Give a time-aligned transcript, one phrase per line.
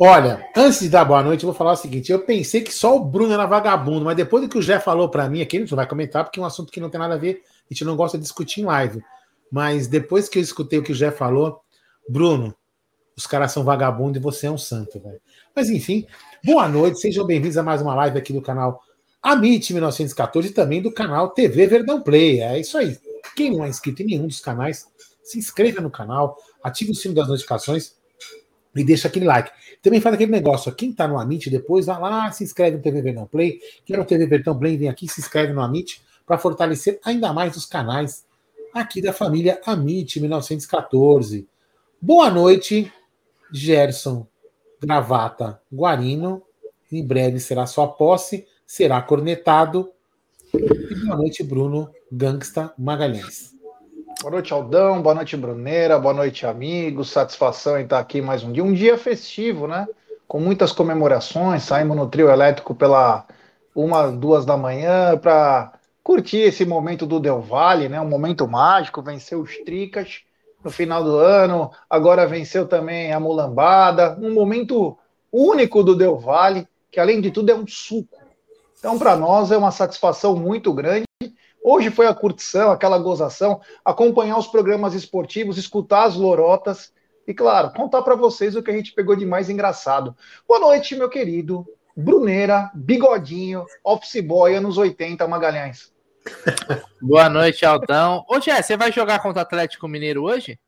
[0.00, 2.94] Olha, antes de dar boa noite, eu vou falar o seguinte: eu pensei que só
[2.96, 5.60] o Bruno era vagabundo, mas depois do que o Jé falou para mim aqui, a
[5.60, 7.74] gente não vai comentar, porque é um assunto que não tem nada a ver, a
[7.74, 9.02] gente não gosta de discutir em live.
[9.50, 11.60] Mas depois que eu escutei o que o Jé falou,
[12.08, 12.54] Bruno,
[13.16, 15.20] os caras são vagabundo e você é um santo, velho.
[15.54, 16.06] Mas enfim,
[16.44, 18.80] boa noite, sejam bem-vindos a mais uma live aqui do canal
[19.20, 22.40] Amit 1914 e também do canal TV Verdão Play.
[22.40, 22.96] É isso aí.
[23.34, 24.86] Quem não é inscrito em nenhum dos canais,
[25.24, 27.97] se inscreva no canal, ative o sino das notificações
[28.80, 29.50] e deixa aquele like.
[29.82, 33.02] Também faz aquele negócio, quem tá no Amit depois, vai lá, se inscreve no TV
[33.02, 33.60] Verdão Play.
[33.84, 37.32] Quem é no TV Verdão Play, vem aqui, se inscreve no Amit para fortalecer ainda
[37.32, 38.26] mais os canais
[38.74, 41.48] aqui da família Amit 1914.
[42.00, 42.92] Boa noite,
[43.52, 44.26] Gerson
[44.80, 46.42] Gravata Guarino.
[46.90, 49.90] Em breve será sua posse, será cornetado.
[50.54, 53.57] E boa noite, Bruno Gangsta Magalhães.
[54.20, 55.00] Boa noite, Aldão.
[55.00, 55.96] Boa noite, Bruneira.
[55.96, 57.08] Boa noite, amigos.
[57.08, 58.64] Satisfação em estar aqui mais um dia.
[58.64, 59.86] Um dia festivo, né?
[60.26, 61.62] Com muitas comemorações.
[61.62, 63.24] Saímos no trio elétrico pela
[63.72, 68.00] uma, duas da manhã para curtir esse momento do Del Valle, né?
[68.00, 69.00] Um momento mágico.
[69.00, 70.22] Venceu os Tricas
[70.64, 71.70] no final do ano.
[71.88, 74.18] Agora venceu também a Mulambada.
[74.20, 74.98] Um momento
[75.30, 78.18] único do Del Valle, que além de tudo é um suco.
[78.80, 81.07] Então, para nós é uma satisfação muito grande
[81.62, 86.92] Hoje foi a curtição, aquela gozação, acompanhar os programas esportivos, escutar as lorotas
[87.26, 90.16] e, claro, contar para vocês o que a gente pegou de mais engraçado.
[90.46, 91.66] Boa noite, meu querido
[91.96, 95.92] Bruneira, Bigodinho, Office Boy, anos 80, Magalhães.
[97.02, 98.24] Boa noite, Aldão.
[98.28, 100.58] Ô, Jé, você vai jogar contra o Atlético Mineiro hoje?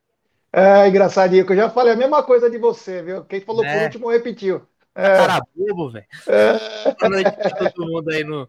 [0.53, 3.25] É, engraçadinho, que eu já falei a mesma coisa de você, viu?
[3.25, 3.73] Quem falou é.
[3.73, 4.63] por último repetiu.
[4.95, 5.17] É.
[5.17, 6.07] Cara bobo, velho.
[6.27, 6.95] É.
[6.99, 8.49] Boa noite pra todo mundo aí no,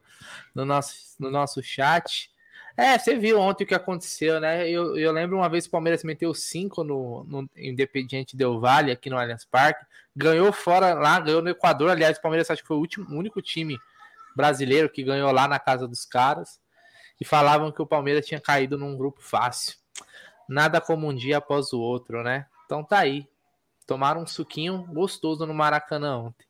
[0.56, 2.31] no, nosso, no nosso chat.
[2.78, 4.70] É, você viu ontem o que aconteceu, né?
[4.70, 8.92] Eu, eu lembro uma vez que o Palmeiras meteu 5 no, no Independiente Del Valle,
[8.92, 9.86] aqui no Allianz Parque.
[10.16, 11.90] Ganhou fora lá, ganhou no Equador.
[11.90, 13.78] Aliás, o Palmeiras acho que foi o, último, único time
[14.36, 16.60] brasileiro que ganhou lá na casa dos caras.
[17.20, 19.76] E falavam que o Palmeiras tinha caído num grupo fácil.
[20.48, 22.46] Nada como um dia após o outro, né?
[22.66, 23.28] Então tá aí.
[23.86, 26.48] Tomaram um suquinho gostoso no Maracanã ontem.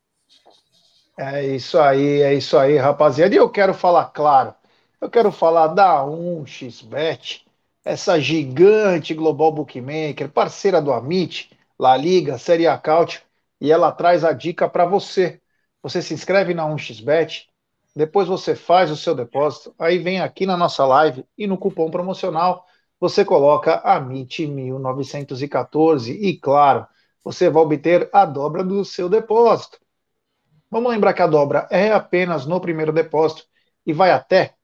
[1.18, 3.34] É isso aí, é isso aí, rapaziada.
[3.34, 4.54] E eu quero falar claro
[5.02, 7.44] eu quero falar da 1xBet,
[7.84, 13.20] essa gigante global bookmaker, parceira do Amit, La Liga, Série A Couch,
[13.60, 15.40] e ela traz a dica para você.
[15.82, 17.48] Você se inscreve na 1xBet,
[17.96, 21.90] depois você faz o seu depósito, aí vem aqui na nossa live e no cupom
[21.90, 22.64] promocional
[23.00, 26.86] você coloca AMIT1914 e, claro,
[27.24, 29.80] você vai obter a dobra do seu depósito.
[30.70, 33.42] Vamos lembrar que a dobra é apenas no primeiro depósito
[33.84, 34.54] e vai até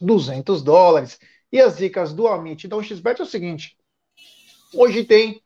[0.00, 1.18] 200 dólares.
[1.52, 3.76] E as dicas do Amit da XBet é o seguinte:
[4.74, 5.40] hoje tem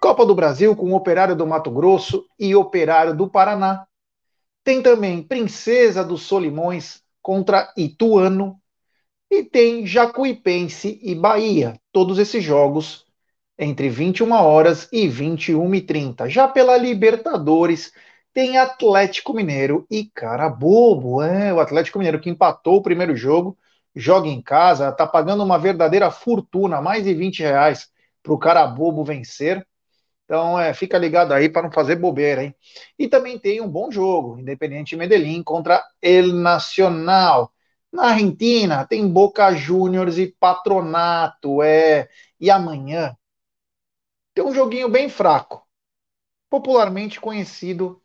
[0.00, 3.86] Copa do Brasil com Operário do Mato Grosso e Operário do Paraná.
[4.62, 8.60] Tem também Princesa dos Solimões contra Ituano.
[9.30, 11.80] E tem Jacuipense e Bahia.
[11.90, 13.04] Todos esses jogos
[13.58, 16.28] entre 21 horas e 21 e 30.
[16.28, 17.92] Já pela Libertadores,
[18.32, 21.22] tem Atlético Mineiro e Carabobo.
[21.22, 23.56] É, o Atlético Mineiro que empatou o primeiro jogo
[23.94, 27.88] joga em casa, tá pagando uma verdadeira fortuna, mais de 20 reais
[28.22, 29.66] para o cara bobo vencer.
[30.24, 32.54] Então, é, fica ligado aí para não fazer bobeira, hein?
[32.98, 37.52] E também tem um bom jogo, Independiente Medellín contra El Nacional.
[37.92, 42.08] Na Argentina, tem Boca Juniors e Patronato, é.
[42.40, 43.16] E amanhã
[44.34, 45.66] tem um joguinho bem fraco,
[46.50, 48.02] popularmente conhecido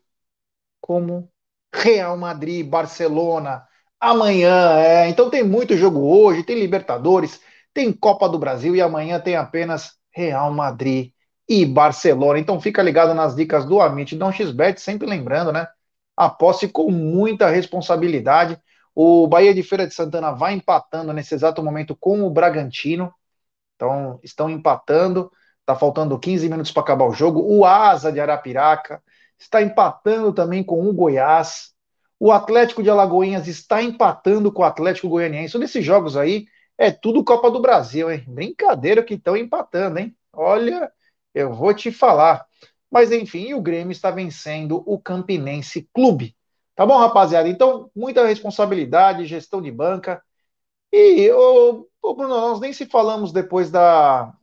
[0.80, 1.30] como
[1.74, 3.66] Real Madrid Barcelona
[4.00, 4.78] amanhã.
[4.80, 5.08] É.
[5.08, 7.40] Então tem muito jogo hoje, tem Libertadores,
[7.74, 11.12] tem Copa do Brasil e amanhã tem apenas Real Madrid
[11.48, 12.38] e Barcelona.
[12.38, 15.68] Então fica ligado nas dicas do Amit Dom XBet, sempre lembrando, né?
[16.16, 18.58] Aposte com muita responsabilidade.
[18.94, 23.12] O Bahia de Feira de Santana vai empatando nesse exato momento com o Bragantino.
[23.76, 25.30] Então estão empatando.
[25.64, 27.40] Tá faltando 15 minutos para acabar o jogo.
[27.42, 29.02] O Asa de Arapiraca
[29.38, 31.72] está empatando também com o Goiás.
[32.20, 35.58] O Atlético de Alagoinhas está empatando com o Atlético Goianiense.
[35.58, 36.46] Nesses jogos aí,
[36.76, 38.24] é tudo Copa do Brasil, hein?
[38.28, 40.14] Brincadeira que estão empatando, hein?
[40.32, 40.92] Olha,
[41.34, 42.46] eu vou te falar.
[42.90, 46.36] Mas enfim, o Grêmio está vencendo o Campinense Clube.
[46.74, 47.48] Tá bom, rapaziada?
[47.48, 50.22] Então, muita responsabilidade, gestão de banca.
[50.92, 54.34] E, ô, ô Bruno, nós nem se falamos depois da,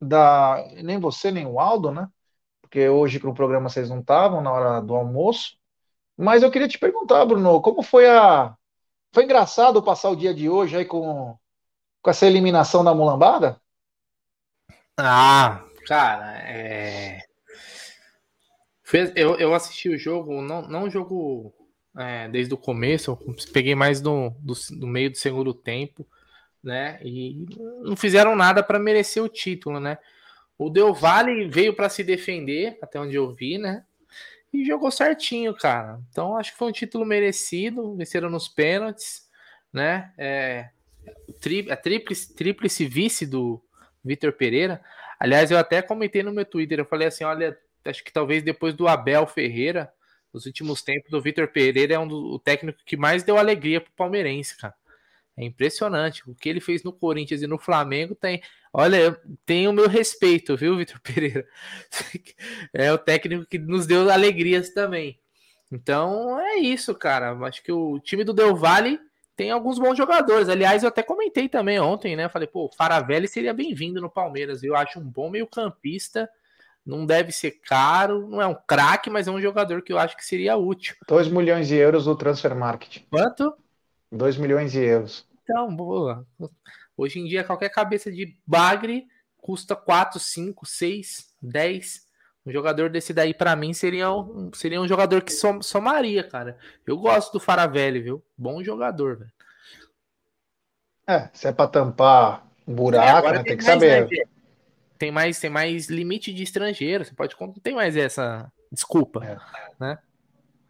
[0.00, 0.64] da.
[0.82, 2.08] Nem você, nem o Aldo, né?
[2.62, 5.56] Porque hoje no programa vocês não estavam na hora do almoço.
[6.16, 8.56] Mas eu queria te perguntar, Bruno, como foi a.
[9.12, 11.36] Foi engraçado passar o dia de hoje aí com,
[12.02, 13.60] com essa eliminação da mulambada?
[14.96, 17.20] Ah, cara, é...
[19.16, 21.52] Eu, eu assisti o jogo, não, não o jogo
[21.96, 26.06] é, desde o começo, eu peguei mais no, do, do meio do segundo tempo,
[26.62, 27.00] né?
[27.02, 27.46] E
[27.82, 29.98] não fizeram nada para merecer o título, né?
[30.58, 33.84] O Del Valle veio para se defender, até onde eu vi, né?
[34.54, 36.00] E jogou certinho, cara.
[36.10, 37.96] Então acho que foi um título merecido.
[37.96, 39.28] Venceram nos pênaltis,
[39.72, 40.12] né?
[40.16, 40.70] É,
[41.40, 43.60] tri, a tríplice, tríplice vice do
[44.04, 44.80] Vitor Pereira.
[45.18, 46.78] Aliás, eu até comentei no meu Twitter.
[46.78, 49.92] Eu falei assim: olha, acho que talvez depois do Abel Ferreira,
[50.32, 53.80] nos últimos tempos, o Vitor Pereira é um do, o técnico que mais deu alegria
[53.80, 54.74] pro palmeirense, cara.
[55.36, 56.22] É impressionante.
[56.28, 58.42] O que ele fez no Corinthians e no Flamengo tem.
[58.72, 61.46] Olha, tem o meu respeito, viu, Vitor Pereira?
[62.72, 65.18] É o técnico que nos deu alegrias também.
[65.70, 67.32] Então é isso, cara.
[67.46, 69.00] Acho que o time do Del Valle
[69.36, 70.48] tem alguns bons jogadores.
[70.48, 72.28] Aliás, eu até comentei também ontem, né?
[72.28, 74.62] Falei, pô, o Faravelli seria bem-vindo no Palmeiras.
[74.62, 76.28] Eu acho um bom meio-campista.
[76.86, 80.16] Não deve ser caro, não é um craque, mas é um jogador que eu acho
[80.16, 80.94] que seria útil.
[81.08, 83.02] 2 milhões de euros no transfer market.
[83.10, 83.56] Quanto?
[84.14, 85.26] 2 milhões de euros.
[85.42, 86.26] Então, boa.
[86.96, 89.06] Hoje em dia, qualquer cabeça de bagre
[89.36, 92.04] custa 4, 5, 6, 10.
[92.46, 96.58] Um jogador desse daí, para mim, seria um, seria um jogador que som, somaria, cara.
[96.86, 98.24] Eu gosto do Faravelli, viu?
[98.36, 99.32] Bom jogador, velho.
[101.06, 104.08] É, se é pra tampar um buraco, é, né, tem, tem que saber.
[104.10, 104.24] Né,
[104.98, 107.04] tem mais, tem mais limite de estrangeiro.
[107.04, 107.34] Você pode.
[107.38, 109.38] Não tem mais essa desculpa, é.
[109.78, 109.98] né?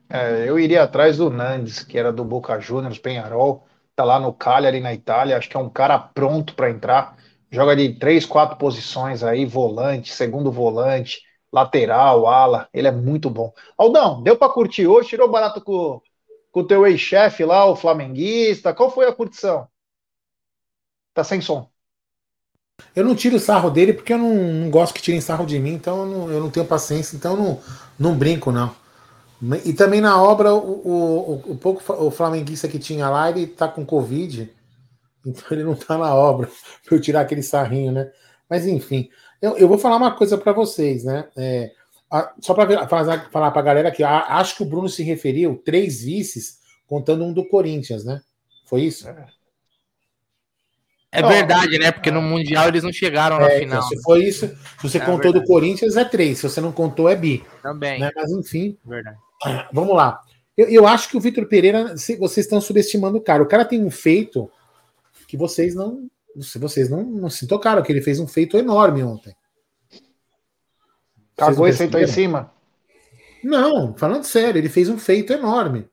[0.09, 3.67] É, eu iria atrás do Nandes, que era do Boca Juniors, Penharol,
[3.97, 7.17] tá lá no Cagliari, na Itália, acho que é um cara pronto para entrar,
[7.51, 11.23] joga de três, quatro posições aí, volante, segundo volante,
[11.53, 13.53] lateral, ala, ele é muito bom.
[13.79, 15.11] Aldão, deu para curtir hoje?
[15.11, 16.01] Tirou barato com,
[16.53, 19.69] o teu ex-chefe lá, o flamenguista, qual foi a curtição?
[21.13, 21.71] Tá sem som.
[22.95, 25.75] Eu não tiro sarro dele porque eu não, não gosto que tirem sarro de mim,
[25.75, 27.61] então eu não, eu não tenho paciência, então eu não,
[27.99, 28.75] não brinco, não.
[29.65, 33.69] E também na obra, o, o, o, pouco o flamenguista que tinha lá, ele tá
[33.69, 34.51] com Covid,
[35.27, 36.49] então ele não tá na obra,
[36.85, 38.11] para eu tirar aquele sarrinho, né?
[38.49, 39.09] Mas enfim,
[39.43, 41.29] eu, eu vou falar uma coisa para vocês, né?
[41.37, 41.73] É,
[42.11, 45.03] a, só para falar, falar para a galera que a, acho que o Bruno se
[45.03, 48.21] referiu três vices, contando um do Corinthians, né?
[48.67, 49.09] Foi isso?
[49.09, 49.27] É.
[51.15, 51.93] É verdade, né?
[51.93, 53.79] Porque no Mundial eles não chegaram na é, final.
[53.79, 55.45] Então, se foi isso, se você é contou verdade.
[55.45, 56.39] do Corinthians, é três.
[56.39, 57.45] Se você não contou, é bi.
[57.63, 58.01] Também.
[58.01, 58.11] Né?
[58.15, 58.77] Mas enfim.
[58.85, 59.17] Verdade.
[59.73, 60.21] Vamos lá.
[60.57, 63.43] Eu, eu acho que o Vitor Pereira, se, vocês estão subestimando o cara.
[63.43, 64.51] O cara tem um feito
[65.29, 66.09] que vocês não.
[66.41, 69.35] Se vocês não, não se tocaram, que ele fez um feito enorme ontem.
[71.37, 72.53] Cagou e sentou em cima?
[73.43, 75.89] Não, falando sério, ele fez um feito enorme.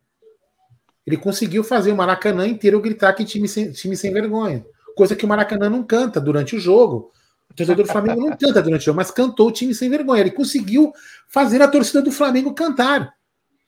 [1.06, 4.66] Ele conseguiu fazer o Maracanã inteiro gritar que time sem, time sem vergonha.
[4.96, 7.12] Coisa que o Maracanã não canta durante o jogo.
[7.50, 10.22] O torcedor do Flamengo não canta durante o jogo, mas cantou o time sem vergonha.
[10.22, 10.94] Ele conseguiu
[11.28, 13.14] fazer a torcida do Flamengo cantar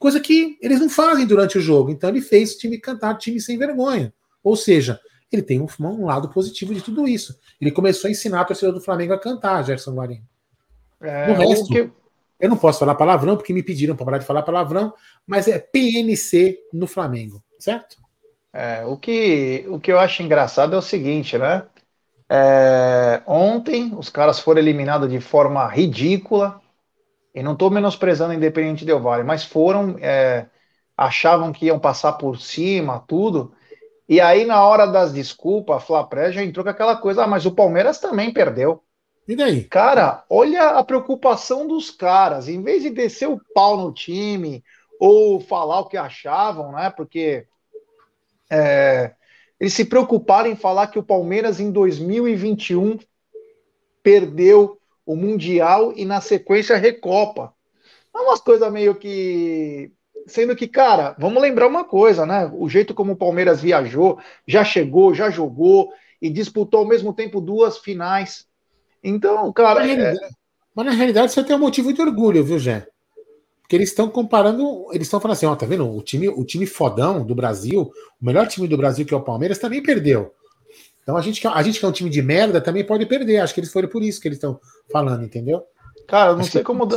[0.03, 1.89] coisa que eles não fazem durante o jogo.
[1.89, 4.13] Então ele fez o time cantar, time sem vergonha.
[4.43, 4.99] Ou seja,
[5.31, 7.39] ele tem um, um, lado positivo de tudo isso.
[7.59, 10.27] Ele começou a ensinar a torcida do Flamengo a cantar, Gerson Guarino.
[11.01, 11.89] É, no resto, que...
[12.37, 14.93] eu não posso falar palavrão, porque me pediram para parar de falar palavrão,
[15.25, 17.95] mas é PNC no Flamengo, certo?
[18.53, 21.65] É, o, que, o que eu acho engraçado é o seguinte, né?
[22.29, 26.61] É, ontem os caras foram eliminados de forma ridícula,
[27.33, 30.45] e não estou menosprezando o Independente Del Vale, mas foram, é,
[30.95, 33.53] achavam que iam passar por cima, tudo.
[34.07, 37.45] E aí, na hora das desculpas, a Flapré já entrou com aquela coisa, ah, mas
[37.45, 38.83] o Palmeiras também perdeu.
[39.27, 39.63] E daí?
[39.63, 42.47] Cara, olha a preocupação dos caras.
[42.47, 44.63] Em vez de descer o pau no time
[44.99, 46.89] ou falar o que achavam, né?
[46.89, 47.47] Porque
[48.49, 49.13] é,
[49.59, 52.99] eles se preocuparam em falar que o Palmeiras em 2021
[54.01, 57.53] perdeu o Mundial e na sequência a Recopa.
[58.15, 59.91] É umas coisas meio que.
[60.27, 62.49] Sendo que, cara, vamos lembrar uma coisa, né?
[62.53, 67.41] O jeito como o Palmeiras viajou, já chegou, já jogou e disputou ao mesmo tempo
[67.41, 68.47] duas finais.
[69.03, 69.81] Então, cara.
[69.81, 70.15] Mas na, é...
[70.73, 72.87] mas na realidade você tem um motivo de orgulho, viu, Jé?
[73.73, 75.89] Porque eles estão comparando, eles estão falando assim, ó, tá vendo?
[75.89, 79.23] O time, o time fodão do Brasil, o melhor time do Brasil, que é o
[79.23, 80.31] Palmeiras, também perdeu.
[81.01, 83.39] Então a gente, a gente que é um time de merda também pode perder.
[83.39, 84.59] Acho que eles foram por isso que eles estão
[84.91, 85.63] falando, entendeu?
[86.07, 86.67] Cara, eu não acho sei que...
[86.67, 86.87] como.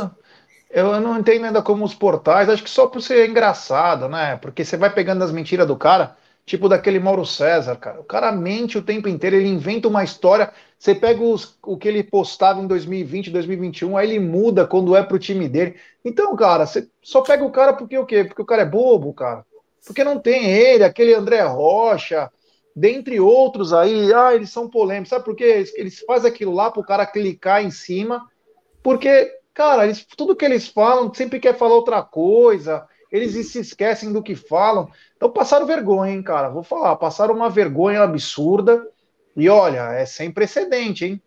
[0.69, 4.35] Eu não entendo ainda como os portais, acho que só por ser engraçado, né?
[4.35, 6.15] Porque você vai pegando as mentiras do cara,
[6.45, 8.01] tipo daquele Mauro César, cara.
[8.01, 10.53] O cara mente o tempo inteiro, ele inventa uma história.
[10.77, 15.03] Você pega os, o que ele postava em 2020, 2021, aí ele muda quando é
[15.03, 15.75] pro time dele.
[16.05, 18.23] Então, cara, você só pega o cara porque o quê?
[18.23, 19.45] Porque o cara é bobo, cara.
[19.85, 22.31] Porque não tem ele, aquele André Rocha,
[22.75, 25.09] dentre outros aí, ah, eles são polêmicos.
[25.09, 25.65] Sabe por quê?
[25.75, 28.27] Eles fazem aquilo lá para o cara clicar em cima,
[28.83, 34.13] porque, Cara, eles, tudo que eles falam, sempre quer falar outra coisa, eles se esquecem
[34.13, 34.87] do que falam.
[35.15, 36.49] Então passaram vergonha, hein, cara?
[36.49, 38.87] Vou falar, passaram uma vergonha absurda.
[39.37, 41.21] E olha, é sem precedente, hein?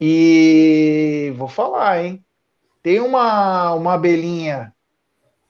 [0.00, 2.24] E vou falar, hein?
[2.82, 4.72] Tem uma, uma abelhinha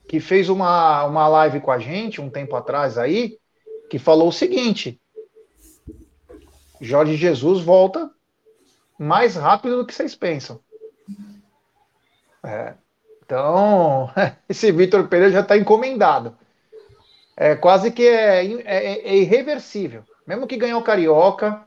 [0.09, 3.39] que fez uma, uma live com a gente um tempo atrás aí,
[3.91, 4.99] que falou o seguinte:
[6.81, 8.11] Jorge Jesus volta
[8.99, 10.59] mais rápido do que vocês pensam.
[12.43, 12.75] É.
[13.23, 14.11] Então,
[14.49, 16.37] esse Vitor Pereira já está encomendado.
[17.37, 20.05] É quase que é, é, é, irreversível.
[20.27, 21.63] Mesmo que ganhou o Carioca,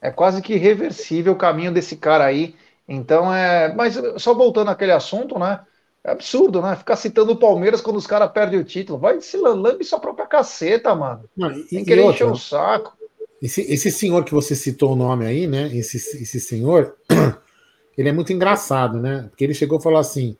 [0.00, 2.54] é quase que irreversível o caminho desse cara aí.
[2.88, 3.72] Então, é.
[3.74, 5.60] Mas só voltando àquele assunto, né?
[6.04, 6.76] É absurdo, né?
[6.76, 8.98] Ficar citando o Palmeiras quando os caras perdem o título.
[8.98, 11.24] Vai se lambe sua própria caceta, mano.
[11.34, 12.92] Não, e, Tem que querer encher o saco.
[13.40, 15.70] Esse, esse senhor que você citou o nome aí, né?
[15.74, 16.94] Esse, esse senhor,
[17.96, 19.26] ele é muito engraçado, né?
[19.30, 20.36] Porque ele chegou e falou assim: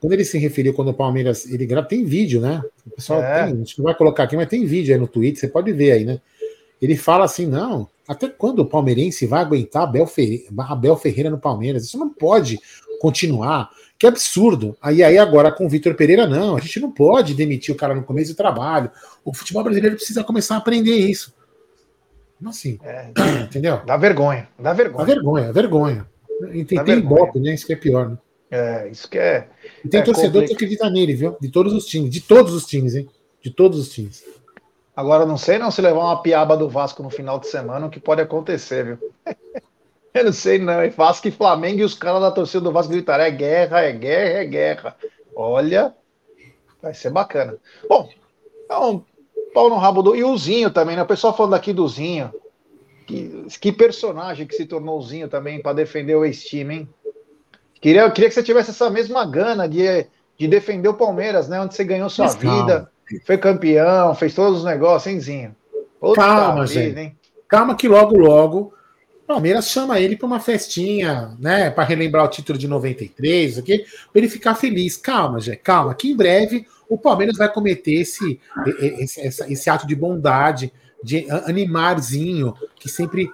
[0.00, 1.46] quando ele se referiu quando o Palmeiras.
[1.46, 2.62] Ele grava, tem vídeo, né?
[2.86, 3.44] O pessoal é.
[3.44, 5.72] tem, a gente não vai colocar aqui, mas tem vídeo aí no Twitter, você pode
[5.72, 6.20] ver aí, né?
[6.80, 11.38] Ele fala assim: não, até quando o palmeirense vai aguentar Abel Ferreira, Abel Ferreira no
[11.38, 11.84] Palmeiras?
[11.84, 12.58] Isso não pode
[13.00, 13.70] continuar.
[13.98, 14.76] Que absurdo.
[14.80, 17.94] Aí, aí agora com o Vitor Pereira, não, a gente não pode demitir o cara
[17.94, 18.90] no começo do trabalho.
[19.24, 21.34] O futebol brasileiro precisa começar a aprender isso.
[22.44, 23.08] Assim, é,
[23.44, 23.80] entendeu?
[23.86, 25.06] Dá vergonha, dá vergonha.
[25.06, 26.06] Dá vergonha, vergonha.
[26.52, 27.02] E tem, tem
[27.40, 27.54] né?
[27.54, 28.18] Isso que é pior, né?
[28.50, 29.48] É, isso que é.
[29.84, 31.36] E tem é torcedor que acredita nele, viu?
[31.40, 33.08] De todos os times, de todos os times, hein?
[33.42, 34.22] De todos os times.
[34.96, 37.90] Agora, não sei não se levar uma piaba do Vasco no final de semana, o
[37.90, 39.12] que pode acontecer, viu?
[40.14, 40.80] Eu não sei não.
[40.80, 43.92] É Vasco e Flamengo e os caras da torcida do Vasco gritaram: é guerra, é
[43.92, 44.96] guerra, é guerra.
[45.34, 45.94] Olha,
[46.80, 47.58] vai ser bacana.
[47.86, 48.08] Bom,
[48.64, 49.04] então,
[49.52, 50.16] pau no rabo do.
[50.16, 51.02] E o Zinho também, né?
[51.02, 52.32] O pessoal falando aqui do Zinho.
[53.06, 56.88] Que, que personagem que se tornou o Zinho também para defender o ex-time, hein?
[57.80, 60.06] Queria, queria que você tivesse essa mesma gana de,
[60.38, 61.60] de defender o Palmeiras, né?
[61.60, 62.90] Onde você ganhou sua Mas vida, calma.
[63.24, 65.56] Foi campeão, fez todos os negócios, hein, Zinho?
[66.00, 66.98] Outra calma, vida, gente.
[66.98, 67.16] Hein?
[67.48, 68.74] Calma que logo, logo
[69.22, 71.68] o Palmeiras chama ele para uma festinha, né?
[71.68, 73.78] Para relembrar o título de 93, aqui,
[74.12, 74.96] para ele ficar feliz.
[74.96, 78.40] Calma, gente, calma, que em breve o Palmeiras vai cometer esse,
[78.78, 80.72] esse, esse, esse ato de bondade,
[81.02, 83.28] de animarzinho, que sempre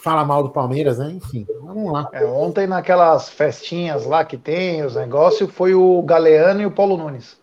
[0.00, 1.10] fala mal do Palmeiras, né?
[1.10, 2.08] Enfim, vamos lá.
[2.12, 6.96] É, ontem, naquelas festinhas lá que tem, os negócios, foi o Galeano e o Paulo
[6.96, 7.36] Nunes.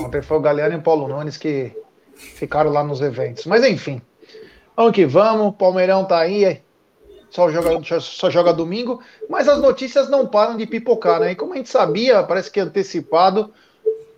[0.00, 1.72] Ontem foi o Galeano e o Paulo Nunes que
[2.14, 3.46] ficaram lá nos eventos.
[3.46, 4.00] Mas enfim,
[4.76, 6.60] vamos que vamos, Palmeirão tá aí,
[7.30, 11.32] só joga, só joga domingo, mas as notícias não param de pipocar, né?
[11.32, 13.52] E como a gente sabia, parece que antecipado,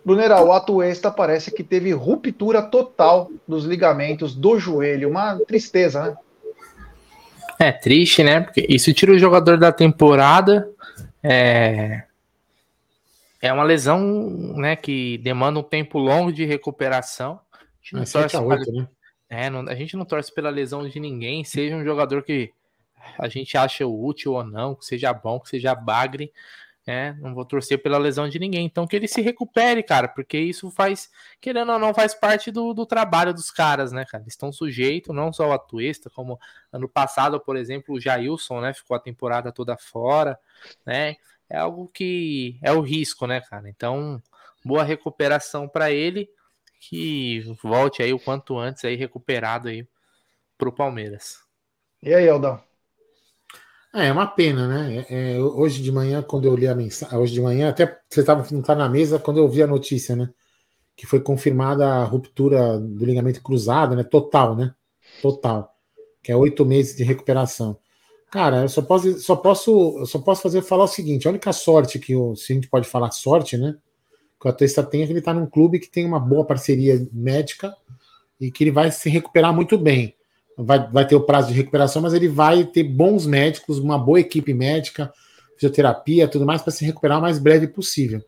[0.03, 5.09] Brunera, o Atuesta parece que teve ruptura total dos ligamentos do joelho.
[5.09, 6.15] Uma tristeza, né?
[7.59, 8.41] É triste, né?
[8.41, 10.67] Porque isso tira o jogador da temporada.
[11.21, 12.01] É,
[13.41, 13.99] é uma lesão
[14.55, 17.39] né, que demanda um tempo longo de recuperação.
[17.51, 18.73] A gente não, é torce, 8, pra...
[18.73, 18.87] né?
[19.29, 22.53] é, não, a gente não torce pela lesão de ninguém, seja um jogador que
[23.17, 26.31] a gente acha útil ou não, que seja bom, que seja bagre.
[26.85, 28.65] É, não vou torcer pela lesão de ninguém.
[28.65, 32.73] Então que ele se recupere, cara, porque isso faz, querendo ou não, faz parte do,
[32.73, 34.23] do trabalho dos caras, né, cara?
[34.23, 36.39] Eles estão sujeitos, não só o Atuesta, como
[36.71, 40.39] ano passado, por exemplo, o Jailson, né, ficou a temporada toda fora,
[40.85, 41.17] né?
[41.51, 43.67] É algo que é o risco, né, cara?
[43.67, 44.21] Então,
[44.63, 46.29] boa recuperação para ele,
[46.79, 49.85] que volte aí o quanto antes aí recuperado aí
[50.57, 51.39] pro Palmeiras.
[52.01, 52.63] E aí, Aldão?
[53.93, 55.05] É, é uma pena, né?
[55.09, 58.23] É, é, hoje de manhã, quando eu li a mensagem, hoje de manhã, até você
[58.23, 60.29] tava, não tá na mesa quando eu vi a notícia, né?
[60.95, 64.05] Que foi confirmada a ruptura do ligamento cruzado, né?
[64.05, 64.73] Total, né?
[65.21, 65.69] Total.
[66.23, 67.77] Que é oito meses de recuperação.
[68.31, 71.99] Cara, eu só posso, só posso, só posso fazer falar o seguinte: a única sorte
[71.99, 73.75] que o, se a gente pode falar sorte, né?
[74.39, 77.07] Que o atleta tem é que ele tá num clube que tem uma boa parceria
[77.13, 77.75] médica
[78.39, 80.15] e que ele vai se recuperar muito bem
[80.57, 84.19] vai, vai ter o prazo de recuperação, mas ele vai ter bons médicos, uma boa
[84.19, 85.11] equipe médica,
[85.55, 88.23] fisioterapia, tudo mais, para se recuperar o mais breve possível.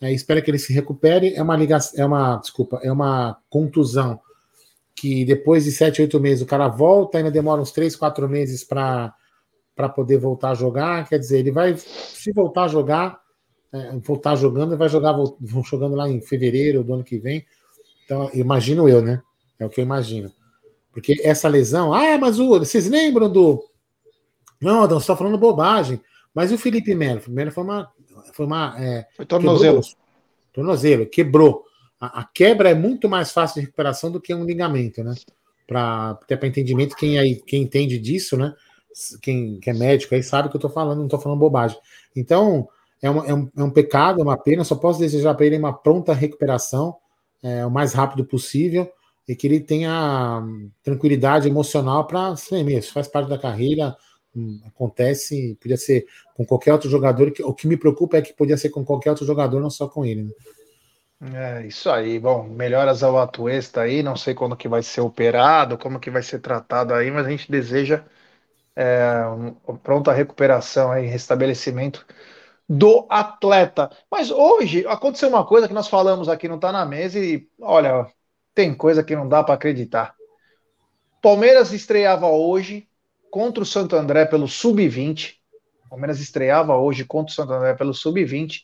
[0.00, 1.34] É, espero que ele se recupere.
[1.34, 4.20] É uma ligação, é uma, desculpa, é uma contusão
[4.94, 8.64] que depois de 7, 8 meses o cara volta, ainda demora uns 3, 4 meses
[8.64, 9.14] para
[9.86, 11.06] poder voltar a jogar.
[11.06, 13.20] Quer dizer, ele vai, se voltar a jogar,
[13.70, 17.44] é, voltar jogando, ele vai jogar vão jogando lá em fevereiro do ano que vem.
[18.06, 19.20] Então, imagino eu, né?
[19.58, 20.32] É o que eu imagino.
[20.90, 23.62] Porque essa lesão, ah, mas o, vocês lembram do.
[24.60, 26.00] Não, Adão, você está falando bobagem.
[26.34, 27.20] Mas e o Felipe Melo?
[27.26, 27.92] O Melo foi uma.
[28.32, 28.74] Foi uma.
[28.78, 29.80] É, foi tornozelo.
[29.80, 29.98] Quebrou,
[30.52, 31.64] tornozelo, quebrou.
[32.00, 35.14] A, a, quebra é muito mais fácil de recuperação do que um ligamento, né?
[35.66, 38.54] Para até para entendimento, quem aí quem entende disso, né?
[39.20, 41.78] Quem que é médico aí sabe que eu tô falando, não tô falando bobagem.
[42.14, 42.68] Então,
[43.00, 45.58] é, uma, é, um, é um pecado, é uma pena, só posso desejar para ele
[45.58, 46.96] uma pronta recuperação,
[47.42, 48.90] é, o mais rápido possível,
[49.26, 50.42] e que ele tenha
[50.82, 53.96] tranquilidade emocional para ser mesmo, faz parte da carreira,
[54.34, 58.56] hum, acontece, podia ser com qualquer outro jogador, o que me preocupa é que podia
[58.56, 60.24] ser com qualquer outro jogador, não só com ele.
[60.24, 60.30] Né?
[61.20, 62.18] É, isso aí.
[62.18, 66.22] Bom, melhoras ao Atuesta aí, não sei quando que vai ser operado, como que vai
[66.22, 68.04] ser tratado aí, mas a gente deseja
[68.78, 69.26] é,
[69.66, 72.06] um, pronta recuperação aí, restabelecimento
[72.68, 73.90] do atleta.
[74.08, 78.06] Mas hoje aconteceu uma coisa que nós falamos aqui, não tá na mesa, e olha,
[78.54, 80.14] tem coisa que não dá para acreditar.
[81.20, 82.86] Palmeiras estreava hoje
[83.32, 85.34] contra o Santo André pelo Sub-20.
[85.90, 88.60] Palmeiras estreava hoje contra o Santo André pelo Sub-20.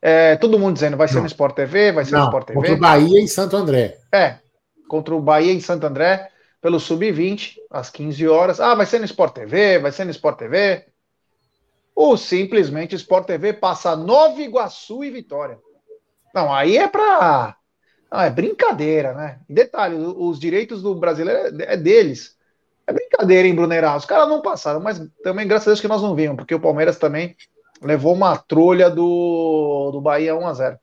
[0.00, 1.22] É, todo mundo dizendo vai ser não.
[1.22, 2.60] no Sport TV, vai ser não, no Sport TV.
[2.60, 3.98] Contra o Bahia em Santo André.
[4.14, 4.38] É,
[4.86, 6.30] contra o Bahia em Santo André,
[6.66, 8.58] pelo Sub-20, às 15 horas.
[8.58, 10.84] Ah, vai ser no Sport TV, vai ser no Sport TV.
[11.94, 15.60] Ou simplesmente Sport TV passa Nova Iguaçu e Vitória.
[16.34, 17.56] Não, aí é pra.
[18.10, 19.38] Não, é brincadeira, né?
[19.48, 22.36] detalhe, os direitos do brasileiro é, é deles.
[22.84, 23.94] É brincadeira, hein, Brunerá?
[23.94, 26.60] Os caras não passaram, mas também, graças a Deus, que nós não vimos, porque o
[26.60, 27.36] Palmeiras também
[27.80, 30.78] levou uma trolha do, do Bahia 1 a 0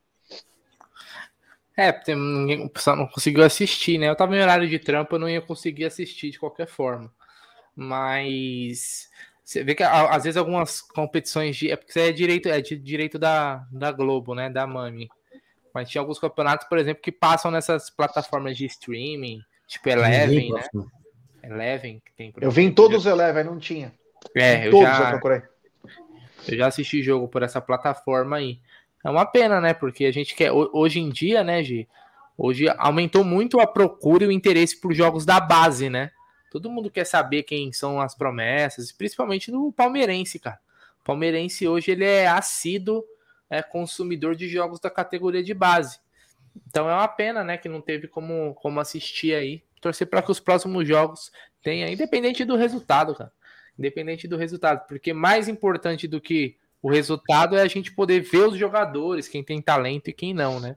[1.75, 4.09] É, ninguém, o pessoal não conseguiu assistir, né?
[4.09, 7.11] Eu tava em horário de trampo, eu não ia conseguir assistir de qualquer forma.
[7.75, 9.09] Mas
[9.43, 11.71] você vê que às vezes algumas competições de.
[11.71, 14.49] É porque é direito, é de direito da, da Globo, né?
[14.49, 15.09] Da Mami.
[15.73, 20.63] Mas tinha alguns campeonatos, por exemplo, que passam nessas plataformas de streaming, tipo Eleven, né?
[21.43, 22.33] Eleven, que tem.
[22.39, 23.91] eu vi em todos os Eleven, não tinha.
[24.35, 25.41] É, eu todos já, eu procurei.
[26.47, 28.59] Eu já assisti jogo por essa plataforma aí.
[29.03, 29.73] É uma pena, né?
[29.73, 30.51] Porque a gente quer.
[30.51, 31.87] Hoje em dia, né, Gi?
[32.37, 36.11] Hoje aumentou muito a procura e o interesse por jogos da base, né?
[36.49, 40.59] Todo mundo quer saber quem são as promessas, principalmente no palmeirense, cara.
[41.01, 43.03] O palmeirense hoje ele é assíduo
[43.49, 45.99] é, consumidor de jogos da categoria de base.
[46.67, 49.63] Então é uma pena, né, que não teve como, como assistir aí.
[49.81, 53.31] Torcer para que os próximos jogos tenham, independente do resultado, cara
[53.77, 58.49] independente do resultado, porque mais importante do que o resultado é a gente poder ver
[58.49, 60.75] os jogadores, quem tem talento e quem não, né?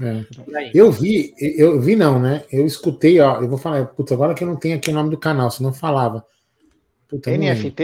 [0.00, 0.70] É.
[0.72, 2.44] Eu vi, eu vi não, né?
[2.52, 5.10] Eu escutei, ó, eu vou falar, putz, agora que eu não tenho aqui o nome
[5.10, 6.24] do canal, se não falava.
[7.08, 7.82] Puta, NFT?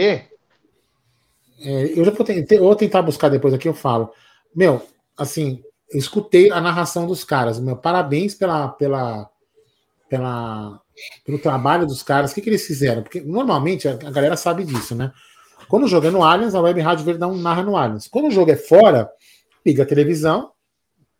[1.59, 4.11] É, eu já vou tentar, vou tentar buscar depois aqui, eu falo.
[4.55, 4.81] Meu,
[5.17, 7.59] assim, eu escutei a narração dos caras.
[7.59, 9.29] Meu, parabéns pela, pela,
[10.07, 10.79] pela
[11.25, 12.31] pelo trabalho dos caras.
[12.31, 13.03] O que, que eles fizeram?
[13.03, 15.11] Porque normalmente a, a galera sabe disso, né?
[15.67, 18.07] Quando o jogo é no Allianz, a Web Rádio Verdão narra no Allianz.
[18.07, 19.09] Quando o jogo é fora,
[19.65, 20.51] liga a televisão,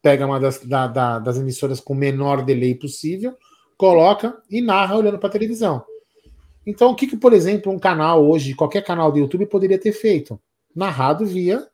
[0.01, 3.35] pega uma das, da, da, das emissoras com o menor delay possível,
[3.77, 5.83] coloca e narra olhando para a televisão.
[6.65, 9.91] Então, o que, que, por exemplo, um canal hoje, qualquer canal do YouTube, poderia ter
[9.91, 10.39] feito?
[10.75, 11.67] Narrado via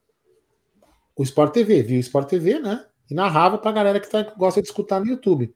[1.15, 2.85] o Sport TV, via o Sport TV, né?
[3.09, 5.53] E narrava para a galera que tá, gosta de escutar no YouTube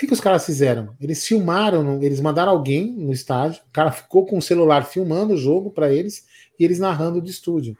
[0.00, 0.96] que, que os caras fizeram?
[0.98, 5.36] Eles filmaram, eles mandaram alguém no estádio, o cara ficou com o celular filmando o
[5.36, 6.24] jogo para eles
[6.60, 7.76] e eles narrando do estúdio.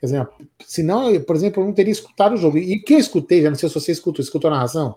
[0.00, 0.28] Quer dizer,
[0.66, 2.58] senão, por exemplo, eu não teria escutado o jogo.
[2.58, 4.96] E o que eu escutei, já não sei se você escutou, escutou a narração?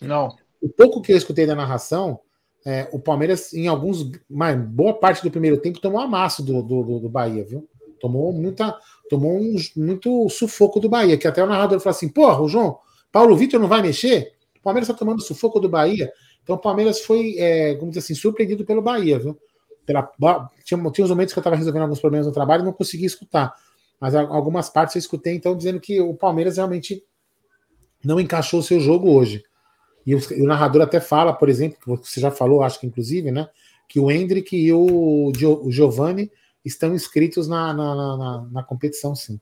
[0.00, 0.36] Não.
[0.60, 2.20] O pouco que eu escutei da narração,
[2.64, 7.00] é, o Palmeiras, em alguns, mas boa parte do primeiro tempo, tomou amasso do, do,
[7.00, 7.68] do Bahia, viu?
[8.00, 8.76] Tomou muita,
[9.08, 12.78] tomou um, muito sufoco do Bahia, que até o narrador falou assim: porra, o João,
[13.10, 14.36] Paulo Vitor não vai mexer?
[14.66, 16.12] Palmeiras está tomando sufoco do Bahia.
[16.42, 19.38] Então o Palmeiras foi, é, como dizer assim, surpreendido pelo Bahia, viu?
[19.86, 20.02] Pela,
[20.64, 23.04] tinha, tinha uns momentos que eu estava resolvendo alguns problemas no trabalho e não consegui
[23.04, 23.54] escutar.
[24.00, 27.02] Mas algumas partes eu escutei, então, dizendo que o Palmeiras realmente
[28.04, 29.42] não encaixou o seu jogo hoje.
[30.06, 33.30] E o, o, narrador até fala, por exemplo, que você já falou, acho que inclusive,
[33.30, 33.48] né?
[33.88, 36.30] Que o Hendrick e o, o Giovanni
[36.64, 39.40] estão inscritos na, na, na, na competição, sim.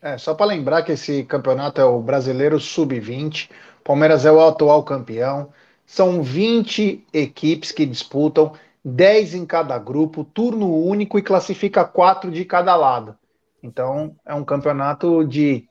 [0.00, 3.50] É, só para lembrar que esse campeonato é o Brasileiro Sub-20.
[3.84, 5.50] Palmeiras é o atual campeão.
[5.84, 8.52] São 20 equipes que disputam,
[8.84, 13.16] 10 em cada grupo, turno único e classifica quatro de cada lado.
[13.62, 15.68] Então é um campeonato de.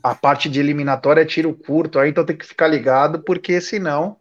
[0.00, 4.16] A parte de eliminatória é tiro curto, aí então tem que ficar ligado, porque senão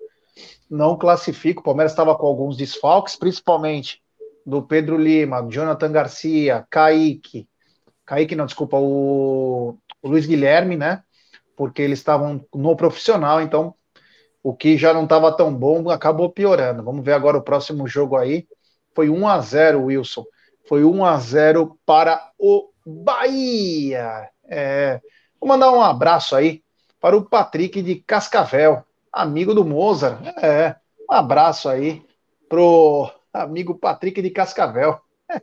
[0.70, 1.60] não classifica.
[1.60, 4.02] O Palmeiras estava com alguns desfalques, principalmente
[4.46, 7.48] do Pedro Lima, Jonathan Garcia, Kaique.
[8.06, 11.04] Kaique, não, desculpa, o, o Luiz Guilherme, né?
[11.58, 13.74] porque eles estavam no profissional, então
[14.48, 16.82] o que já não estava tão bom acabou piorando.
[16.82, 18.48] Vamos ver agora o próximo jogo aí.
[18.96, 20.24] Foi 1 a 0 Wilson.
[20.70, 24.30] Foi 1 a 0 para o Bahia.
[24.48, 25.02] É,
[25.38, 26.64] vou mandar um abraço aí
[27.02, 30.26] para o Patrick de Cascavel, amigo do Mozart.
[30.42, 30.78] É,
[31.10, 32.02] um abraço aí
[32.48, 34.98] pro amigo Patrick de Cascavel.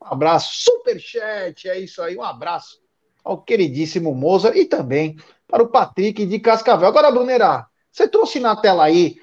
[0.00, 2.80] Um abraço, superchat, é isso aí, um abraço
[3.24, 5.16] ao queridíssimo Moza e também
[5.48, 6.86] para o Patrick de Cascavel.
[6.86, 7.66] Agora, Brunerá,
[7.96, 9.16] você trouxe na tela aí,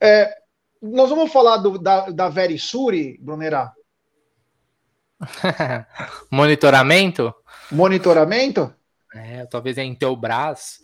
[0.00, 0.34] é,
[0.80, 3.74] nós vamos falar do, da, da Verisuri, Brunerá?
[6.32, 7.34] Monitoramento?
[7.70, 8.74] Monitoramento?
[9.14, 10.80] É, talvez é Intelbras.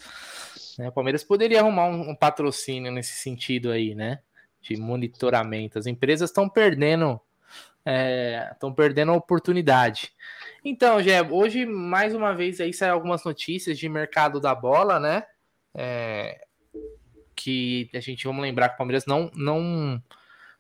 [0.79, 0.89] Né?
[0.91, 4.19] O Palmeiras poderia arrumar um, um, patrocínio nesse sentido aí, né?
[4.61, 5.79] De monitoramento.
[5.79, 7.19] As empresas estão perdendo
[8.53, 10.13] estão é, perdendo a oportunidade.
[10.63, 15.23] Então, Gé, hoje, mais uma vez, aí saem algumas notícias de mercado da bola, né?
[15.75, 16.44] É,
[17.35, 20.03] que a gente, vamos lembrar que o Palmeiras não, não,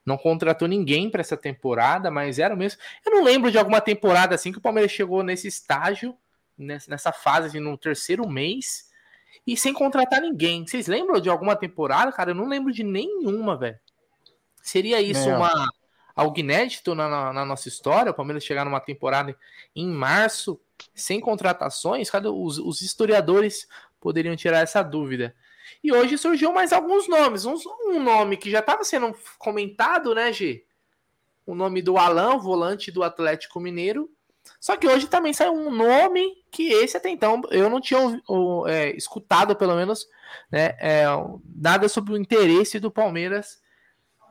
[0.04, 2.80] não contratou ninguém para essa temporada, mas era mesmo.
[3.04, 6.16] Eu não lembro de alguma temporada assim que o Palmeiras chegou nesse estágio,
[6.58, 8.90] nessa fase, assim, no terceiro mês,
[9.46, 10.66] e sem contratar ninguém.
[10.66, 12.30] Vocês lembram de alguma temporada, cara?
[12.30, 13.78] Eu não lembro de nenhuma, velho.
[14.62, 15.36] Seria isso é.
[15.36, 15.68] uma
[16.14, 19.36] algo inédito na, na, na, nossa história, o Palmeiras chegar numa temporada
[19.74, 20.60] em março
[20.94, 23.66] sem contratações, cadê os, os historiadores
[24.00, 25.34] poderiam tirar essa dúvida.
[25.84, 27.56] E hoje surgiu mais alguns nomes, um,
[27.88, 30.64] um nome que já estava sendo comentado, né, G?
[31.44, 34.10] O nome do Alan, volante do Atlético Mineiro.
[34.58, 37.98] Só que hoje também saiu um nome que esse até então eu não tinha
[38.66, 40.08] é, escutado, pelo menos,
[40.50, 41.04] né, é,
[41.54, 43.62] nada sobre o interesse do Palmeiras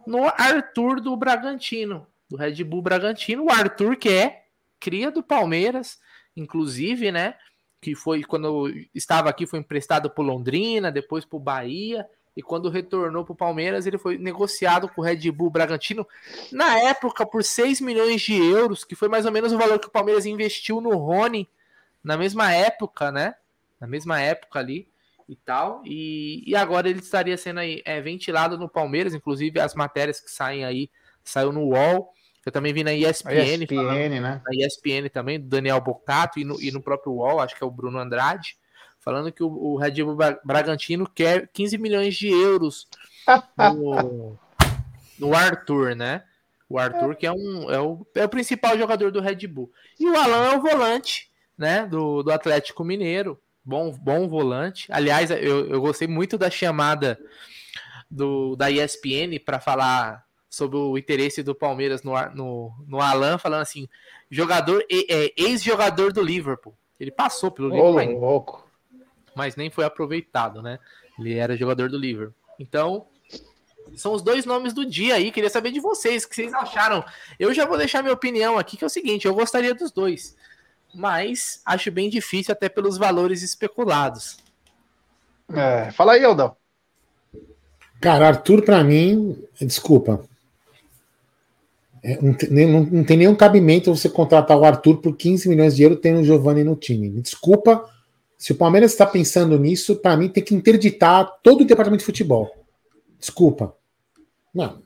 [0.08, 3.46] no Arthur do Bragantino, do Red Bull Bragantino.
[3.46, 4.46] O Arthur, que é
[4.80, 6.00] cria do Palmeiras,
[6.36, 7.36] inclusive, né?
[7.84, 12.08] Que foi quando estava aqui, foi emprestado por Londrina, depois para o Bahia.
[12.36, 16.08] E quando retornou para o Palmeiras, ele foi negociado com o Red Bull Bragantino,
[16.50, 19.88] na época, por 6 milhões de euros, que foi mais ou menos o valor que
[19.88, 21.48] o Palmeiras investiu no Rony
[22.02, 23.36] na mesma época, né?
[23.80, 24.88] Na mesma época ali
[25.28, 25.82] e tal.
[25.86, 30.32] E, e agora ele estaria sendo aí, é, ventilado no Palmeiras, inclusive as matérias que
[30.32, 30.90] saem aí,
[31.22, 32.14] saiu no UOL.
[32.46, 34.42] Eu também vi na ESPN, ESPN falando, né?
[34.46, 37.68] Na ESPN também, do Daniel Bocato, e no, e no próprio UOL, acho que é
[37.68, 38.58] o Bruno Andrade,
[39.00, 42.88] falando que o, o Red Bull Bragantino quer 15 milhões de euros
[43.58, 44.38] no,
[45.18, 46.24] no Arthur, né?
[46.68, 49.72] O Arthur, que é, um, é, o, é o principal jogador do Red Bull.
[50.00, 51.86] E o Alan é o volante, né?
[51.86, 54.88] Do, do Atlético Mineiro bom, bom volante.
[54.92, 57.20] Aliás, eu, eu gostei muito da chamada
[58.10, 60.23] do, da ESPN para falar
[60.54, 63.88] sobre o interesse do Palmeiras no, no, no Alan, falando assim,
[64.30, 66.76] jogador é, ex-jogador do Liverpool.
[67.00, 68.68] Ele passou pelo Liverpool, mas, louco.
[69.36, 70.78] mas nem foi aproveitado, né?
[71.18, 72.36] Ele era jogador do Liverpool.
[72.60, 73.08] Então,
[73.96, 75.32] são os dois nomes do dia aí.
[75.32, 77.04] Queria saber de vocês, o que vocês acharam.
[77.40, 80.36] Eu já vou deixar minha opinião aqui, que é o seguinte: eu gostaria dos dois
[80.94, 84.38] mas acho bem difícil até pelos valores especulados.
[85.52, 86.56] É, fala aí, Aldão.
[88.00, 90.24] Cara, Arthur, para mim, desculpa.
[92.04, 95.74] É, não, tem, não, não, tem nenhum cabimento você contratar o Arthur por 15 milhões
[95.74, 97.10] de euros tendo o Giovanni no time.
[97.22, 97.90] Desculpa,
[98.38, 102.06] se o Palmeiras está pensando nisso, para mim tem que interditar todo o departamento de
[102.06, 102.52] futebol.
[103.18, 103.74] Desculpa.
[104.54, 104.84] Não.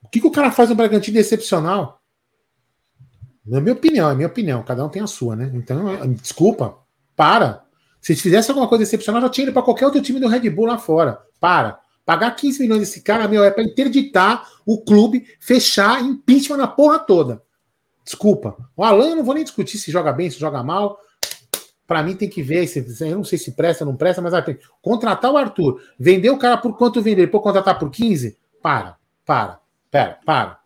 [0.00, 2.00] O que, que o cara faz no Bragantino excepcional?
[3.44, 5.50] Na minha opinião, é minha opinião, cada um tem a sua, né?
[5.52, 6.78] Então, desculpa,
[7.16, 7.64] para.
[8.00, 10.66] Se fizesse alguma coisa excepcional, já tinha ido para qualquer outro time do Red Bull
[10.66, 11.20] lá fora.
[11.40, 11.81] Para.
[12.04, 16.98] Pagar 15 milhões desse cara, meu, é para interditar o clube, fechar impeachment na porra
[16.98, 17.42] toda.
[18.04, 18.56] Desculpa.
[18.76, 20.98] O Alan, eu não vou nem discutir se joga bem, se joga mal.
[21.86, 24.56] Para mim tem que ver, se, eu não sei se presta não presta, mas assim,
[24.80, 28.36] contratar o Arthur, vender o cara por quanto vender, depois contratar por 15?
[28.62, 29.60] Para, para,
[29.90, 30.58] pera, para.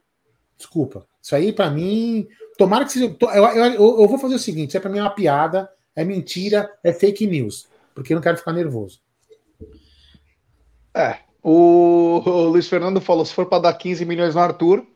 [0.56, 1.06] Desculpa.
[1.20, 3.14] Isso aí, para mim, Tomara que seja.
[3.20, 6.70] Eu, eu, eu vou fazer o seguinte: isso é para mim uma piada, é mentira,
[6.82, 7.68] é fake news.
[7.94, 9.00] Porque eu não quero ficar nervoso.
[10.96, 11.18] É.
[11.42, 14.86] O, o Luiz Fernando falou: se for para dar 15 milhões no Arthur,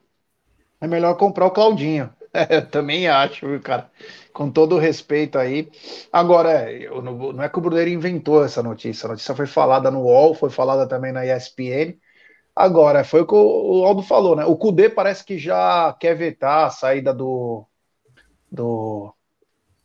[0.80, 2.10] é melhor comprar o Claudinho.
[2.32, 3.90] É, eu também acho, cara.
[4.32, 5.68] Com todo o respeito aí.
[6.12, 9.06] Agora, eu não, não é que o Bruneiro inventou essa notícia.
[9.06, 11.98] A notícia foi falada no UOL, foi falada também na ESPN.
[12.54, 14.44] Agora, foi o que o Aldo falou, né?
[14.44, 17.66] O Cudê parece que já quer vetar a saída do.
[18.50, 19.12] do.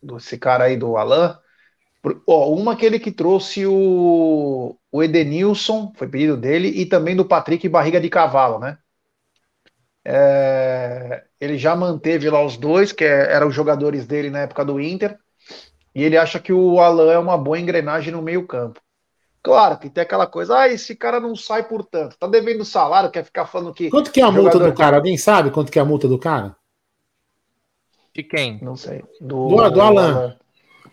[0.02, 1.38] desse cara aí, do Alan.
[2.26, 7.68] Ó, uma aquele que trouxe o, o Edenilson, foi pedido dele, e também do Patrick
[7.68, 8.78] Barriga de Cavalo, né?
[10.04, 14.64] É, ele já manteve lá os dois, que é, eram os jogadores dele na época
[14.64, 15.18] do Inter,
[15.94, 18.80] e ele acha que o Alan é uma boa engrenagem no meio-campo.
[19.42, 23.10] Claro que tem aquela coisa, ah, esse cara não sai por tanto, tá devendo salário,
[23.10, 23.90] quer ficar falando que.
[23.90, 24.96] Quanto que é a multa do cara?
[24.96, 26.56] Alguém sabe quanto que é a multa do cara?
[28.14, 28.58] De quem?
[28.62, 29.04] Não sei.
[29.20, 30.36] Do, do, do Alan.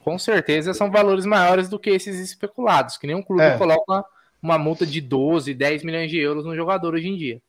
[0.04, 3.58] Com certeza são valores maiores do que esses especulados, que nenhum clube é.
[3.58, 4.04] coloca
[4.42, 7.42] uma multa de 12, 10 milhões de euros no jogador hoje em dia.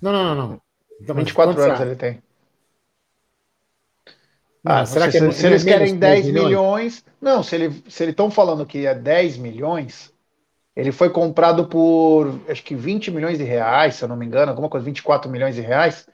[0.00, 0.60] Não, não, não, não.
[1.00, 2.22] Então, 24 anos ele tem.
[4.64, 6.44] Ah, será que se, é, se eles querem 10 milhões?
[6.44, 7.04] milhões?
[7.20, 10.12] Não, se eles se ele estão falando que é 10 milhões,
[10.76, 14.50] ele foi comprado por acho que 20 milhões de reais, se eu não me engano,
[14.50, 16.06] alguma coisa, 24 milhões de reais.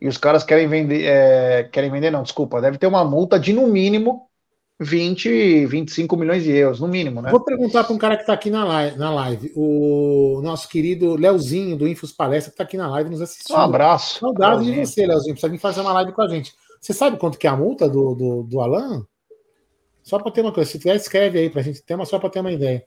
[0.00, 3.52] E os caras querem vender, é, querem vender, não, desculpa, deve ter uma multa de
[3.52, 4.28] no mínimo
[4.80, 7.30] 20, 25 milhões de euros, no mínimo, né?
[7.30, 11.16] Vou perguntar para um cara que está aqui na live, na live, o nosso querido
[11.16, 13.56] Leozinho do Infos Palestra, que está aqui na live nos assistindo.
[13.56, 14.20] Um abraço.
[14.20, 16.54] Saudade de você, Leozinho, precisa vir fazer uma live com a gente.
[16.80, 19.04] Você sabe quanto que é a multa do, do, do Alan?
[20.02, 22.18] Só para ter uma coisa, se tiver, escreve aí para a gente ter, mas só
[22.18, 22.84] para ter uma ideia.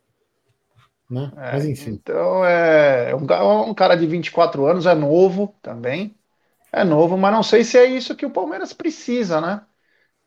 [1.10, 1.30] Né?
[1.36, 1.91] É, mas enfim.
[1.91, 6.15] Então é um, um cara de 24 anos, é novo também.
[6.71, 9.62] É novo, mas não sei se é isso que o Palmeiras precisa, né?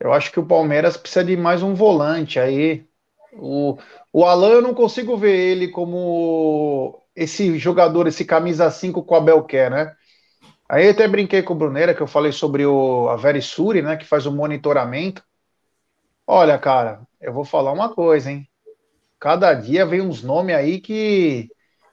[0.04, 2.86] Eu acho que o Palmeiras precisa de mais um volante aí.
[3.32, 3.78] O,
[4.12, 9.16] o Alan, eu não consigo ver ele como esse jogador, esse camisa 5 que o
[9.16, 9.96] Abel quer, né?
[10.68, 14.04] Aí até brinquei com o Bruneira, que eu falei sobre o, a Verisuri, né, que
[14.04, 15.24] faz o monitoramento.
[16.26, 18.46] Olha, cara, eu vou falar uma coisa, hein?
[19.18, 21.48] Cada dia vem uns nomes aí que.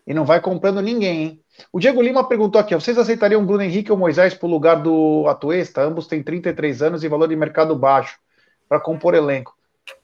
[0.05, 1.40] E não vai comprando ninguém, hein?
[1.71, 5.25] O Diego Lima perguntou aqui: vocês aceitariam Bruno Henrique ou Moisés para o lugar do
[5.27, 5.81] Atuesta?
[5.81, 8.19] Ambos têm 33 anos e valor de mercado baixo
[8.67, 9.55] para compor elenco.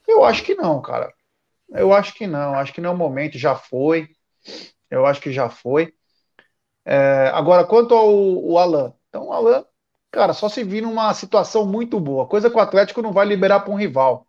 [0.06, 1.12] Eu acho que não, cara.
[1.70, 2.54] Eu acho que não.
[2.54, 3.38] Acho que não é o momento.
[3.38, 4.08] Já foi.
[4.90, 5.94] Eu acho que já foi.
[6.84, 8.94] É, agora, quanto ao, ao Alan.
[9.08, 9.64] Então, o Alan,
[10.10, 12.26] cara, só se vir numa situação muito boa.
[12.26, 14.26] Coisa que o Atlético não vai liberar para um rival.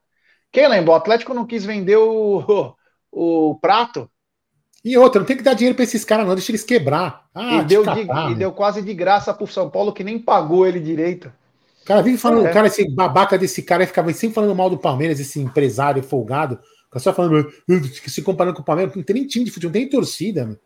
[0.51, 0.91] Quem lembra?
[0.91, 2.75] O Atlético não quis vender o,
[3.11, 4.09] o, o prato
[4.83, 7.25] e outra, não tem que dar dinheiro para esses caras, não, deixa eles quebrar.
[7.35, 10.65] Ah, e, deu de, e deu quase de graça pro São Paulo, que nem pagou
[10.65, 11.31] ele direito.
[11.81, 12.51] O cara vive falando, é.
[12.51, 16.59] cara, esse babaca desse cara ficava sempre falando mal do Palmeiras, esse empresário folgado.
[16.85, 17.51] Fica só falando,
[18.07, 20.45] se comparando com o Palmeiras, não tem nem time de futebol, não tem torcida.
[20.45, 20.57] Meu.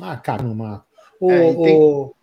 [0.00, 0.84] Ah, caramba.
[1.20, 2.14] O, é, o...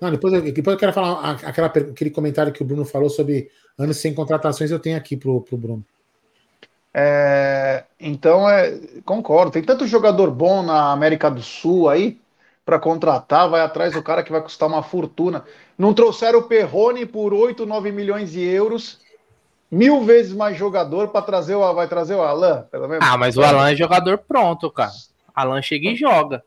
[0.00, 3.98] Não, depois, depois eu quero falar aquela, aquele comentário que o Bruno falou sobre anos
[3.98, 5.84] sem contratações, eu tenho aqui pro, pro Bruno.
[6.98, 9.50] É, então, é, concordo.
[9.50, 12.18] Tem tanto jogador bom na América do Sul aí
[12.64, 15.44] para contratar, vai atrás do cara que vai custar uma fortuna.
[15.76, 18.98] Não trouxeram o Perrone por 8, 9 milhões de euros,
[19.70, 23.06] mil vezes mais jogador para trazer o vai trazer o Alan, pelo menos.
[23.06, 24.92] Ah, mas o Alan é jogador pronto, cara.
[25.34, 26.42] Alan chega e joga.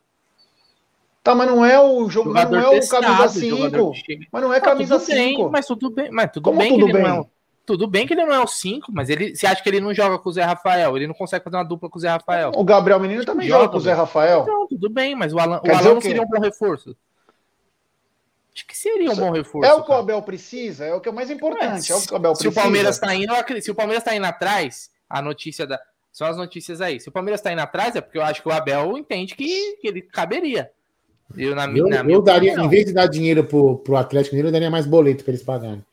[1.24, 3.94] Tá, mas não é o jogo, não é o camisa 5.
[4.32, 5.52] Mas não é camisa 5.
[5.52, 7.30] Mas tudo bem, mas tudo Como bem tudo bem?
[7.74, 9.36] É tudo bem que ele não é o 5, mas ele.
[9.36, 10.96] Você acha que ele não joga com o Zé Rafael?
[10.96, 12.52] Ele não consegue fazer uma dupla com o Zé Rafael.
[12.56, 14.42] O Gabriel Menino também joga, joga com o Zé Rafael.
[14.42, 16.96] Então, tudo bem, mas o Alan, o Alan não seria um bom reforço.
[18.56, 19.70] Acho que seria um bom reforço.
[19.70, 21.92] É o que o Abel precisa, é o que é mais importante.
[21.92, 22.60] É, é o que o Abel se precisa.
[22.60, 25.80] O Palmeiras tá indo, se o Palmeiras tá indo atrás, a notícia da.
[26.12, 27.00] São as notícias aí.
[27.00, 29.78] Se o Palmeiras tá indo atrás, é porque eu acho que o Abel entende que,
[29.78, 30.72] que ele caberia.
[31.38, 32.66] Eu, na, eu, na eu daria, opinião.
[32.66, 35.44] em vez de dar dinheiro pro, pro Atlético Mineiro, eu daria mais boleto para eles
[35.44, 35.86] pagarem.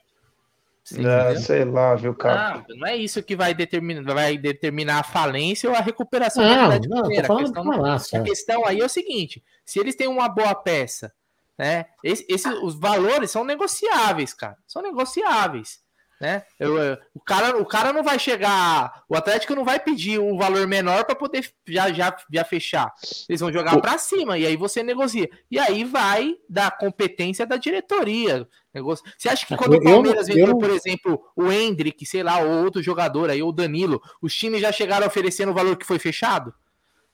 [0.94, 2.64] É, sei lá, viu, cara?
[2.68, 6.68] Não, não é isso que vai determinar, vai determinar a falência ou a recuperação não,
[6.68, 7.32] da não, Mineiro.
[7.32, 11.12] A questão, a questão aí é o seguinte: se eles têm uma boa peça,
[11.58, 11.86] né?
[12.04, 14.56] Esse, esse, os valores são negociáveis, cara.
[14.66, 15.80] São negociáveis.
[16.18, 16.44] Né?
[16.58, 19.04] Eu, eu, o, cara, o cara não vai chegar.
[19.06, 22.90] O Atlético não vai pedir um valor menor para poder já, já, já fechar.
[23.28, 25.28] Eles vão jogar para cima e aí você negocia.
[25.50, 28.48] E aí vai da competência da diretoria.
[28.72, 29.04] Negócio.
[29.16, 32.64] Você acha que quando eu, o Palmeiras vendeu, por exemplo, o Hendrick, sei lá, ou
[32.64, 35.98] outro jogador aí, ou o Danilo, os times já chegaram oferecendo o valor que foi
[35.98, 36.54] fechado?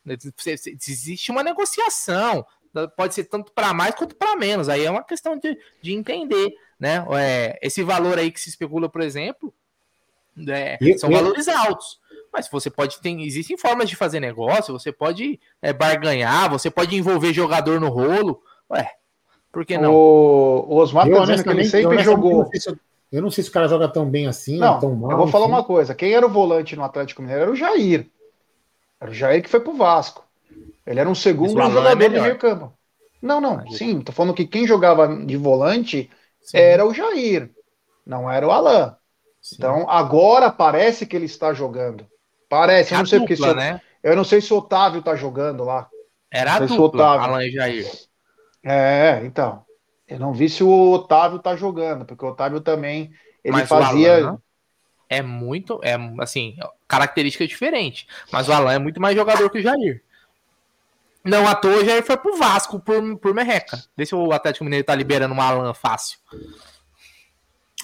[0.07, 2.47] Existe uma negociação.
[2.97, 4.69] Pode ser tanto para mais quanto para menos.
[4.69, 7.07] Aí é uma questão de, de entender né?
[7.13, 9.55] É, esse valor aí que se especula, por exemplo,
[10.49, 12.01] é, são valores altos.
[12.33, 16.97] Mas você pode ter, existem formas de fazer negócio, você pode é, barganhar, você pode
[16.97, 18.43] envolver jogador no rolo.
[18.69, 18.91] Ué,
[19.53, 19.95] por que não?
[19.95, 22.51] O, o Osmar tá dizendo que ele sempre jogou.
[23.13, 25.13] Eu não sei se o cara joga tão bem assim, não, tão mal.
[25.13, 28.09] Eu vou falar uma coisa: quem era o volante no Atlético Mineiro era o Jair.
[29.01, 30.25] Era o Jair que foi pro Vasco.
[30.85, 32.73] Ele era um segundo é jogador é de meio campo.
[33.21, 36.11] Não, não, sim, tô falando que quem jogava de volante
[36.43, 36.59] Sim.
[36.59, 37.51] era o Jair,
[38.07, 38.97] não era o Alan.
[39.41, 39.57] Sim.
[39.59, 42.07] Então, agora parece que ele está jogando.
[42.49, 43.81] Parece, eu não sei dupla, porque se, né?
[44.03, 45.89] eu não sei se o Otávio está jogando lá.
[46.31, 47.21] Era a dupla.
[47.21, 47.91] Alan e Jair.
[48.63, 49.65] É, então.
[50.07, 53.11] Eu não vi se o Otávio está jogando, porque o Otávio também
[53.43, 54.39] ele Mas fazia Alan
[55.09, 56.57] é muito, é assim,
[56.89, 58.07] característica diferente.
[58.31, 60.03] Mas o Alan é muito mais jogador que o Jair.
[61.25, 63.79] Não à toa, já foi pro Vasco por, por merreca.
[64.05, 66.19] Se o Atlético Mineiro tá liberando uma Alan fácil.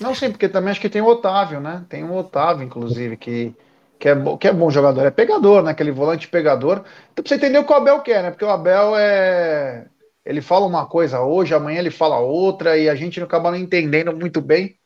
[0.01, 1.85] Não, sim, porque também acho que tem o Otávio, né?
[1.89, 3.55] Tem o Otávio, inclusive, que,
[3.99, 5.07] que, é, que é bom jogador.
[5.07, 5.71] É pegador, né?
[5.71, 6.85] Aquele volante pegador.
[7.13, 8.31] Então, pra você entender o que o Abel quer, né?
[8.31, 9.87] Porque o Abel é.
[10.25, 13.59] ele fala uma coisa hoje, amanhã ele fala outra, e a gente não acaba não
[13.59, 14.77] entendendo muito bem.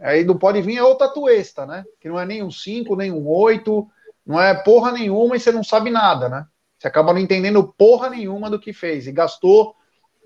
[0.00, 1.84] Aí não pode vir outra tuesta, né?
[2.00, 3.88] Que não é nem um 5, nem um 8,
[4.26, 6.46] não é porra nenhuma e você não sabe nada, né?
[6.82, 9.76] Você acaba não entendendo porra nenhuma do que fez e gastou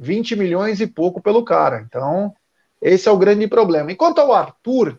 [0.01, 1.85] 20 milhões e pouco pelo cara.
[1.87, 2.35] Então,
[2.81, 3.93] esse é o grande problema.
[3.93, 4.99] Enquanto ao Arthur,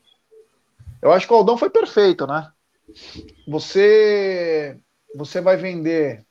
[1.01, 2.47] eu acho que o Aldão foi perfeito, né?
[3.47, 4.77] Você
[5.15, 6.23] você vai vender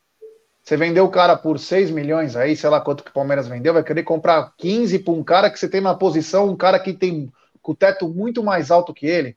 [0.63, 3.73] você vendeu o cara por 6 milhões aí, sei lá quanto que o Palmeiras vendeu,
[3.73, 6.93] vai querer comprar 15 para um cara que você tem na posição, um cara que
[6.93, 7.29] tem
[7.61, 9.35] o teto muito mais alto que ele.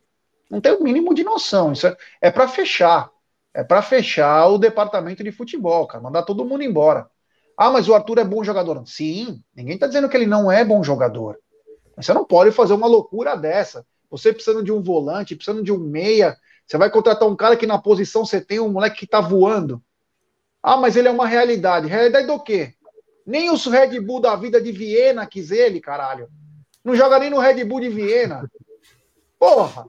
[0.49, 1.73] Não tem o mínimo de noção.
[1.73, 3.11] Isso é, é para fechar.
[3.53, 6.03] É para fechar o departamento de futebol, cara.
[6.03, 7.09] Mandar todo mundo embora.
[7.57, 8.83] Ah, mas o Arthur é bom jogador.
[8.87, 11.39] Sim, ninguém está dizendo que ele não é bom jogador.
[11.97, 13.85] Mas você não pode fazer uma loucura dessa.
[14.11, 16.37] Você precisando de um volante, precisando de um meia.
[16.67, 19.83] Você vai contratar um cara que na posição você tem um moleque que está voando.
[20.63, 21.87] Ah, mas ele é uma realidade.
[21.87, 22.75] Realidade do quê?
[23.27, 26.29] Nem os Red Bull da vida de Viena quis ele, caralho.
[26.85, 28.51] Não joga nem no Red Bull de Viena.
[29.39, 29.87] Porra!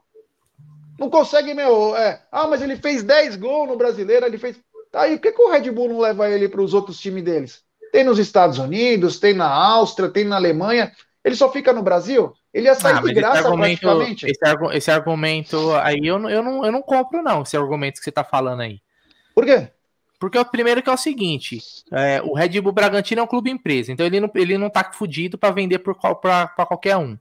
[1.01, 1.95] Não consegue, meu.
[1.97, 4.59] É, ah, mas ele fez 10 gols no brasileiro, ele fez.
[4.91, 7.23] Tá aí, por que, que o Red Bull não leva ele para os outros times
[7.23, 7.63] deles?
[7.91, 10.91] Tem nos Estados Unidos, tem na Áustria, tem na Alemanha.
[11.25, 12.31] Ele só fica no Brasil?
[12.53, 14.25] Ele ia sair ah, de graça esse praticamente.
[14.27, 18.11] Esse, esse, argumento aí eu, eu, não, eu não compro, não, esse argumento que você
[18.11, 18.79] tá falando aí.
[19.33, 19.69] Por quê?
[20.19, 21.57] Porque o primeiro que é o seguinte:
[21.91, 24.91] é, o Red Bull Bragantino é um clube empresa, então ele não, ele não tá
[24.93, 25.95] fudido para vender para
[26.67, 27.17] qualquer um.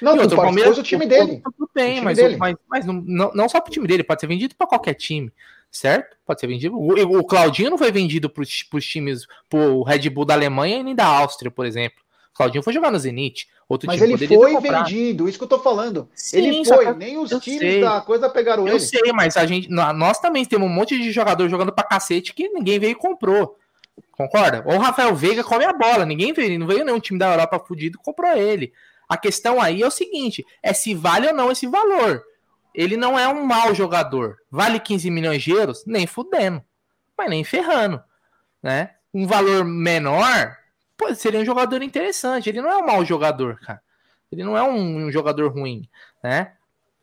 [0.00, 1.42] Não, e outro, o Palmeiras, o time dele.
[1.74, 2.36] Tem, time mas, dele.
[2.36, 5.32] mas, mas não, não, só pro time dele, pode ser vendido para qualquer time,
[5.70, 6.16] certo?
[6.24, 6.76] Pode ser vendido.
[6.76, 10.82] O, o Claudinho não foi vendido para os times, pro Red Bull da Alemanha e
[10.82, 11.98] nem da Áustria, por exemplo.
[12.32, 13.48] O Claudinho foi jogar no Zenit.
[13.68, 16.08] Outro Mas ele foi vendido, isso que eu tô falando.
[16.14, 17.80] Sim, ele foi, nem os times sei.
[17.80, 18.76] da coisa pegaram eu ele.
[18.76, 22.32] Eu sei, mas a gente, nós também temos um monte de jogador jogando pra cacete
[22.32, 23.58] que ninguém veio e comprou.
[24.12, 24.62] Concorda?
[24.66, 27.58] Ou o Rafael Veiga come a bola, ninguém veio, não veio nenhum time da Europa
[27.58, 28.72] fudido comprou ele.
[29.08, 32.24] A questão aí é o seguinte: é se vale ou não esse valor.
[32.74, 34.36] Ele não é um mau jogador.
[34.50, 35.84] Vale 15 milhões de euros?
[35.86, 36.62] Nem fudendo.
[37.16, 38.02] Mas nem ferrando.
[38.62, 38.90] Né?
[39.14, 40.56] Um valor menor,
[40.96, 42.50] pô, seria um jogador interessante.
[42.50, 43.80] Ele não é um mau jogador, cara.
[44.30, 45.88] Ele não é um, um jogador ruim,
[46.22, 46.52] né?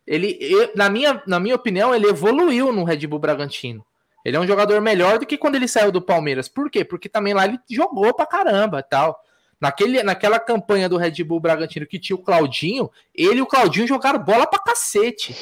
[0.06, 0.38] Ele,
[0.76, 3.86] na, minha, na minha opinião, ele evoluiu no Red Bull Bragantino.
[4.24, 6.48] Ele é um jogador melhor do que quando ele saiu do Palmeiras.
[6.48, 6.84] Por quê?
[6.84, 9.20] Porque também lá ele jogou pra caramba tal.
[9.64, 13.88] Naquele, naquela campanha do Red Bull Bragantino que tinha o Claudinho, ele e o Claudinho
[13.88, 15.36] jogaram bola pra cacete.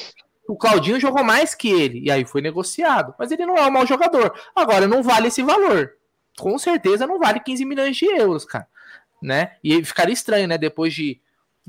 [0.47, 3.15] O Claudinho jogou mais que ele, e aí foi negociado.
[3.17, 4.33] Mas ele não é um mau jogador.
[4.55, 5.95] Agora, não vale esse valor
[6.41, 8.67] com certeza não vale 15 milhões de euros, cara.
[9.21, 9.51] Né?
[9.63, 10.57] E ficaria estranho, né?
[10.57, 11.19] Depois de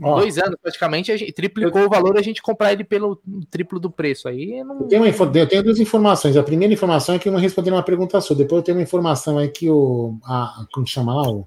[0.02, 1.86] Ó, dois anos, praticamente, a gente triplicou eu...
[1.86, 4.26] o valor a gente comprar ele pelo triplo do preço.
[4.26, 4.80] Aí não...
[4.80, 6.34] eu, tenho uma, eu tenho duas informações.
[6.36, 8.34] A primeira informação é que eu não respondi uma pergunta sua.
[8.34, 10.16] Depois eu tenho uma informação aí que o.
[10.24, 11.30] A, como chama lá?
[11.30, 11.46] O,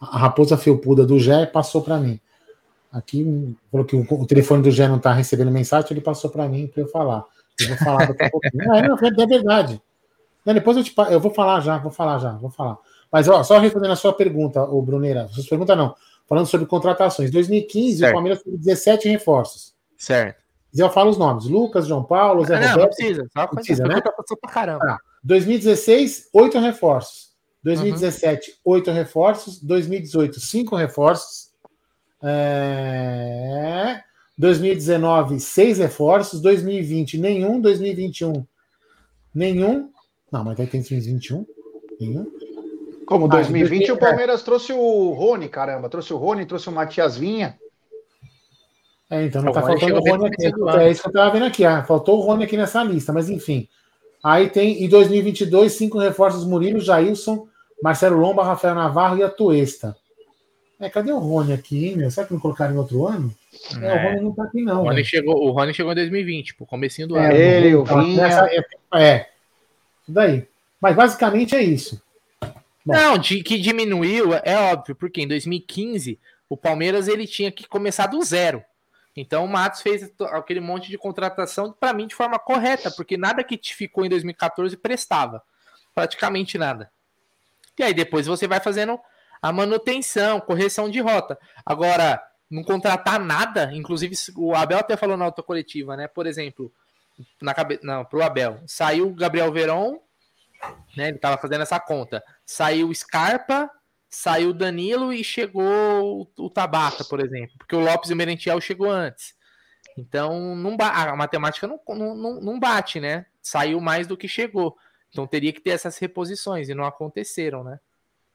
[0.00, 2.20] a raposa felpuda do Gé passou para mim.
[2.92, 6.66] Aqui falou que o, telefone do Gé não está recebendo mensagem, ele passou para mim
[6.66, 7.24] para eu falar.
[7.60, 8.74] Eu vou falar daqui a pouquinho.
[8.74, 9.82] é, não, é verdade.
[10.44, 12.78] Não, depois eu, te, eu vou falar já, vou falar já, vou falar.
[13.12, 15.94] Mas ó, só respondendo a sua pergunta, o Bruneira, sua pergunta não,
[16.26, 17.30] falando sobre contratações.
[17.30, 18.10] 2015, certo.
[18.10, 19.74] o Palmeiras teve 17 reforços.
[19.96, 20.42] Certo.
[20.74, 22.78] E eu falo os nomes: Lucas, João Paulo, Zé não, Roberto.
[22.78, 24.00] Não precisa, só precisa, né?
[24.00, 24.84] Pra caramba.
[24.84, 27.27] Ah, 2016, 8 reforços.
[27.62, 28.56] 2017, uhum.
[28.64, 29.62] 8 reforços.
[29.62, 31.48] 2018, 5 reforços.
[32.22, 34.02] É...
[34.36, 36.40] 2019, 6 reforços.
[36.40, 37.60] 2020, nenhum.
[37.60, 38.46] 2021,
[39.34, 39.90] nenhum.
[40.30, 41.46] Não, mas aí tem 2021.
[42.00, 42.26] Nenhum.
[43.06, 44.44] Como 2020, ah, o Palmeiras é.
[44.44, 45.88] trouxe o Rony, caramba.
[45.88, 47.58] Trouxe o Rony, trouxe o Matias Vinha.
[49.10, 50.46] É, então não o tá Rony faltando o Rony aqui.
[50.78, 51.64] É isso que eu tava vendo aqui.
[51.64, 53.66] Ah, faltou o Rony aqui nessa lista, mas enfim.
[54.22, 57.46] Aí tem, em 2022, cinco reforços: Murilo, Jailson,
[57.82, 59.96] Marcelo Lomba, Rafael Navarro e a Tuesta.
[60.80, 62.08] É, cadê o Rony aqui, meu?
[62.10, 63.34] Será que não colocaram em outro ano?
[63.82, 64.82] É, é, o Rony não tá aqui, não.
[64.82, 67.36] O Rony, chegou, o Rony chegou em 2020, pro comecinho do é, ano.
[67.36, 68.26] Ele, o Vinha.
[68.94, 69.26] é, é,
[70.02, 70.46] isso daí.
[70.80, 72.00] Mas basicamente é isso.
[72.86, 72.94] Bom.
[72.94, 78.06] Não, de, que diminuiu é óbvio, porque em 2015 o Palmeiras ele tinha que começar
[78.06, 78.62] do zero.
[79.20, 83.42] Então o Matos fez aquele monte de contratação para mim de forma correta, porque nada
[83.42, 85.42] que te ficou em 2014 prestava,
[85.94, 86.90] praticamente nada.
[87.78, 88.98] E aí depois você vai fazendo
[89.42, 91.38] a manutenção, correção de rota.
[91.64, 96.08] Agora, não contratar nada, inclusive o Abel até falou na auto coletiva, né?
[96.08, 96.72] Por exemplo,
[97.40, 98.60] na cabeça, não, pro Abel.
[98.66, 100.00] Saiu o Gabriel Veron,
[100.96, 101.08] né?
[101.08, 102.22] Ele tava fazendo essa conta.
[102.44, 103.70] Saiu Scarpa,
[104.08, 108.60] saiu Danilo e chegou o, o Tabata, por exemplo, porque o Lopes e o Merentiel
[108.60, 109.34] chegou antes.
[109.96, 113.26] Então, não a matemática não, não, não bate, né?
[113.42, 114.76] Saiu mais do que chegou.
[115.10, 117.80] Então teria que ter essas reposições e não aconteceram, né?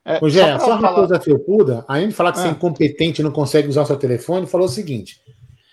[0.05, 2.41] É, Ô, Gé, só, só uma coisa felpuda, além de falar que ah.
[2.41, 2.53] você é ah.
[2.53, 5.21] incompetente e não consegue usar o seu telefone, falou o seguinte: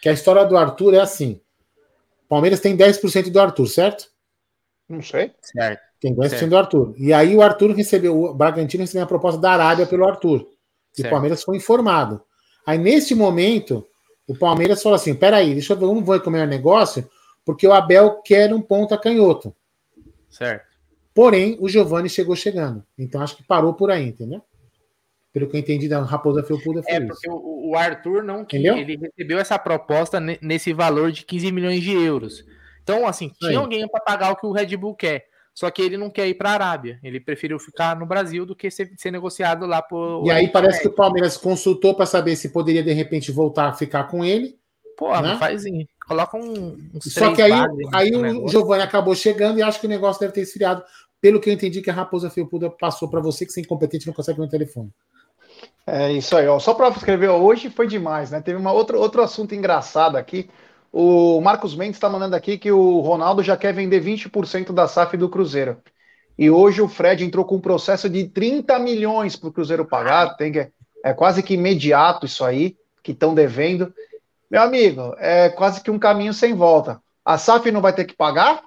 [0.01, 1.41] que a história do Arthur é assim.
[2.29, 4.09] Palmeiras tem 10% do Arthur, certo?
[4.89, 5.33] Não sei.
[5.43, 5.83] Certo.
[6.01, 6.49] Tem 10% certo.
[6.49, 6.95] do Arthur.
[6.97, 10.47] E aí o Arthur recebeu, o Bragantino recebeu a proposta da Arábia pelo Arthur.
[10.97, 12.23] E o Palmeiras foi informado.
[12.67, 13.87] Aí, nesse momento,
[14.27, 17.09] o Palmeiras falou assim: peraí, deixa eu ver, vamos ver como é o negócio,
[17.45, 19.55] porque o Abel quer um ponta canhoto.
[20.29, 20.71] Certo.
[21.15, 22.85] Porém, o Giovani chegou chegando.
[22.97, 24.43] Então acho que parou por aí, entendeu?
[25.33, 27.37] Pelo que eu entendi da Raposa Felpuda foi É, porque isso.
[27.37, 28.77] o Arthur não entendeu?
[28.77, 32.45] ele recebeu essa proposta nesse valor de 15 milhões de euros.
[32.83, 35.30] Então, assim, tinha alguém para pagar o que o Red Bull quer.
[35.55, 36.99] Só que ele não quer ir para a Arábia.
[37.03, 40.27] Ele preferiu ficar no Brasil do que ser, ser negociado lá por.
[40.27, 43.73] E aí parece que o Palmeiras consultou para saber se poderia de repente voltar a
[43.73, 44.59] ficar com ele.
[44.97, 45.37] Pô, né?
[45.39, 45.65] faz
[46.07, 46.77] Coloca um.
[47.01, 47.53] Só que aí,
[47.93, 50.83] aí o Giovanni acabou chegando e acho que o negócio deve ter esfriado.
[51.21, 54.07] Pelo que eu entendi que a Raposa Felpuda passou para você, que você é incompetente
[54.07, 54.91] não consegue ver o telefone.
[55.87, 56.59] É isso aí, ó.
[56.59, 58.41] Só para escrever hoje foi demais, né?
[58.41, 60.49] Teve uma outra, outro assunto engraçado aqui.
[60.93, 65.17] O Marcos Mendes está mandando aqui que o Ronaldo já quer vender 20% da SAF
[65.17, 65.79] do Cruzeiro.
[66.37, 70.37] E hoje o Fred entrou com um processo de 30 milhões para o Cruzeiro pagar.
[70.37, 70.69] Tem que,
[71.05, 73.93] é quase que imediato isso aí, que estão devendo.
[74.51, 77.01] Meu amigo, é quase que um caminho sem volta.
[77.25, 78.63] A SAF não vai ter que pagar?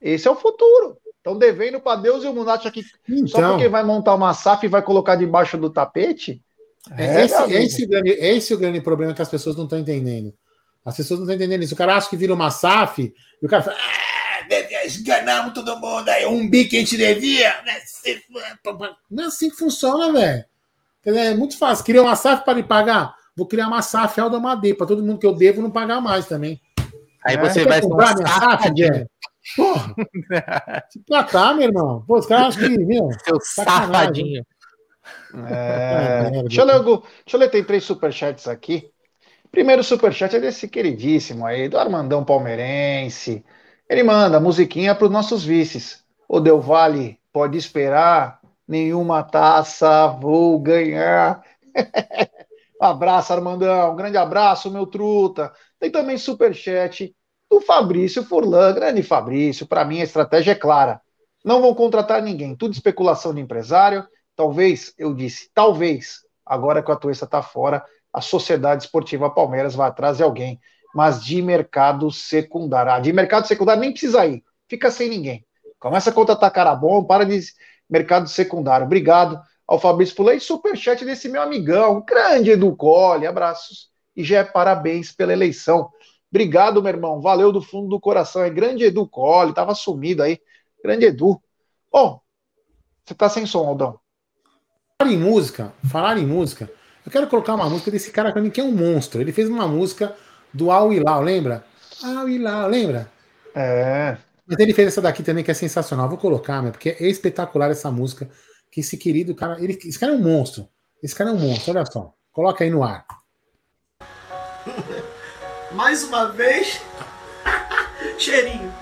[0.00, 0.96] Esse é o futuro.
[1.16, 4.34] Estão devendo para Deus e o mundo acha que então, só porque vai montar uma
[4.34, 6.42] SAF e vai colocar debaixo do tapete?
[6.96, 10.34] É, esse, esse, esse é o grande problema que as pessoas não estão entendendo.
[10.84, 11.74] As pessoas não estão entendendo isso.
[11.74, 16.08] O cara acha que vira uma SAF e o cara fala: ah, enganamos todo mundo
[16.08, 17.54] aí, um bi que a gente devia.
[19.10, 20.44] Não é assim que funciona, velho.
[21.04, 21.84] É muito fácil.
[21.84, 23.14] Criar uma SAF para lhe pagar.
[23.36, 26.26] Vou criar uma SAF Alda Madeira para todo mundo que eu devo não pagar mais
[26.26, 26.60] também.
[27.24, 29.06] Aí você é, vai comprar minha SAF, Jé?
[29.56, 29.94] Porra!
[30.90, 32.04] Se placar, meu irmão.
[32.06, 33.08] Pô, os caras acham que, meu.
[33.24, 34.44] Seu safadinho.
[35.48, 38.91] É, deixa, eu ler, deixa eu ler, tem três superchats aqui.
[39.52, 43.44] Primeiro superchat é desse queridíssimo aí, do Armandão Palmeirense.
[43.86, 46.02] Ele manda musiquinha para os nossos vices.
[46.26, 51.42] O Del Valle pode esperar, nenhuma taça vou ganhar.
[52.80, 53.92] um abraço, Armandão.
[53.92, 55.52] Um grande abraço, meu truta.
[55.78, 57.14] Tem também superchat
[57.50, 58.72] do Fabrício Furlan.
[58.72, 59.66] Grande Fabrício.
[59.66, 60.98] Para mim, a estratégia é clara.
[61.44, 62.56] Não vão contratar ninguém.
[62.56, 64.08] Tudo especulação de empresário.
[64.34, 69.88] Talvez, eu disse, talvez, agora que a Atuesta está fora, a Sociedade Esportiva Palmeiras vai
[69.88, 70.60] atrás de alguém,
[70.94, 72.92] mas de mercado secundário.
[72.92, 75.46] Ah, de mercado secundário nem precisa ir, fica sem ninguém.
[75.78, 77.40] Começa a contratar cara bom, para de
[77.88, 78.86] mercado secundário.
[78.86, 83.90] Obrigado ao Fabrício Pulei, superchat desse meu amigão, grande Edu Colli, abraços.
[84.14, 85.90] E já é parabéns pela eleição.
[86.30, 88.42] Obrigado, meu irmão, valeu do fundo do coração.
[88.42, 90.38] É grande Edu Colli, tava sumido aí.
[90.84, 91.40] Grande Edu.
[91.90, 92.20] Bom,
[93.04, 93.98] você tá sem som, Aldão.
[95.00, 96.70] Falar em música, falar em música,
[97.04, 99.20] eu quero colocar uma música desse cara pra mim que é um monstro.
[99.20, 100.14] Ele fez uma música
[100.52, 101.64] do Al Hilal, lembra?
[102.02, 103.10] Al Hilal, lembra?
[103.54, 104.16] É.
[104.46, 106.08] Mas ele fez essa daqui também que é sensacional.
[106.08, 108.28] Vou colocar, meu, porque é espetacular essa música.
[108.70, 110.68] Que esse querido cara, ele, esse cara é um monstro.
[111.02, 112.14] Esse cara é um monstro, olha só.
[112.32, 113.04] Coloca aí no ar.
[115.72, 116.80] Mais uma vez,
[118.18, 118.72] cheirinho.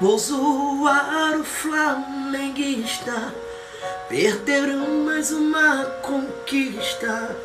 [0.00, 3.34] Vou zoar o flamenguista
[4.08, 7.36] Perderam mais uma conquista.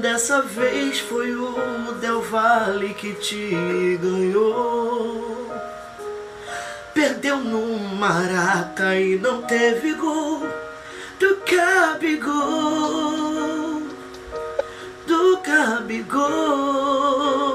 [0.00, 5.50] Dessa vez foi o Del Valle que te ganhou.
[6.94, 10.46] Perdeu no Maraca e não teve gol
[11.18, 13.82] do Gabigol.
[15.06, 17.51] Do Gabigol.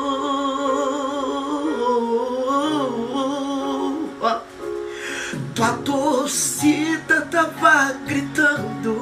[6.28, 9.01] Torcida tava gritando,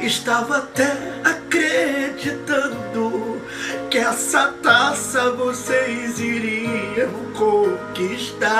[0.00, 0.92] estava até
[1.22, 3.40] acreditando
[3.88, 8.50] que essa taça vocês iriam conquistar.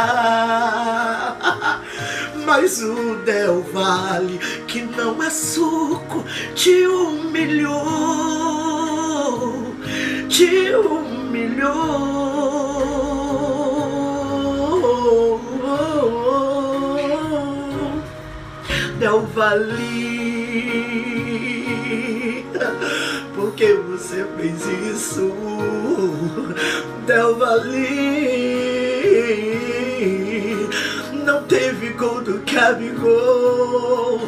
[2.47, 4.39] Mas o Del Valle,
[4.69, 6.25] que não é suco,
[6.55, 7.75] te humilhou,
[10.29, 12.40] te humilhou.
[19.01, 19.81] Del Valle.
[23.35, 25.33] Por que você fez isso?
[27.07, 27.89] Del Valle.
[31.25, 34.19] Não teve gol do Gabigol.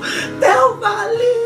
[0.40, 1.42] Del Valle.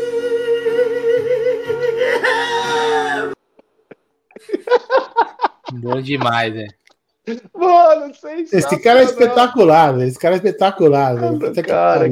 [5.73, 6.67] Bom demais, né?
[7.53, 8.13] Mano,
[8.53, 10.07] Esse cara é espetacular, velho.
[10.07, 11.63] Esse cara é espetacular, velho.
[11.65, 12.07] Cara,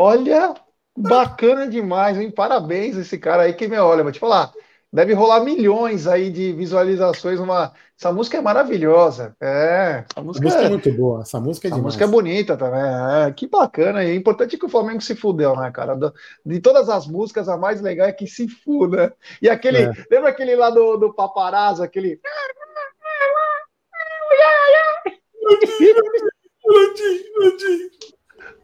[0.00, 0.54] Olha,
[0.98, 2.30] Bacana demais, hein?
[2.30, 4.52] Parabéns esse cara aí que me olha, vou te falar.
[4.92, 7.38] Deve rolar milhões aí de visualizações.
[7.38, 7.72] Uma...
[7.96, 9.36] Essa música é maravilhosa.
[9.40, 10.66] É, essa música, música é...
[10.66, 10.68] é...
[10.68, 11.22] muito boa.
[11.22, 11.84] Essa música é demais.
[11.84, 12.80] música é bonita também.
[12.80, 14.02] É, que bacana.
[14.02, 15.96] E é importante que o Flamengo se fudeu, né, cara?
[16.44, 19.14] De todas as músicas, a mais legal é que se fuda.
[19.40, 19.82] E aquele.
[19.82, 19.92] É.
[20.10, 22.20] Lembra aquele lá do, do paparazzo, aquele.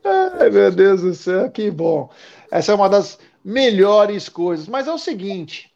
[0.04, 2.10] Ai, meu Deus do céu, que bom.
[2.50, 4.68] Essa é uma das melhores coisas.
[4.68, 5.72] Mas é o seguinte: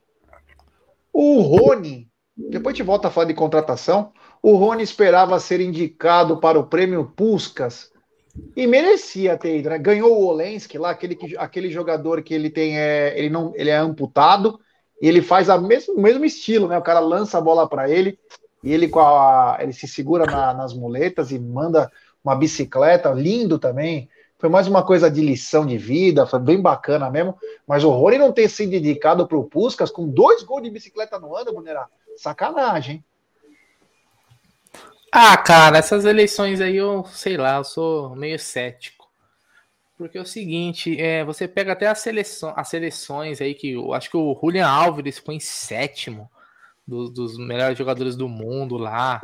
[1.13, 4.13] o Rony, depois a gente volta a falar de contratação.
[4.43, 7.91] O Rony esperava ser indicado para o prêmio Puskas
[8.55, 9.79] e merecia ter ido, né?
[9.79, 13.77] Ganhou o Olensky lá, aquele, aquele jogador que ele tem, é, ele não, ele é
[13.77, 14.61] amputado
[15.03, 16.79] e ele faz a mesmo, o mesmo estilo, né?
[16.79, 18.19] O cara lança a bola para ele
[18.63, 21.91] e ele com a, ele se segura na, nas muletas e manda
[22.23, 24.09] uma bicicleta, lindo também.
[24.39, 27.37] Foi mais uma coisa de lição de vida, foi bem bacana mesmo.
[27.67, 31.19] Mas o Rony não ter sido indicado para o Puskas com dois gols de bicicleta
[31.19, 33.05] no ano, Brunerá, sacanagem?
[35.11, 39.09] Ah, cara, essas eleições aí eu sei lá, eu sou meio cético.
[39.97, 43.93] Porque é o seguinte, é, você pega até as, seleção, as seleções aí que eu
[43.93, 46.31] acho que o Julian Alves foi em sétimo
[46.87, 49.21] dos, dos melhores jogadores do mundo lá.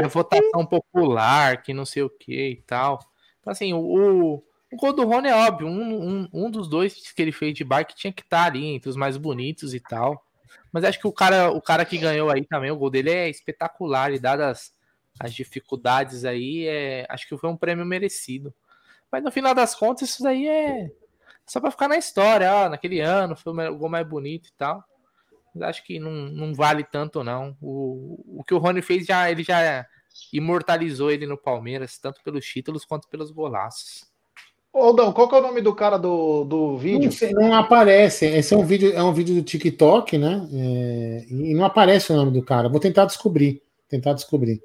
[0.00, 3.00] A votação popular, que não sei o que e tal.
[3.40, 4.40] Então, assim, o,
[4.72, 7.62] o gol do Rony é óbvio, um, um, um dos dois que ele fez de
[7.62, 10.24] bike tinha que estar tá ali entre os mais bonitos e tal.
[10.72, 13.28] Mas acho que o cara, o cara que ganhou aí também, o gol dele é
[13.28, 14.72] espetacular e dadas
[15.20, 18.54] as dificuldades aí, é, acho que foi um prêmio merecido.
[19.10, 20.90] Mas no final das contas, isso daí é
[21.46, 24.82] só para ficar na história, ó, naquele ano foi o gol mais bonito e tal.
[25.54, 27.54] Mas acho que não, não vale tanto não.
[27.60, 29.86] O, o que o Rony fez já ele já
[30.32, 34.11] imortalizou ele no Palmeiras, tanto pelos títulos quanto pelos golaços.
[34.74, 37.04] Aldão, qual que é o nome do cara do, do vídeo?
[37.04, 38.24] Não, sei, não aparece.
[38.24, 40.48] Esse é um vídeo, é um vídeo do TikTok, né?
[40.52, 42.68] É, e não aparece o nome do cara.
[42.68, 43.62] Vou tentar descobrir.
[43.88, 44.62] Tentar descobrir.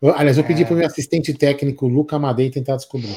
[0.00, 0.64] Eu, aliás, eu pedi é.
[0.66, 3.16] para o meu assistente técnico, Luca Amadei, tentar descobrir.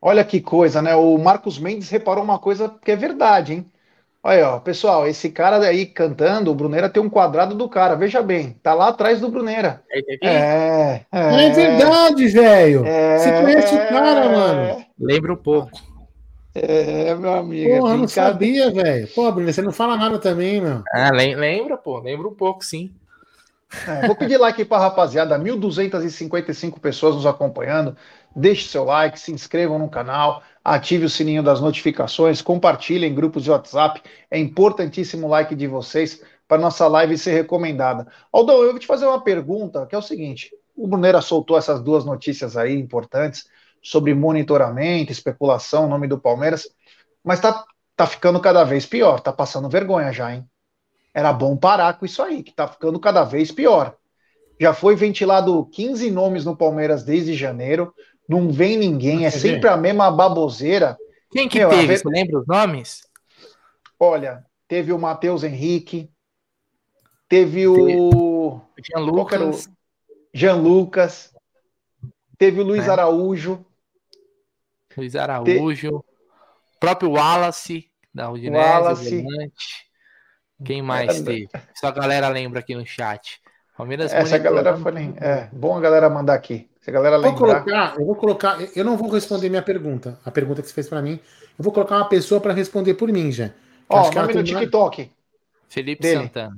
[0.00, 0.94] Olha que coisa, né?
[0.94, 3.66] O Marcos Mendes reparou uma coisa que é verdade, hein?
[4.24, 8.22] Olha, ó, pessoal, esse cara aí cantando, o Bruneira tem um quadrado do cara, veja
[8.22, 9.82] bem, tá lá atrás do Bruneira.
[9.90, 9.98] É,
[10.28, 12.86] é, é, é verdade, velho.
[12.86, 14.84] É, Você conhece o cara, mano.
[15.02, 15.70] Lembra um pouco.
[16.54, 17.78] É, meu amigo.
[17.78, 19.08] Porra, é não sabia, velho.
[19.14, 20.82] Pô, Bruno, você não fala nada também, meu.
[20.92, 22.94] Ah, lembra, pô, lembra um pouco, sim.
[23.88, 27.96] É, vou pedir like para rapaziada, 1.255 pessoas nos acompanhando.
[28.36, 33.42] Deixe seu like, se inscrevam no canal ative o sininho das notificações, compartilhe em grupos
[33.42, 34.02] de WhatsApp.
[34.30, 38.06] É importantíssimo o like de vocês para nossa live ser recomendada.
[38.32, 41.80] Aldão, eu vou te fazer uma pergunta, que é o seguinte: o Bruneira soltou essas
[41.80, 43.46] duas notícias aí importantes
[43.82, 46.68] sobre monitoramento, especulação, nome do Palmeiras,
[47.24, 47.64] mas tá,
[47.96, 50.46] tá ficando cada vez pior, tá passando vergonha já, hein?
[51.12, 53.96] Era bom parar com isso aí, que tá ficando cada vez pior.
[54.58, 57.92] Já foi ventilado 15 nomes no Palmeiras desde janeiro
[58.28, 60.96] não vem ninguém, é sempre a mesma baboseira.
[61.30, 61.86] Quem que Meu, teve?
[61.86, 61.98] Ver...
[61.98, 63.02] Você lembra os nomes?
[63.98, 66.10] Olha, teve o Matheus Henrique,
[67.28, 68.60] teve o.
[68.82, 69.68] Jean Lucas.
[70.32, 71.32] Jean Lucas.
[72.38, 72.90] Teve o Luiz é.
[72.90, 73.64] Araújo.
[74.96, 76.00] Luiz Araújo.
[76.00, 76.78] Te...
[76.80, 79.26] próprio Wallace, da Udinese, Wallace.
[80.64, 81.48] Quem mais é, teve?
[81.74, 83.40] Só a galera lembra aqui no chat.
[83.76, 84.92] Palmeiras Essa galera foi.
[85.16, 86.68] É, bom a galera mandar aqui.
[86.80, 87.38] Se a galera lembrar.
[87.38, 88.58] Vou colocar, eu vou colocar.
[88.76, 90.18] Eu não vou responder minha pergunta.
[90.24, 91.18] A pergunta que você fez para mim.
[91.58, 93.50] Eu vou colocar uma pessoa para responder por mim, já.
[93.88, 95.10] Ó, oh, nome do TikTok.
[95.68, 96.22] Felipe dele.
[96.22, 96.56] Santana.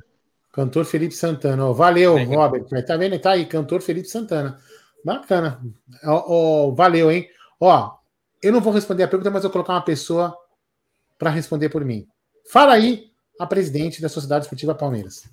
[0.52, 1.66] Cantor Felipe Santana.
[1.66, 2.24] Oh, valeu, é.
[2.24, 2.64] Robert.
[2.86, 3.18] Tá vendo?
[3.18, 4.58] Tá aí, cantor Felipe Santana.
[5.04, 5.60] Bacana.
[6.04, 6.24] Oh,
[6.68, 7.28] oh, valeu, hein?
[7.60, 7.92] Ó,
[8.44, 10.36] eu não vou responder a pergunta, mas eu vou colocar uma pessoa
[11.18, 12.06] para responder por mim.
[12.52, 15.24] Fala aí a presidente da Sociedade Esportiva Palmeiras.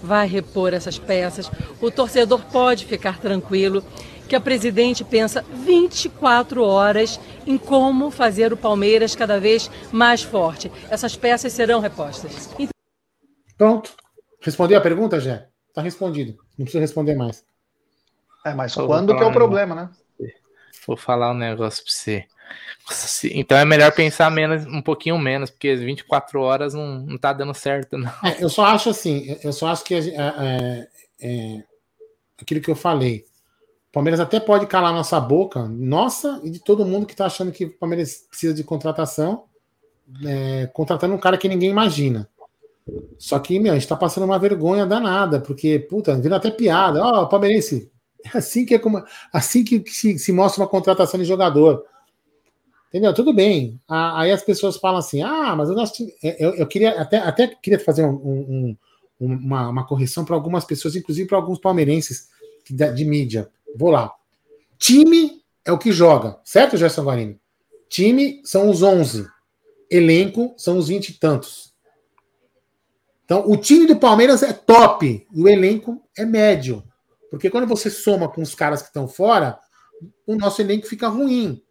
[0.00, 1.50] Vai repor essas peças.
[1.80, 3.82] O torcedor pode ficar tranquilo
[4.28, 10.70] que a presidente pensa 24 horas em como fazer o Palmeiras cada vez mais forte.
[10.88, 12.48] Essas peças serão repostas.
[13.58, 13.92] Pronto.
[14.40, 15.48] Respondeu a pergunta, Jé?
[15.68, 16.38] Está respondido.
[16.56, 17.44] Não precisa responder mais.
[18.44, 19.90] É, mas quando que é o problema, né?
[20.86, 22.24] Vou falar um negócio para você.
[23.32, 27.32] Então é melhor pensar menos, um pouquinho menos, porque as 24 horas não, não tá
[27.32, 28.10] dando certo, não.
[28.24, 30.88] É, eu só acho assim, eu só acho que é,
[31.20, 31.64] é,
[32.40, 33.24] aquilo que eu falei.
[33.92, 37.64] Palmeiras até pode calar nossa boca, nossa e de todo mundo que está achando que
[37.64, 39.44] o Palmeiras precisa de contratação,
[40.24, 42.28] é, contratando um cara que ninguém imagina.
[43.18, 47.02] Só que, meu, a gente está passando uma vergonha danada, porque, puta, vira até piada.
[47.02, 47.90] Ó, oh, palmeirense,
[48.22, 51.84] é assim que, é como, assim que se, se mostra uma contratação de jogador.
[52.96, 53.12] Entendeu?
[53.12, 53.78] Tudo bem.
[53.86, 56.02] Aí as pessoas falam assim: ah, mas o nosso.
[56.22, 58.76] É, eu, eu queria até, até queria fazer um, um,
[59.20, 62.30] uma, uma, correção para algumas pessoas, inclusive para alguns palmeirenses
[62.64, 63.50] de, de, mídia.
[63.76, 64.14] Vou lá.
[64.78, 67.38] Time é o que joga, certo, Gerson Guarini?
[67.90, 69.28] Time são os 11.
[69.90, 71.74] Elenco são os 20 e tantos.
[73.26, 76.82] Então, o time do Palmeiras é top e o elenco é médio.
[77.30, 79.58] Porque quando você soma com os caras que estão fora,
[80.26, 81.62] o nosso elenco fica ruim.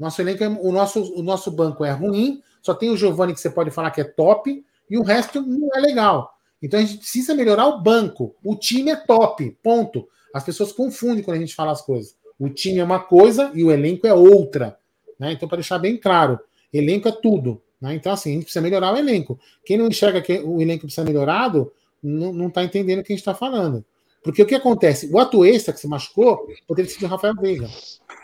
[0.00, 3.40] Nosso elenco é, o, nosso, o nosso banco é ruim, só tem o Giovani que
[3.40, 6.34] você pode falar que é top, e o resto não é legal.
[6.62, 8.34] Então a gente precisa melhorar o banco.
[8.42, 10.08] O time é top, ponto.
[10.34, 12.16] As pessoas confundem quando a gente fala as coisas.
[12.38, 14.78] O time é uma coisa e o elenco é outra.
[15.18, 15.32] Né?
[15.32, 16.40] Então, para deixar bem claro,
[16.72, 17.60] elenco é tudo.
[17.78, 17.94] Né?
[17.94, 19.38] Então, assim, a gente precisa melhorar o elenco.
[19.64, 21.70] Quem não enxerga que o elenco precisa ser melhorado,
[22.02, 23.84] não está entendendo o que a gente está falando.
[24.22, 25.10] Porque o que acontece?
[25.12, 27.68] O Atuesta que se machucou poderia sido o Rafael Veiga,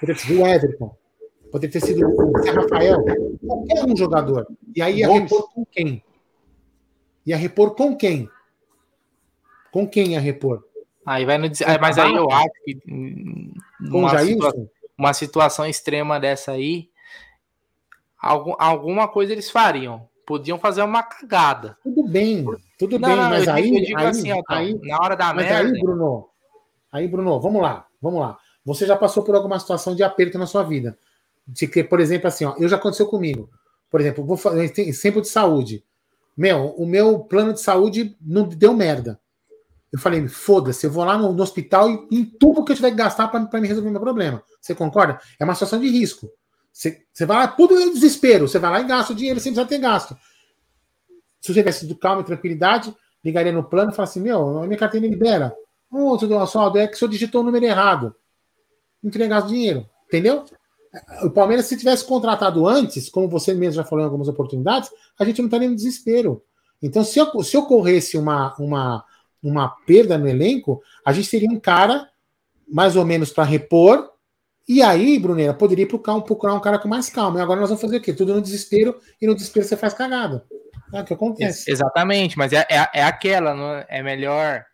[0.00, 0.94] poderia sido o Everton,
[1.56, 3.02] Poderia ter sido o Zé Rafael,
[3.46, 4.46] qualquer um jogador.
[4.74, 6.04] E aí ia repor com quem?
[7.24, 8.28] Ia repor com quem?
[9.72, 10.62] Com quem ia repor?
[11.06, 11.48] Aí vai no.
[11.80, 12.78] Mas aí eu acho que.
[13.80, 14.52] Uma, situa
[14.98, 16.90] uma situação extrema dessa aí,
[18.20, 20.06] algum, alguma coisa eles fariam.
[20.26, 21.78] Podiam fazer uma cagada.
[21.82, 22.44] Tudo bem,
[22.78, 25.70] tudo não, bem, não, mas aí, digo, aí, assim, aí, na hora da mas merda.
[25.70, 26.28] Aí, Bruno,
[26.92, 28.36] aí, Bruno, vamos lá, vamos lá.
[28.62, 30.98] Você já passou por alguma situação de aperto na sua vida
[31.46, 33.50] de que, por exemplo, assim, ó, eu já aconteceu comigo.
[33.90, 35.84] Por exemplo, vou fazer exemplo de saúde.
[36.36, 39.20] Meu, o meu plano de saúde não deu merda.
[39.92, 42.90] Eu falei, foda-se, eu vou lá no, no hospital e em tudo que eu tiver
[42.90, 44.42] que gastar para me resolver meu problema.
[44.60, 45.20] Você concorda?
[45.38, 46.30] É uma situação de risco.
[46.72, 48.46] Você, você vai lá, tudo é desespero.
[48.46, 50.14] Você vai lá e gasta o dinheiro sem precisar ter gasto.
[51.40, 52.94] Se você tivesse de calma e tranquilidade,
[53.24, 55.54] ligaria no plano e falaria assim: Meu, a minha carteira libera.
[55.90, 58.14] Ô, oh, seu Oswaldo, é que o senhor digitou o número errado.
[59.10, 59.88] Teria gasto dinheiro.
[60.06, 60.44] Entendeu?
[61.22, 65.24] O Palmeiras, se tivesse contratado antes, como você mesmo já falou em algumas oportunidades, a
[65.24, 66.42] gente não estaria no desespero.
[66.82, 69.04] Então, se, se ocorresse uma, uma,
[69.42, 72.08] uma perda no elenco, a gente teria um cara
[72.68, 74.10] mais ou menos para repor.
[74.68, 77.38] E aí, Brunera, poderia procurar, procurar um cara com mais calma.
[77.38, 78.12] E agora nós vamos fazer o quê?
[78.12, 80.44] Tudo no desespero, e no desespero você faz cagada.
[80.92, 81.70] É o que acontece.
[81.70, 83.98] Exatamente, mas é, é, é aquela, é?
[83.98, 84.64] é melhor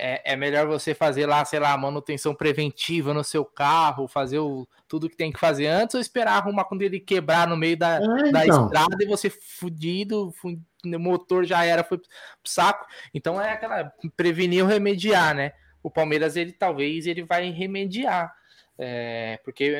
[0.00, 4.66] é, é, melhor você fazer lá, sei lá, manutenção preventiva no seu carro, fazer o,
[4.88, 7.96] tudo que tem que fazer antes, ou esperar arrumar quando ele quebrar no meio da,
[7.96, 8.64] é, da então.
[8.64, 12.08] estrada e você fudido, o motor já era, foi pro
[12.44, 12.86] saco.
[13.12, 15.52] Então é aquela prevenir ou remediar, né?
[15.82, 18.34] O Palmeiras, ele talvez ele vai remediar.
[18.82, 19.76] É, porque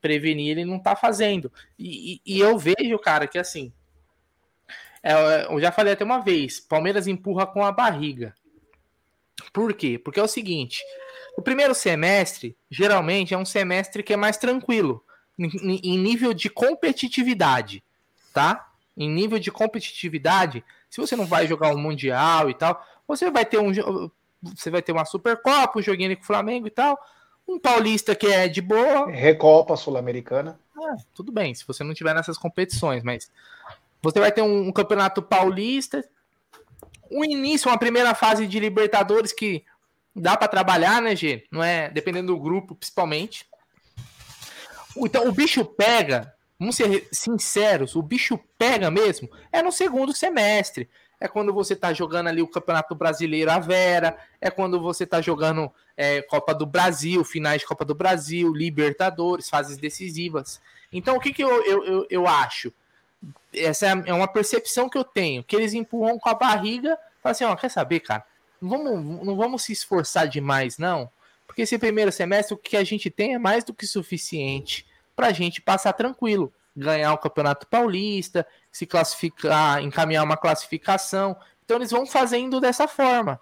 [0.00, 1.52] prevenir ele não tá fazendo.
[1.78, 3.70] E, e, e eu vejo, cara, que assim.
[5.02, 8.34] É, eu já falei até uma vez: Palmeiras empurra com a barriga.
[9.52, 9.98] Por quê?
[9.98, 10.82] Porque é o seguinte:
[11.36, 15.04] o primeiro semestre, geralmente, é um semestre que é mais tranquilo,
[15.38, 17.82] em, em nível de competitividade,
[18.32, 18.70] tá?
[18.96, 23.44] Em nível de competitividade, se você não vai jogar um Mundial e tal, você vai
[23.44, 23.72] ter um.
[24.42, 26.98] Você vai ter uma Supercopa, um joguinho com o Flamengo e tal.
[27.46, 29.10] Um paulista que é de boa.
[29.10, 30.58] Recopa Sul-Americana.
[30.76, 33.30] Ah, tudo bem, se você não tiver nessas competições, mas
[34.02, 36.04] você vai ter um, um campeonato paulista,
[37.10, 39.64] um início, uma primeira fase de Libertadores que
[40.14, 41.46] dá para trabalhar, né, G?
[41.50, 41.90] Não é?
[41.90, 43.46] Dependendo do grupo, principalmente.
[44.96, 50.88] Então, o bicho pega, vamos ser sinceros, o bicho pega mesmo, é no segundo semestre.
[51.20, 55.20] É quando você tá jogando ali o Campeonato Brasileiro a Vera, é quando você tá
[55.20, 60.60] jogando é, Copa do Brasil, finais de Copa do Brasil, Libertadores, fases decisivas.
[60.92, 62.72] Então, o que, que eu, eu, eu, eu acho?
[63.54, 67.44] Essa é uma percepção que eu tenho, que eles empurram com a barriga, falam assim,
[67.44, 68.24] ó, quer saber, cara,
[68.60, 71.10] não vamos, não vamos se esforçar demais, não,
[71.46, 75.28] porque esse primeiro semestre o que a gente tem é mais do que suficiente para
[75.28, 81.90] a gente passar tranquilo, ganhar o Campeonato Paulista, se classificar, encaminhar uma classificação, então eles
[81.90, 83.40] vão fazendo dessa forma.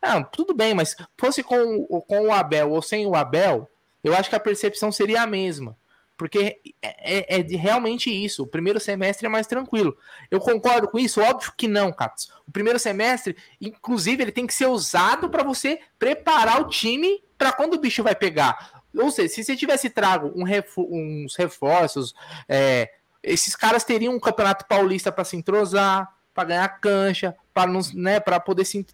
[0.00, 3.68] Ah, tudo bem, mas fosse com, com o Abel ou sem o Abel,
[4.02, 5.76] eu acho que a percepção seria a mesma.
[6.20, 8.42] Porque é, é, é, realmente isso.
[8.42, 9.96] O primeiro semestre é mais tranquilo.
[10.30, 11.18] Eu concordo com isso?
[11.18, 12.30] Óbvio que não, Catos.
[12.46, 17.52] O primeiro semestre, inclusive, ele tem que ser usado para você preparar o time para
[17.52, 18.82] quando o bicho vai pegar.
[18.94, 22.14] Ou seja, se você tivesse trago um refor uns reforços,
[22.46, 22.90] é,
[23.22, 28.66] esses caras teriam um campeonato paulista para se entrosar, para ganhar cancha, para né, poder
[28.66, 28.86] se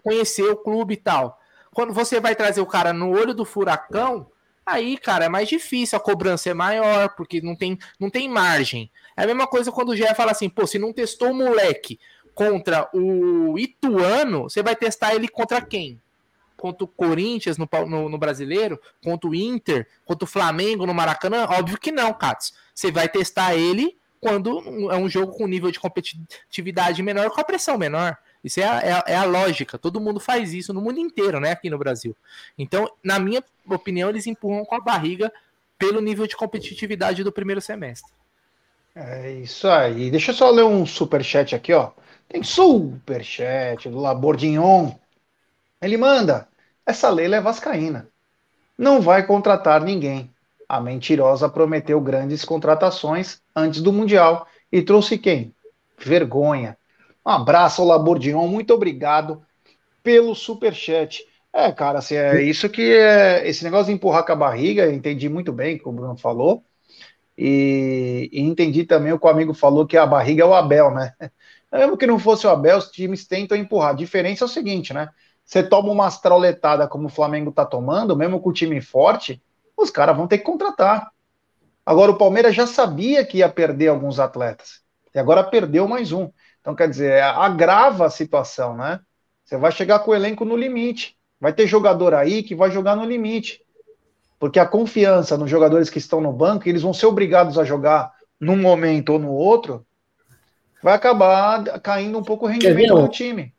[0.00, 1.40] conhecer o clube e tal.
[1.74, 4.30] Quando você vai trazer o cara no olho do furacão,
[4.64, 8.90] Aí, cara, é mais difícil, a cobrança é maior, porque não tem, não tem margem.
[9.16, 11.98] É a mesma coisa quando o Gé fala assim, pô, se não testou o moleque
[12.34, 16.00] contra o Ituano, você vai testar ele contra quem?
[16.56, 18.80] Contra o Corinthians no, no, no, brasileiro?
[19.02, 19.88] Contra o Inter?
[20.04, 21.46] Contra o Flamengo no Maracanã?
[21.50, 22.54] Óbvio que não, Katz.
[22.72, 24.60] Você vai testar ele quando
[24.92, 28.16] é um jogo com nível de competitividade menor com a pressão menor.
[28.42, 29.78] Isso é a, é, a, é a, lógica.
[29.78, 31.52] Todo mundo faz isso no mundo inteiro, né?
[31.52, 32.16] Aqui no Brasil.
[32.58, 35.32] Então, na minha opinião, eles empurram com a barriga
[35.78, 38.12] pelo nível de competitividade do primeiro semestre.
[38.94, 40.10] É isso aí.
[40.10, 41.92] Deixa eu só ler um super chat aqui, ó.
[42.28, 44.92] Tem super chat do Labordignon.
[45.80, 46.48] Ele manda:
[46.84, 48.08] essa Leila é vascaína.
[48.76, 50.30] Não vai contratar ninguém.
[50.68, 55.54] A mentirosa prometeu grandes contratações antes do Mundial e trouxe quem?
[55.98, 56.76] Vergonha.
[57.24, 59.42] Um abraço ao Labordion, muito obrigado
[60.02, 61.24] pelo super chat.
[61.52, 65.28] É, cara, assim, é isso que é esse negócio de empurrar com a barriga, entendi
[65.28, 66.64] muito bem que o Bruno falou.
[67.36, 70.90] E, e, entendi também o que o amigo falou que a barriga é o Abel,
[70.90, 71.14] né?
[71.72, 73.90] Mesmo que não fosse o Abel, os times tentam empurrar.
[73.90, 75.08] A diferença é o seguinte, né?
[75.44, 79.42] Você toma uma astrauletada como o Flamengo tá tomando, mesmo com o time forte,
[79.76, 81.10] os caras vão ter que contratar.
[81.84, 84.80] Agora, o Palmeiras já sabia que ia perder alguns atletas.
[85.14, 86.30] E agora perdeu mais um.
[86.62, 89.00] Então, quer dizer, agrava a situação, né?
[89.44, 91.16] Você vai chegar com o elenco no limite.
[91.40, 93.60] Vai ter jogador aí que vai jogar no limite.
[94.38, 98.12] Porque a confiança nos jogadores que estão no banco, eles vão ser obrigados a jogar
[98.40, 99.84] num momento ou no outro,
[100.82, 103.52] vai acabar caindo um pouco o rendimento do time.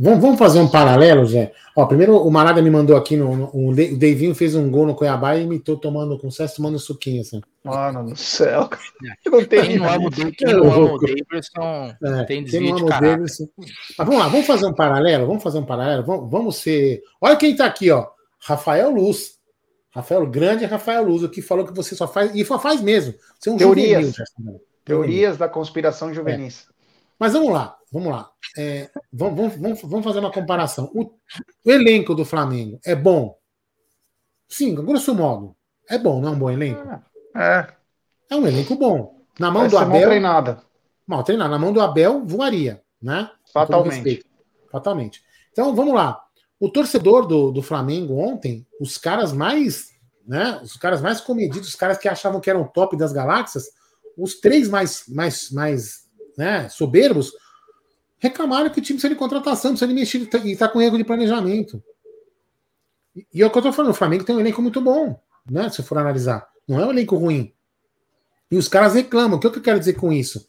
[0.00, 1.52] Vamos, vamos fazer um paralelo, Zé?
[1.74, 4.94] Ó, primeiro o Marada me mandou aqui no, no, o Deivinho fez um gol no
[4.94, 7.40] Cuiabá e imitou tomando com sucesso, tomando suquinho assim.
[7.64, 8.70] Mano do céu.
[9.26, 13.18] Não tem quem não ama o Davidson é, tem desvio de caráter.
[13.18, 13.38] Mas
[13.98, 17.02] vamos lá, vamos fazer um paralelo, vamos fazer um paralelo, vamos, vamos ser...
[17.20, 18.06] Olha quem tá aqui, ó,
[18.38, 19.36] Rafael Luz.
[19.90, 23.14] Rafael, grande Rafael Luz, que falou que você só faz, e só faz mesmo.
[23.38, 24.14] Você é um Teorias.
[24.14, 26.66] Juvenil, Teorias da conspiração juvenis.
[26.68, 26.72] É.
[27.18, 28.30] Mas vamos lá, vamos lá.
[28.56, 30.90] É, vamos, vamos, vamos, fazer uma comparação.
[30.94, 31.04] O,
[31.64, 33.36] o, elenco do Flamengo é bom?
[34.48, 35.54] Sim, grosso modo.
[35.88, 36.82] É bom, não é um bom elenco?
[37.36, 37.66] É.
[38.30, 39.22] É um elenco bom.
[39.38, 39.92] Na mão Vai do Abel.
[39.92, 40.62] Mal treinado.
[41.06, 41.50] Mal treinado.
[41.50, 43.30] Na mão do Abel, voaria, né?
[43.52, 44.24] Fatalmente.
[44.70, 45.22] Fatalmente.
[45.52, 46.22] Então, vamos lá.
[46.60, 49.90] O torcedor do, do Flamengo ontem, os caras mais,
[50.26, 50.60] né?
[50.62, 53.66] Os caras mais comedidos, os caras que achavam que eram top das galáxias,
[54.16, 57.32] os três mais, mais, mais né, soberbos,
[58.18, 61.04] reclamaram que o time precisa de contratação, precisa de mexer e está com erro de
[61.04, 61.82] planejamento.
[63.32, 65.68] E é o que eu estou falando, o Flamengo tem um elenco muito bom, né?
[65.70, 66.46] Se for analisar.
[66.66, 67.52] Não é um elenco ruim.
[68.50, 69.38] E os caras reclamam.
[69.38, 70.46] O que eu quero dizer com isso?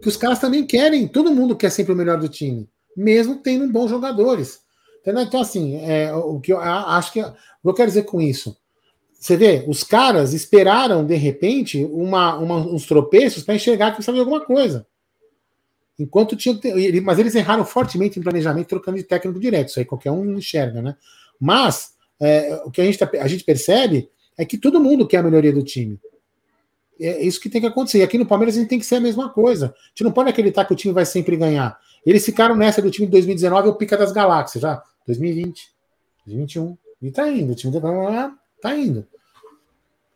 [0.00, 3.70] Que os caras também querem, todo mundo quer sempre o melhor do time, mesmo tendo
[3.72, 4.60] bons jogadores.
[5.00, 5.22] Entendeu?
[5.22, 7.20] Então, assim, é, o que eu acho que.
[7.20, 8.56] O que eu quero dizer com isso?
[9.12, 14.18] Você vê, os caras esperaram, de repente, uma, uma uns tropeços para enxergar que precisava
[14.18, 14.86] alguma coisa.
[16.02, 16.58] Enquanto tinha
[17.02, 19.68] Mas eles erraram fortemente em planejamento, trocando de técnico direto.
[19.68, 20.96] Isso aí qualquer um enxerga, né?
[21.38, 25.18] Mas é, o que a gente, tá, a gente percebe é que todo mundo quer
[25.18, 26.00] a melhoria do time.
[27.00, 27.98] É isso que tem que acontecer.
[27.98, 29.66] E aqui no Palmeiras a gente tem que ser a mesma coisa.
[29.66, 31.78] A gente não pode acreditar que o time vai sempre ganhar.
[32.04, 34.82] Eles ficaram nessa do time de 2019, o pica das galáxias, já.
[35.06, 35.68] 2020,
[36.26, 36.76] 2021.
[37.00, 37.52] E tá indo.
[37.52, 37.72] O time
[38.60, 39.06] tá indo.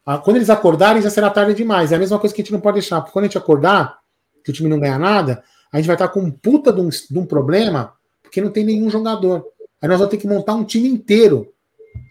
[0.04, 1.92] Ah, quando eles acordarem, já será tarde demais.
[1.92, 3.00] É a mesma coisa que a gente não pode deixar.
[3.00, 3.98] Porque quando a gente acordar,
[4.44, 6.88] que o time não ganha nada, a gente vai estar com um puta de um,
[6.88, 7.92] de um problema,
[8.22, 9.44] porque não tem nenhum jogador.
[9.80, 11.52] Aí nós vamos ter que montar um time inteiro.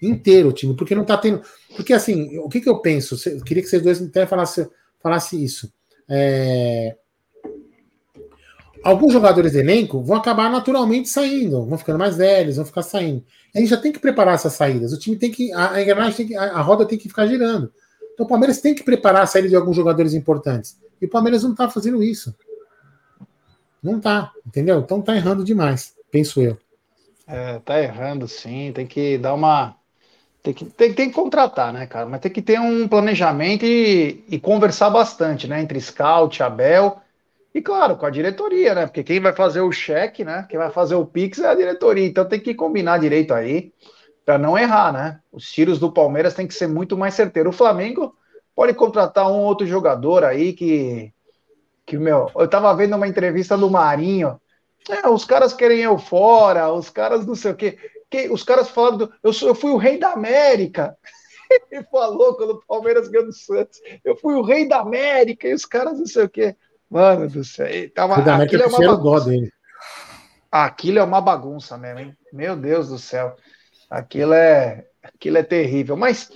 [0.01, 1.41] Inteiro o time, porque não está tendo.
[1.75, 3.17] Porque assim, o que, que eu penso?
[3.29, 4.67] Eu queria que vocês dois até falassem
[5.01, 5.71] falasse isso.
[6.09, 6.95] É...
[8.83, 13.23] Alguns jogadores do elenco vão acabar naturalmente saindo, vão ficando mais velhos, vão ficar saindo.
[13.55, 14.93] A gente já tem que preparar essas saídas.
[14.93, 15.51] O time tem que.
[15.53, 16.35] A engrenagem tem que.
[16.35, 17.71] A roda tem que ficar girando.
[18.13, 20.77] Então o Palmeiras tem que preparar a saída de alguns jogadores importantes.
[21.01, 22.35] E o Palmeiras não está fazendo isso.
[23.85, 24.79] Não tá, entendeu?
[24.79, 26.57] Então tá errando demais, penso eu.
[27.27, 29.75] É, tá errando sim, tem que dar uma.
[30.41, 32.07] Tem que, tem, tem que contratar, né, cara?
[32.07, 35.61] Mas tem que ter um planejamento e, e conversar bastante, né?
[35.61, 36.99] Entre Scout, Abel
[37.53, 38.87] e, claro, com a diretoria, né?
[38.87, 40.47] Porque quem vai fazer o cheque, né?
[40.49, 42.07] Quem vai fazer o Pix é a diretoria.
[42.07, 43.71] Então tem que combinar direito aí
[44.25, 45.19] para não errar, né?
[45.31, 47.49] Os tiros do Palmeiras tem que ser muito mais certeiro.
[47.51, 48.15] O Flamengo
[48.55, 51.13] pode contratar um outro jogador aí que
[51.85, 54.39] que, meu, eu tava vendo uma entrevista do Marinho.
[54.89, 57.77] É, os caras querem eu fora, os caras não sei o quê.
[58.09, 60.97] Que, os caras falaram, do, eu, sou, eu fui o rei da América.
[61.71, 63.79] Ele falou quando o Palmeiras ganhou do Santos.
[64.03, 66.55] Eu fui o rei da América, e os caras não sei o quê.
[66.89, 67.67] Mano do céu.
[67.93, 69.29] Tava, da América é uma bagunça.
[69.29, 69.51] Dele.
[70.51, 72.17] Aquilo é uma bagunça mesmo, hein?
[72.31, 73.35] Meu Deus do céu.
[73.89, 75.97] Aquilo é, aquilo é terrível.
[75.97, 76.31] Mas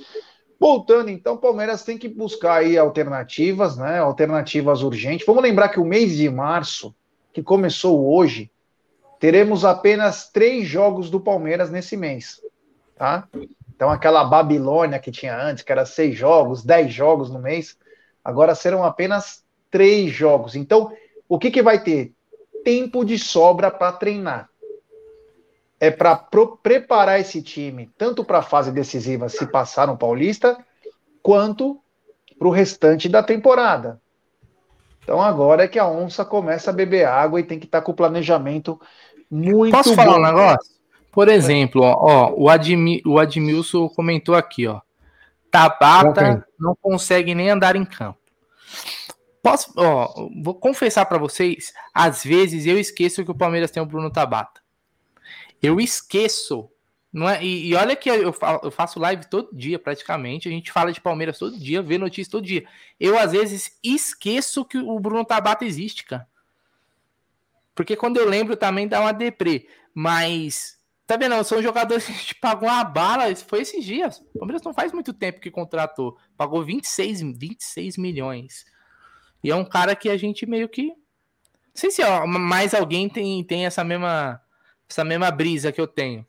[0.60, 3.99] Voltando, então, o Palmeiras tem que buscar aí alternativas, né?
[3.99, 5.26] Alternativas urgentes.
[5.26, 6.93] Vamos lembrar que o mês de março,
[7.32, 8.51] que começou hoje,
[9.20, 12.41] teremos apenas três jogos do Palmeiras nesse mês,
[12.95, 13.28] tá?
[13.74, 17.78] Então, aquela Babilônia que tinha antes, que era seis jogos, dez jogos no mês,
[18.24, 20.55] Agora serão apenas três jogos.
[20.55, 20.91] Então,
[21.28, 22.14] o que, que vai ter?
[22.64, 24.49] Tempo de sobra para treinar.
[25.80, 26.16] É para
[26.62, 30.58] preparar esse time, tanto para a fase decisiva, se passar no Paulista,
[31.22, 31.80] quanto
[32.38, 34.02] para o restante da temporada.
[35.04, 37.86] Então agora é que a onça começa a beber água e tem que estar tá
[37.86, 38.80] com o planejamento
[39.30, 40.80] muito Posso falar um negócio?
[41.12, 44.82] Por exemplo, ó, ó o, Admi, o Admilson comentou aqui, ó.
[45.52, 48.20] Tabata não consegue nem andar em campo.
[49.42, 53.86] Posso, ó, vou confessar para vocês, às vezes eu esqueço que o Palmeiras tem o
[53.86, 54.62] Bruno Tabata.
[55.62, 56.70] Eu esqueço.
[57.12, 58.34] Não é, e, e olha que eu,
[58.64, 60.47] eu faço live todo dia, praticamente.
[60.47, 62.66] A gente fala de Palmeiras todo dia, vê notícias todo dia.
[62.99, 66.28] Eu, às vezes, esqueço que o Bruno Tabata existe, cara.
[67.74, 69.68] Porque quando eu lembro também dá uma deprê.
[69.93, 70.80] Mas
[71.10, 71.43] Tá vendo?
[71.43, 73.36] São jogadores que a gente pagou uma bala.
[73.36, 74.20] Foi esses dias.
[74.36, 76.16] O Palmeiras não faz muito tempo que contratou.
[76.38, 78.64] Pagou 26, 26 milhões.
[79.43, 80.89] E é um cara que a gente meio que.
[80.89, 80.95] Não
[81.74, 84.39] sei se ó, mais alguém tem, tem essa mesma
[84.90, 86.26] essa mesma brisa que eu tenho.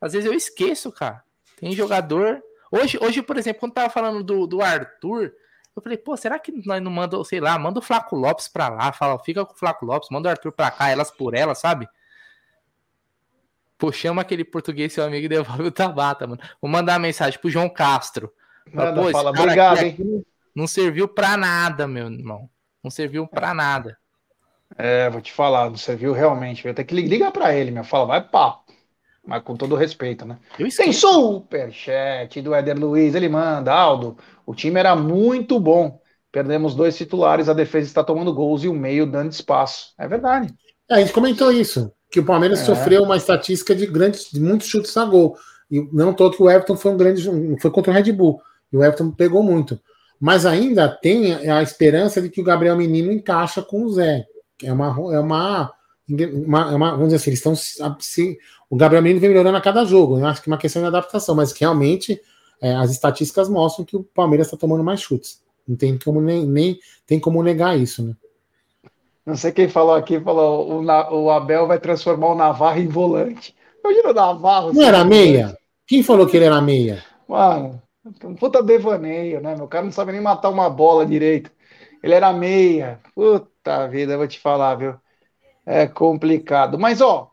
[0.00, 1.22] Às vezes eu esqueço, cara.
[1.58, 2.42] Tem jogador.
[2.70, 5.32] Hoje, hoje por exemplo, quando tava falando do, do Arthur,
[5.74, 8.68] eu falei, pô, será que nós não manda, sei lá, manda o Flaco Lopes pra
[8.68, 11.58] lá, fala, fica com o Flaco Lopes, manda o Arthur pra cá, elas por elas,
[11.58, 11.88] sabe?
[13.76, 16.40] Pô, chama aquele português seu amigo e devolve o Tabata, mano.
[16.60, 18.32] Vou mandar uma mensagem pro João Castro.
[18.72, 20.24] Manda, fala, obrigado, aqui, hein?
[20.54, 22.48] Não serviu pra nada, meu irmão.
[22.82, 23.98] Não serviu pra nada.
[24.76, 26.66] É, vou te falar, não serviu realmente.
[26.66, 27.84] Eu tenho que ligar pra ele, meu.
[27.84, 28.64] Fala, vai papo.
[29.26, 30.38] Mas com todo respeito, né?
[30.58, 33.72] Eu Tem superchat do Éder Luiz, ele manda.
[33.72, 36.00] Aldo, o time era muito bom.
[36.30, 39.94] Perdemos dois titulares, a defesa está tomando gols e o meio dando espaço.
[39.96, 40.52] É verdade.
[40.90, 42.64] É, a gente comentou isso que o Palmeiras é.
[42.64, 45.36] sofreu uma estatística de grandes, de muitos chutes a gol.
[45.70, 47.24] E não todo que o Everton foi um grande,
[47.60, 48.40] foi contra o Red Bull.
[48.72, 49.80] E o Everton pegou muito.
[50.20, 54.26] Mas ainda tem a esperança de que o Gabriel Menino encaixa com o Zé.
[54.62, 55.72] É uma, é uma,
[56.08, 57.54] uma, é uma vamos dizer assim, eles estão
[57.98, 58.38] se,
[58.70, 60.18] o Gabriel Menino vem melhorando a cada jogo.
[60.18, 62.20] Eu acho que é uma questão de adaptação, mas realmente
[62.60, 65.42] é, as estatísticas mostram que o Palmeiras está tomando mais chutes.
[65.66, 68.14] Não tem como nem, nem tem como negar isso, né?
[69.24, 73.54] Não sei quem falou aqui, falou o, o Abel vai transformar o Navarro em volante.
[73.82, 74.72] Imagina o Navarro.
[74.72, 75.56] Não era meia?
[75.86, 77.02] Quem falou que ele era meia?
[77.26, 77.82] Mano,
[78.22, 79.56] um puta devaneio, né?
[79.56, 81.50] Meu cara não sabe nem matar uma bola direito.
[82.02, 83.00] Ele era meia.
[83.14, 83.53] Puta
[83.90, 84.94] vida, eu vou te falar, viu?
[85.64, 86.78] É complicado.
[86.78, 87.30] Mas, ó,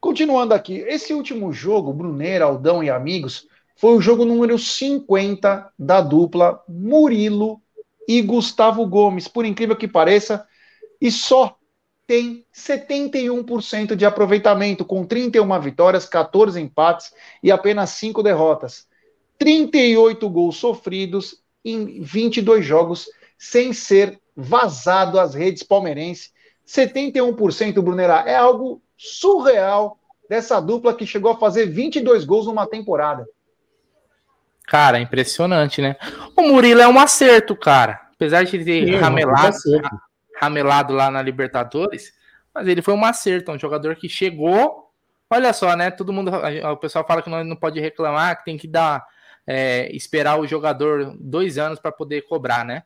[0.00, 3.46] continuando aqui, esse último jogo, Bruneira, Aldão e Amigos,
[3.76, 7.60] foi o jogo número 50 da dupla Murilo
[8.08, 9.28] e Gustavo Gomes.
[9.28, 10.46] Por incrível que pareça,
[11.00, 11.56] e só
[12.06, 17.12] tem 71% de aproveitamento, com 31 vitórias, 14 empates
[17.42, 18.86] e apenas 5 derrotas.
[19.38, 26.32] 38 gols sofridos em 22 jogos, sem ser vazado às redes palmeirenses.
[26.66, 33.26] 71%, Brunerá, é algo surreal dessa dupla que chegou a fazer 22 gols numa temporada.
[34.66, 35.96] Cara, impressionante, né?
[36.36, 38.00] O Murilo é um acerto, cara.
[38.14, 39.56] Apesar de ter Sim, ramelado,
[40.40, 42.12] ramelado lá na Libertadores,
[42.52, 44.90] mas ele foi um acerto, um jogador que chegou.
[45.30, 45.90] Olha só, né?
[45.90, 46.32] Todo mundo,
[46.72, 49.06] o pessoal fala que não, não pode reclamar, que tem que dar,
[49.46, 52.82] é, esperar o jogador dois anos para poder cobrar, né?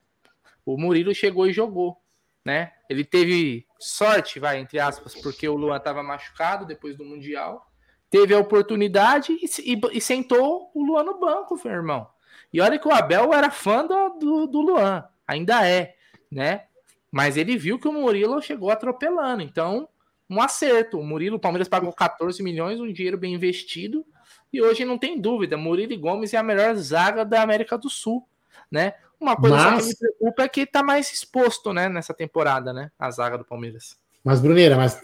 [0.75, 1.97] O Murilo chegou e jogou,
[2.45, 2.73] né?
[2.89, 7.67] Ele teve sorte, vai, entre aspas, porque o Luan estava machucado depois do Mundial.
[8.11, 12.09] Teve a oportunidade e, e, e, sentou o Luan no banco, meu irmão.
[12.53, 15.95] E olha que o Abel era fã do, do, do Luan, ainda é,
[16.31, 16.65] né?
[17.11, 19.43] Mas ele viu que o Murilo chegou atropelando.
[19.43, 19.89] Então,
[20.29, 20.99] um acerto.
[20.99, 24.07] O Murilo, o Palmeiras pagou 14 milhões, um dinheiro bem investido.
[24.53, 27.89] E hoje não tem dúvida, Murilo e Gomes é a melhor zaga da América do
[27.89, 28.27] Sul,
[28.71, 28.95] né?
[29.21, 29.83] Uma coisa mas...
[29.83, 33.45] que me preocupa é que tá mais exposto, né, nessa temporada, né, a zaga do
[33.45, 33.97] Palmeiras.
[34.25, 35.01] Mas Bruneira, mas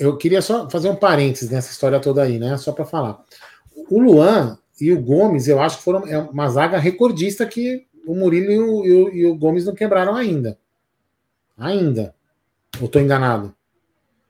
[0.00, 3.22] eu queria só fazer um parênteses nessa história toda aí, né, só para falar.
[3.88, 8.14] O Luan e o Gomes, eu acho que foram é uma zaga recordista que o
[8.14, 10.58] Murilo e o, e o, e o Gomes não quebraram ainda.
[11.56, 12.14] Ainda.
[12.80, 13.54] Ou estou enganado?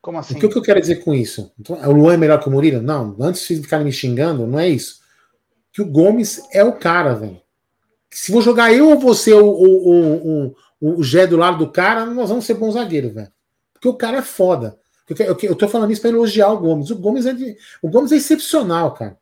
[0.00, 0.34] Como assim?
[0.34, 1.52] O que, o que, eu quero dizer com isso?
[1.58, 2.82] Então, o Luan é melhor que o Murilo?
[2.82, 5.00] Não, antes de ficarem me xingando, não é isso.
[5.72, 7.40] Que o Gomes é o cara, velho.
[8.12, 10.46] Se vou jogar eu ou você, o, o,
[10.80, 13.32] o, o Gé do lado do cara, nós vamos ser bons zagueiros, velho.
[13.72, 14.78] Porque o cara é foda.
[15.08, 16.90] Eu, eu, tô falando isso para elogiar o Gomes.
[16.90, 19.16] O Gomes é, de, o Gomes é excepcional, cara.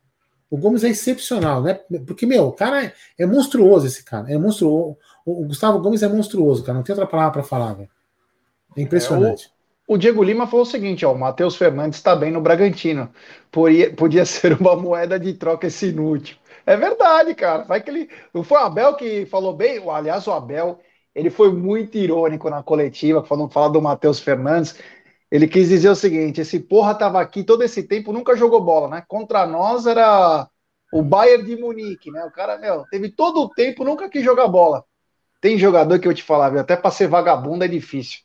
[0.51, 1.75] O Gomes é excepcional, né?
[2.05, 4.31] Porque, meu, o cara é, é monstruoso esse cara.
[4.31, 4.99] É monstruoso.
[5.25, 6.77] O, Gustavo Gomes é monstruoso, cara.
[6.77, 7.89] Não tem outra palavra para falar, velho.
[8.77, 9.47] É impressionante.
[9.47, 12.41] É, o, o, Diego Lima falou o seguinte: ó, o Matheus Fernandes está bem no
[12.41, 13.09] Bragantino.
[13.51, 16.37] Podia, podia ser uma moeda de troca esse inútil.
[16.67, 17.65] É verdade, cara.
[17.65, 18.11] Vai que ele.
[18.33, 19.83] Não foi o Abel que falou bem?
[19.89, 20.79] Aliás, o Abel
[21.15, 24.77] ele foi muito irônico na coletiva, falando falar do Matheus Fernandes.
[25.31, 28.89] Ele quis dizer o seguinte: esse porra tava aqui todo esse tempo, nunca jogou bola,
[28.89, 29.05] né?
[29.07, 30.49] Contra nós era
[30.93, 32.25] o Bayern de Munique, né?
[32.25, 34.85] O cara, meu, teve todo o tempo, nunca quis jogar bola.
[35.41, 38.21] Tem jogador que eu te falava, até para ser vagabundo é difícil.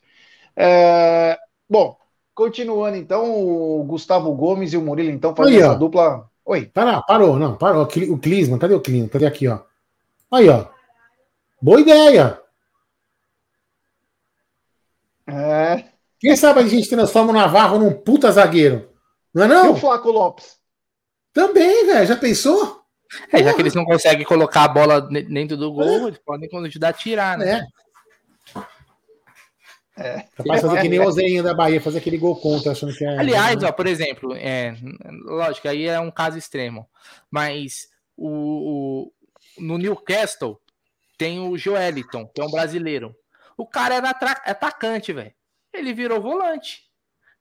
[0.56, 1.38] É...
[1.70, 1.98] Bom,
[2.34, 6.30] continuando então, o Gustavo Gomes e o Murilo, então, fazendo essa dupla.
[6.46, 6.68] Oi.
[6.68, 7.84] Parou, parou, não, parou.
[7.84, 9.10] O Clisman, cadê o Clisman?
[9.10, 9.62] Cadê aqui, ó?
[10.32, 10.68] Aí, ó.
[11.62, 12.40] Boa ideia.
[15.28, 15.86] É.
[16.20, 18.90] Quem sabe a gente transforma o Navarro num puta zagueiro?
[19.34, 19.66] Não é não?
[19.66, 20.58] E o Flaco Lopes?
[21.34, 22.06] Também, velho.
[22.06, 22.82] Já pensou?
[23.32, 26.08] É, já que eles não conseguem colocar a bola dentro do gol, é.
[26.08, 27.60] eles podem ajudar a tirar, né?
[27.60, 27.85] É.
[29.98, 30.26] É.
[30.36, 33.18] Capaz fazer que nem o Zerinho da Bahia, fazer aquele gol contra, achando que é.
[33.18, 34.76] Aliás, ó, por exemplo, é,
[35.24, 36.88] lógico, aí é um caso extremo,
[37.32, 37.88] mas
[38.18, 39.14] o, o,
[39.58, 40.60] no Newcastle
[41.18, 43.16] tem o Joeliton, que é um brasileiro.
[43.58, 45.34] O cara era atacante, velho.
[45.74, 46.84] Ele virou volante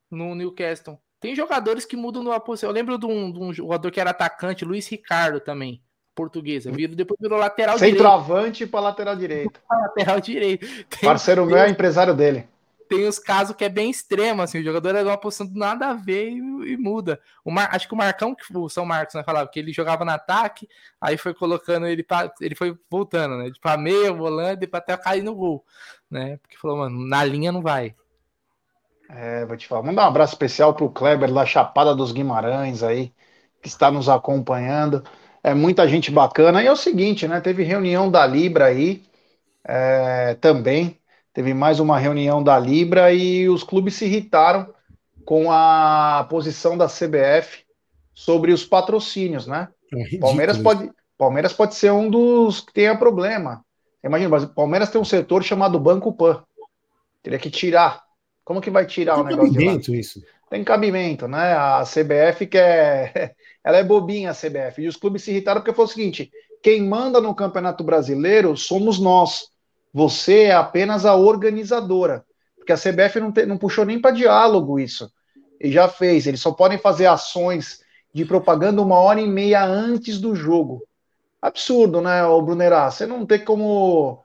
[0.09, 1.01] no Newcastle.
[1.19, 2.71] Tem jogadores que mudam numa posição.
[2.71, 5.83] Eu lembro de um, de um jogador que era atacante, Luiz Ricardo também,
[6.15, 6.71] portuguesa.
[6.71, 7.95] Virou, depois virou lateral direito.
[7.95, 9.61] Centroavante para lateral direito.
[9.71, 10.67] lateral direito.
[10.89, 12.49] Tem, Parceiro meu é empresário dele
[12.89, 15.89] tem os casos que é bem extremo, assim, o jogador é uma posição do nada
[15.89, 17.21] a ver e, e muda.
[17.45, 20.05] O Mar, acho que o Marcão, que o São Marcos, né, falava que ele jogava
[20.05, 20.69] no ataque,
[21.01, 25.23] aí foi colocando ele para ele foi voltando, né, para meio, volante, para até cair
[25.23, 25.65] no gol,
[26.11, 26.37] né?
[26.39, 27.95] Porque falou, mano, na linha não vai.
[29.09, 29.83] É, vou te falar.
[29.83, 33.13] Vamos dar um abraço especial pro Kleber da Chapada dos Guimarães aí,
[33.63, 35.05] que está nos acompanhando.
[35.45, 36.63] É muita gente bacana.
[36.63, 37.41] E é o seguinte, né?
[37.41, 39.05] Teve reunião da Libra aí
[39.65, 40.99] é, também
[41.33, 44.73] teve mais uma reunião da Libra e os clubes se irritaram
[45.25, 47.65] com a posição da CBF
[48.13, 49.69] sobre os patrocínios, né?
[49.93, 53.65] É Palmeiras pode, Palmeiras pode ser um dos que tenha problema.
[54.05, 56.45] Imagina, Palmeiras tem um setor chamado Banco Pan.
[57.23, 58.05] Teria que tirar.
[58.45, 60.23] Como que vai tirar o negócio de isso.
[60.51, 61.55] Tem cabimento, né?
[61.55, 63.35] A CBF quer.
[63.65, 64.83] Ela é bobinha, a CBF.
[64.83, 66.31] E os clubes se irritaram porque foi o seguinte:
[66.63, 69.49] quem manda no Campeonato Brasileiro somos nós.
[69.93, 72.25] Você é apenas a organizadora.
[72.57, 75.11] Porque a CBF não, te, não puxou nem para diálogo isso.
[75.61, 76.27] E já fez.
[76.27, 77.81] Eles só podem fazer ações
[78.13, 80.83] de propaganda uma hora e meia antes do jogo.
[81.43, 82.91] Absurdo, né, o Brunerá?
[82.91, 84.24] Você não tem como.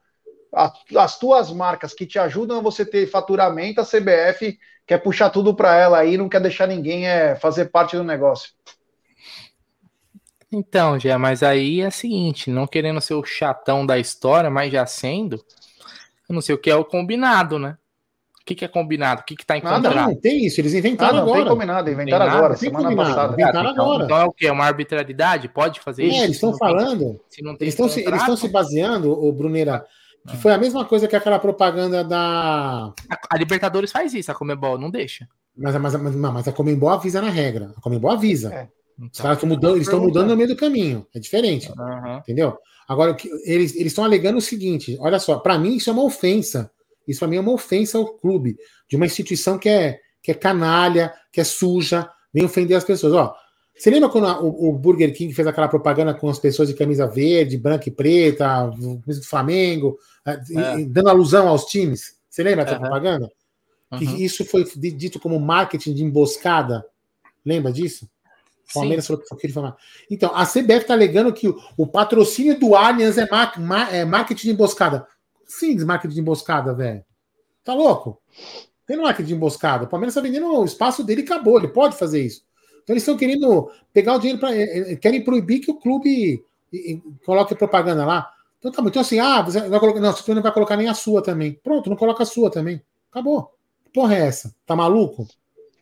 [0.51, 5.53] As tuas marcas que te ajudam a você ter faturamento, a CBF quer puxar tudo
[5.53, 8.51] para ela aí, não quer deixar ninguém é, fazer parte do negócio.
[10.51, 14.71] Então, já, mas aí é o seguinte, não querendo ser o chatão da história, mas
[14.71, 15.35] já sendo,
[16.27, 17.77] eu não sei o que é o combinado, né?
[18.41, 19.21] O que, que é combinado?
[19.21, 20.09] O que, que tá em Nada, contrato?
[20.09, 21.41] Não, tem isso, eles inventaram ah, não, agora.
[21.41, 23.33] Tem combinado, inventaram tem agora, semana combinado, passada.
[23.33, 24.05] Inventaram então, agora.
[24.05, 24.49] Então é o que?
[24.49, 25.49] Uma arbitrariedade?
[25.49, 26.17] Pode fazer isso?
[26.17, 27.21] É, eles estão falando.
[27.29, 29.85] se não tem eles estão se, se baseando, o Bruneira,
[30.27, 32.93] que foi a mesma coisa que aquela propaganda da.
[33.09, 35.27] A, a Libertadores faz isso, a Comebol não deixa.
[35.57, 37.73] Mas, mas, mas, mas a Comembol avisa na regra.
[37.75, 38.53] A Comembol avisa.
[38.53, 38.67] É.
[38.97, 41.07] Então, Os caras estão mudando, eles estão mudando no meio do caminho.
[41.13, 41.71] É diferente.
[41.71, 42.17] Uhum.
[42.17, 42.57] Entendeu?
[42.87, 43.15] Agora,
[43.45, 46.69] eles estão alegando o seguinte: olha só, para mim isso é uma ofensa.
[47.07, 48.55] Isso para mim é uma ofensa ao clube,
[48.87, 53.13] de uma instituição que é, que é canalha, que é suja, vem ofender as pessoas.
[53.13, 53.33] Ó,
[53.79, 56.73] você lembra quando a, o, o, Burger King fez aquela propaganda com as pessoas de
[56.73, 60.83] camisa verde, branca e preta, camisa do Flamengo, é.
[60.83, 62.17] dando alusão aos times?
[62.29, 62.81] Você lembra dessa uhum.
[62.81, 63.31] propaganda?
[63.89, 63.99] Uhum.
[63.99, 66.85] Que isso foi dito como marketing de emboscada.
[67.45, 68.09] Lembra disso?
[68.69, 69.53] O Palmeiras falou que ele.
[70.11, 74.03] Então, a CBF está alegando que o, o, patrocínio do Allianz é, mar, mar, é
[74.03, 75.07] marketing de emboscada.
[75.45, 77.03] Sim, marketing de emboscada, velho.
[77.63, 78.21] Tá louco?
[78.85, 79.85] Tem marketing de emboscada.
[79.85, 81.57] O Palmeiras está vendendo o espaço dele e acabou.
[81.57, 82.43] Ele pode fazer isso.
[82.89, 84.55] Então, eles estão querendo pegar o dinheiro para.
[84.55, 86.43] É, é, querem proibir que o clube
[87.23, 88.31] coloque propaganda lá.
[88.57, 88.89] Então, tá bom.
[88.89, 89.99] Então, assim, ah, você vai colocar.
[89.99, 91.53] Não, você não vai colocar nem a sua também.
[91.63, 92.81] Pronto, não coloca a sua também.
[93.11, 93.53] Acabou.
[93.85, 94.55] Que porra é essa?
[94.65, 95.27] Tá maluco?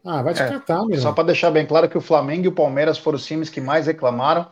[0.03, 0.99] Ah, vai te é, catar, meu.
[0.99, 3.61] Só para deixar bem claro que o Flamengo e o Palmeiras foram os times que
[3.61, 4.51] mais reclamaram.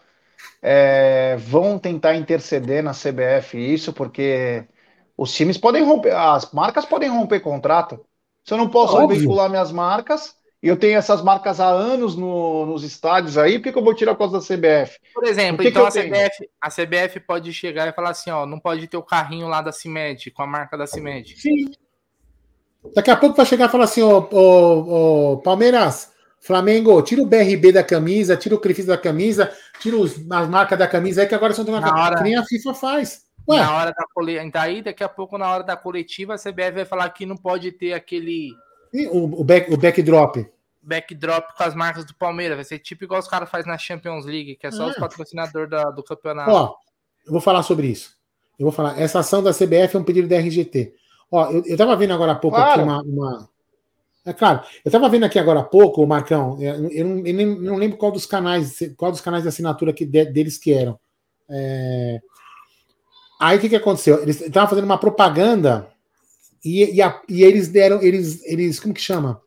[0.62, 4.66] É, vão tentar interceder na CBF isso, porque
[5.18, 8.00] os times podem romper, as marcas podem romper contrato.
[8.46, 9.18] Se eu não posso Óbvio.
[9.18, 10.36] veicular minhas marcas,
[10.68, 13.94] eu tenho essas marcas há anos no, nos estádios aí, por que, que, eu vou
[13.94, 15.00] tirar a coisa da CBF?
[15.14, 18.46] Por exemplo, que então que a, CBF, a CBF pode chegar e falar assim: ó,
[18.46, 21.36] não pode ter o carrinho lá da CIMED, com a marca da CIMED.
[21.38, 21.72] Sim.
[22.94, 27.26] Daqui a pouco vai chegar e falar assim, ô, ô, ô, Palmeiras, Flamengo, tira o
[27.26, 31.28] BRB da camisa, tira o Crefisa da camisa, tira os, as marcas da camisa aí,
[31.28, 33.26] que agora são uma na hora, que nem a FIFA faz.
[33.48, 33.60] Ué.
[33.60, 36.72] Na hora da coletiva, então aí daqui a pouco, na hora da coletiva, a CBF
[36.72, 38.52] vai falar que não pode ter aquele.
[39.12, 40.48] O, o, back, o backdrop.
[40.86, 42.56] Backdrop com as marcas do Palmeiras.
[42.56, 44.92] Vai ser tipo igual os caras fazem na Champions League, que é só é.
[44.92, 46.52] os patrocinadores da, do campeonato.
[46.52, 46.76] Ó,
[47.26, 48.16] eu vou falar sobre isso.
[48.58, 50.94] Eu vou falar, essa ação da CBF é um pedido da RGT.
[51.32, 52.82] Ó, eu, eu tava vendo agora há pouco claro.
[52.82, 53.50] aqui uma, uma,
[54.26, 57.46] É claro, eu tava vendo aqui agora há pouco, Marcão, eu, eu, não, eu nem,
[57.46, 60.98] não, lembro qual dos canais, qual dos canais de assinatura que de, deles que eram.
[61.50, 62.20] É...
[63.40, 64.22] Aí o que, que aconteceu?
[64.22, 65.90] Eles estavam fazendo uma propaganda
[66.64, 69.42] e, e, a, e, eles deram, eles, eles, como que chama?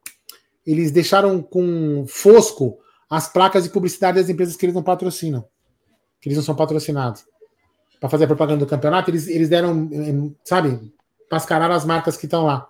[0.69, 5.43] Eles deixaram com fosco as placas de publicidade das empresas que eles não patrocinam,
[6.21, 7.25] que eles não são patrocinados.
[7.99, 9.89] Para fazer a propaganda do campeonato, eles, eles deram,
[10.45, 10.93] sabe,
[11.33, 12.69] mascarar as marcas que estão lá.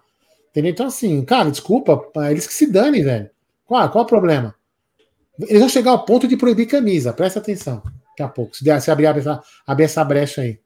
[0.50, 0.70] Entendeu?
[0.70, 3.28] Então, assim, cara, desculpa, eles que se danem, velho.
[3.66, 4.54] Qual, qual o problema?
[5.40, 7.82] Eles vão chegar ao ponto de proibir camisa, presta atenção.
[8.10, 9.24] Daqui a pouco, se, se abrir, abrir,
[9.66, 10.60] abrir essa brecha aí.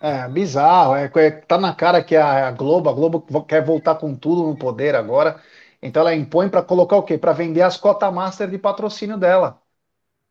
[0.00, 0.96] É, bizarro.
[0.96, 4.42] É, é, tá na cara que a, a Globo, a Globo quer voltar com tudo
[4.42, 5.38] no poder agora.
[5.82, 7.18] Então ela impõe para colocar o quê?
[7.18, 9.60] Para vender as cotas master de patrocínio dela.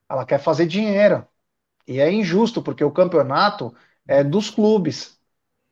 [0.10, 1.26] Ela quer fazer dinheiro.
[1.88, 3.76] E é injusto, porque o campeonato
[4.08, 5.20] é dos clubes.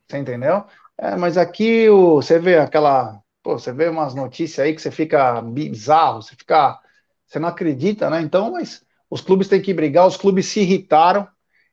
[0.08, 0.66] Você entendeu?
[0.98, 3.22] É, mas aqui o, você vê aquela.
[3.44, 6.80] Pô, você vê umas notícias aí que você fica bizarro, você fica.
[7.26, 8.22] Você não acredita, né?
[8.22, 11.28] Então, mas os clubes têm que brigar, os clubes se irritaram.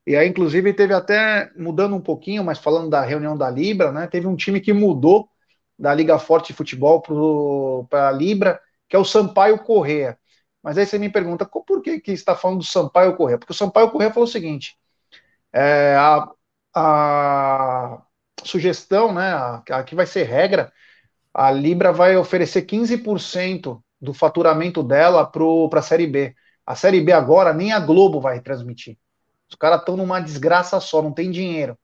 [0.07, 4.07] E aí, inclusive, teve até, mudando um pouquinho, mas falando da reunião da Libra, né?
[4.07, 5.29] Teve um time que mudou
[5.79, 7.03] da Liga Forte de Futebol
[7.89, 10.19] para a Libra, que é o Sampaio Correa.
[10.63, 13.39] Mas aí você me pergunta, por que, que está falando do Sampaio Correa?
[13.39, 14.77] Porque o Sampaio Correa falou o seguinte:
[15.53, 16.29] é, a,
[16.75, 18.03] a
[18.45, 19.33] sugestão, né?
[19.71, 20.73] Aqui vai ser regra,
[21.33, 26.35] a Libra vai oferecer 15% do faturamento dela para a Série B.
[26.67, 28.99] A Série B agora nem a Globo vai transmitir.
[29.49, 31.79] Os caras estão numa desgraça só, não tem dinheiro.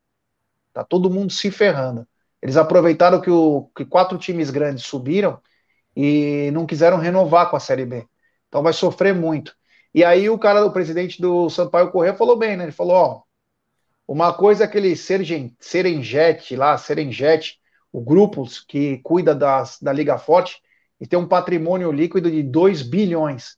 [0.72, 2.06] Tá todo mundo se ferrando.
[2.42, 5.40] Eles aproveitaram que, o, que quatro times grandes subiram
[5.96, 8.06] e não quiseram renovar com a Série B.
[8.48, 9.54] Então vai sofrer muito.
[9.94, 12.64] E aí o cara, o presidente do Sampaio Correia falou bem, né?
[12.64, 13.22] Ele falou, ó,
[14.08, 17.60] uma coisa é aquele Serengeti lá, Serengeti,
[17.92, 20.60] o grupo que cuida das, da Liga Forte
[21.00, 23.56] e tem um patrimônio líquido de 2 bilhões.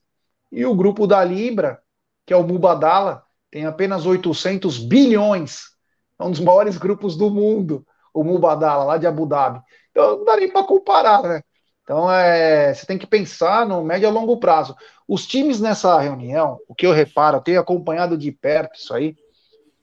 [0.51, 1.81] E o grupo da Libra,
[2.25, 5.71] que é o Mubadala, tem apenas 800 bilhões.
[6.19, 9.59] É um dos maiores grupos do mundo, o Mubadala, lá de Abu Dhabi.
[9.91, 11.41] Então não dá nem para comparar, né?
[11.83, 14.75] Então é, você tem que pensar no médio a longo prazo.
[15.07, 19.15] Os times nessa reunião, o que eu reparo, eu tenho acompanhado de perto isso aí,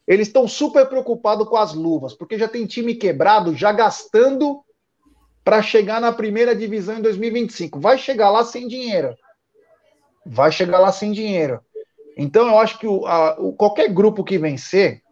[0.07, 4.65] eles estão super preocupados com as luvas, porque já tem time quebrado, já gastando
[5.45, 7.79] para chegar na primeira divisão em 2025.
[7.79, 9.15] Vai chegar lá sem dinheiro.
[10.27, 11.61] Vai chegar lá sem dinheiro.
[12.17, 15.03] Então, eu acho que o, a, o, qualquer grupo que vencer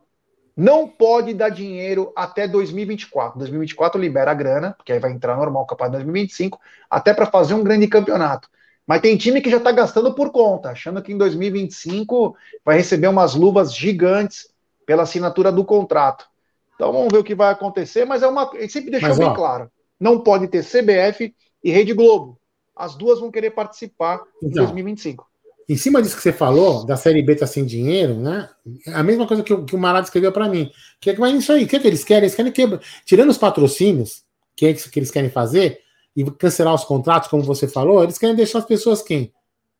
[0.56, 3.38] não pode dar dinheiro até 2024.
[3.38, 7.54] 2024 libera a grana, porque aí vai entrar normal o campeonato 2025, até para fazer
[7.54, 8.48] um grande campeonato.
[8.86, 13.08] Mas tem time que já está gastando por conta, achando que em 2025 vai receber
[13.08, 14.48] umas luvas gigantes
[14.84, 16.26] pela assinatura do contrato.
[16.74, 18.50] Então vamos ver o que vai acontecer, mas é uma.
[18.54, 22.38] Ele sempre deixou mas, bem ó, claro: não pode ter CBF e Rede Globo.
[22.74, 25.29] As duas vão querer participar então, em 2025
[25.70, 28.48] em cima disso que você falou, da Série B tá sem dinheiro, né?
[28.88, 30.68] A mesma coisa que o, que o Marado escreveu para mim.
[31.00, 32.24] Que, é mas isso aí, o que, é que eles querem?
[32.24, 32.80] Eles querem quebrar.
[33.04, 34.24] Tirando os patrocínios,
[34.56, 35.78] que é isso que eles querem fazer,
[36.16, 39.32] e cancelar os contratos, como você falou, eles querem deixar as pessoas quem?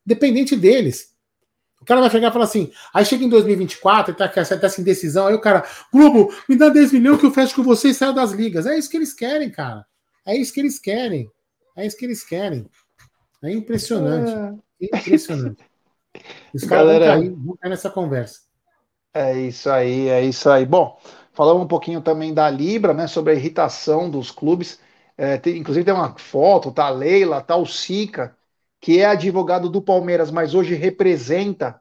[0.06, 1.12] Dependente deles.
[1.80, 5.26] O cara vai chegar e falar assim, aí chega em 2024, tá, tá essa indecisão,
[5.26, 8.14] aí o cara, Globo, me dá 10 milhões que eu fecho com você e saio
[8.14, 8.64] das ligas.
[8.64, 9.84] É isso que eles querem, cara.
[10.24, 11.28] É isso que eles querem.
[11.76, 12.64] É isso que eles querem.
[13.42, 14.30] É impressionante.
[14.80, 14.86] É...
[14.86, 15.69] Impressionante.
[16.54, 18.40] Os caras Galera, vão cair, vão cair nessa conversa.
[19.12, 20.64] É isso aí, é isso aí.
[20.64, 20.98] Bom,
[21.32, 24.80] falamos um pouquinho também da Libra, né, sobre a irritação dos clubes.
[25.16, 28.36] É, tem, inclusive tem uma foto, tá a Leila, tá o Sica,
[28.80, 31.80] que é advogado do Palmeiras, mas hoje representa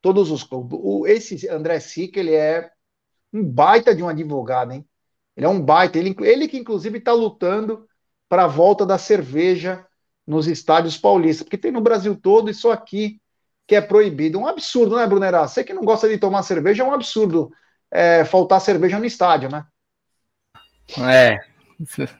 [0.00, 0.78] todos os clubes.
[0.80, 2.70] O, esse André Sica, ele é
[3.32, 4.86] um baita de um advogado, hein?
[5.36, 5.98] Ele é um baita.
[5.98, 7.86] Ele, ele que, inclusive, está lutando
[8.28, 9.84] para a volta da cerveja
[10.26, 13.20] nos estádios paulistas, porque tem no Brasil todo e só aqui
[13.70, 14.36] que é proibido.
[14.36, 15.46] Um absurdo, né, Brunerá?
[15.46, 17.52] Você que não gosta de tomar cerveja, é um absurdo
[17.88, 19.64] é, faltar cerveja no estádio, né?
[20.98, 21.38] É.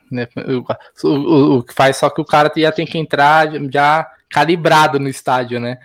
[1.04, 5.08] O, o, que faz só que o cara já tem que entrar já calibrado no
[5.08, 5.78] estádio, né?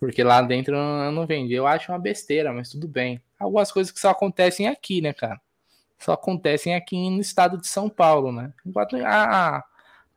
[0.00, 1.54] Porque lá dentro não, não vende.
[1.54, 3.22] Eu acho uma besteira, mas tudo bem.
[3.38, 5.40] Algumas coisas que só acontecem aqui, né, cara?
[5.98, 8.52] Só acontecem aqui no estado de São Paulo, né?
[8.66, 9.64] Enquanto a,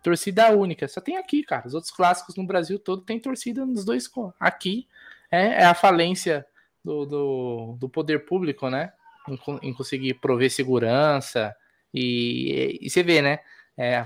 [0.08, 0.88] torcida única.
[0.88, 1.68] Só tem aqui, cara.
[1.68, 4.10] Os outros clássicos no Brasil todo tem torcida nos dois.
[4.40, 4.88] Aqui
[5.30, 6.48] é, é a falência
[6.82, 8.94] do, do, do, poder público, né?
[9.28, 9.38] Em,
[9.70, 11.54] em conseguir prover segurança.
[11.94, 13.40] E, e você vê, né?
[13.78, 14.00] É,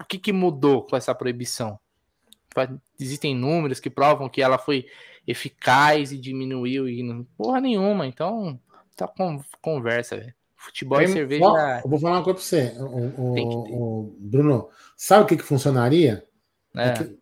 [0.00, 1.78] o que, que mudou com essa proibição?
[2.98, 4.86] Existem números que provam que ela foi
[5.28, 8.04] eficaz e diminuiu e não, porra nenhuma.
[8.04, 8.58] Então,
[8.96, 10.34] tá com conversa, velho.
[10.66, 11.44] Futebol e cerveja.
[11.44, 12.76] Ó, eu vou falar uma coisa pra você.
[12.78, 16.24] O, o, o Bruno, sabe o que, que funcionaria?
[16.76, 16.88] É.
[16.88, 17.18] É, que,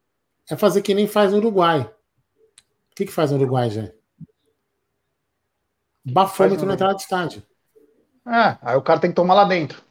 [0.50, 1.82] é, fazer que nem faz no Uruguai.
[1.82, 3.90] O que, que faz no Uruguai, já?
[6.04, 7.42] Bafômetro na entrada do estádio.
[8.26, 9.82] É, aí o cara tem que tomar lá dentro.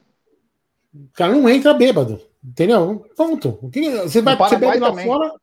[0.93, 2.19] O cara não entra bêbado.
[2.43, 3.05] Entendeu?
[3.15, 3.59] Ponto.
[4.03, 5.05] Você vai você bebe lá também.
[5.05, 5.33] fora,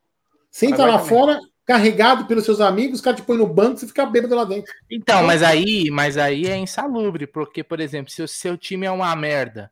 [0.51, 1.09] senta lá também.
[1.09, 1.41] fora,
[1.71, 4.75] carregado pelos seus amigos, o cara te põe no banco, você fica bêbado lá dentro.
[4.91, 8.91] Então, mas aí, mas aí é insalubre, porque, por exemplo, se o seu time é
[8.91, 9.71] uma merda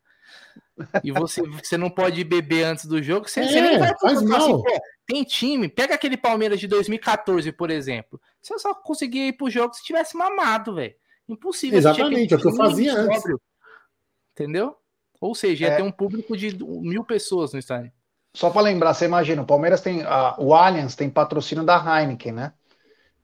[1.02, 4.22] e você, você não pode beber antes do jogo, você, é, você nem vai faz
[4.22, 4.64] mal.
[4.64, 8.20] Assim, tem time, pega aquele Palmeiras de 2014, por exemplo.
[8.40, 10.94] Você só conseguia ir pro jogo se tivesse mamado, velho.
[11.28, 11.78] Impossível.
[11.78, 13.24] Exatamente, é o que eu fazia antes.
[14.32, 14.76] Entendeu?
[15.20, 15.76] Ou seja, ia é.
[15.76, 17.90] ter um público de mil pessoas no estádio.
[18.34, 20.02] Só para lembrar, você imagina, o Palmeiras tem.
[20.02, 22.52] A, o Allianz tem patrocínio da Heineken, né?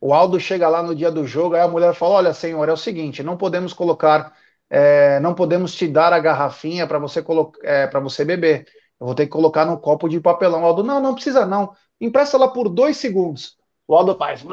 [0.00, 2.72] O Aldo chega lá no dia do jogo, aí a mulher fala: Olha, senhor, é
[2.72, 4.32] o seguinte, não podemos colocar,
[4.68, 7.24] é, não podemos te dar a garrafinha para você,
[7.62, 8.66] é, você beber.
[9.00, 10.62] Eu vou ter que colocar no copo de papelão.
[10.62, 11.72] O Aldo, não, não precisa não.
[12.00, 13.56] Empresta lá por dois segundos.
[13.86, 14.44] O Aldo faz.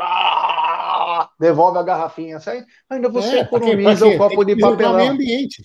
[1.39, 2.39] Devolve a garrafinha.
[2.39, 4.95] Sai, ainda você é, economiza o copo de papelão.
[4.95, 5.63] Meio ambiente.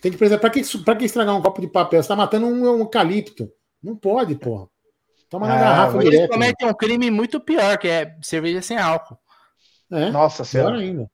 [0.00, 0.40] Tem que preservar.
[0.40, 2.02] Para que, pra que estragar um copo de papel?
[2.02, 3.50] Você está matando um, um eucalipto.
[3.82, 4.68] Não pode, porra.
[5.28, 6.22] Toma na é, garrafa eles direto.
[6.22, 9.18] Eles cometem um crime muito pior, que é cerveja sem álcool.
[9.90, 10.78] É, Nossa senhora.
[10.78, 11.10] ainda.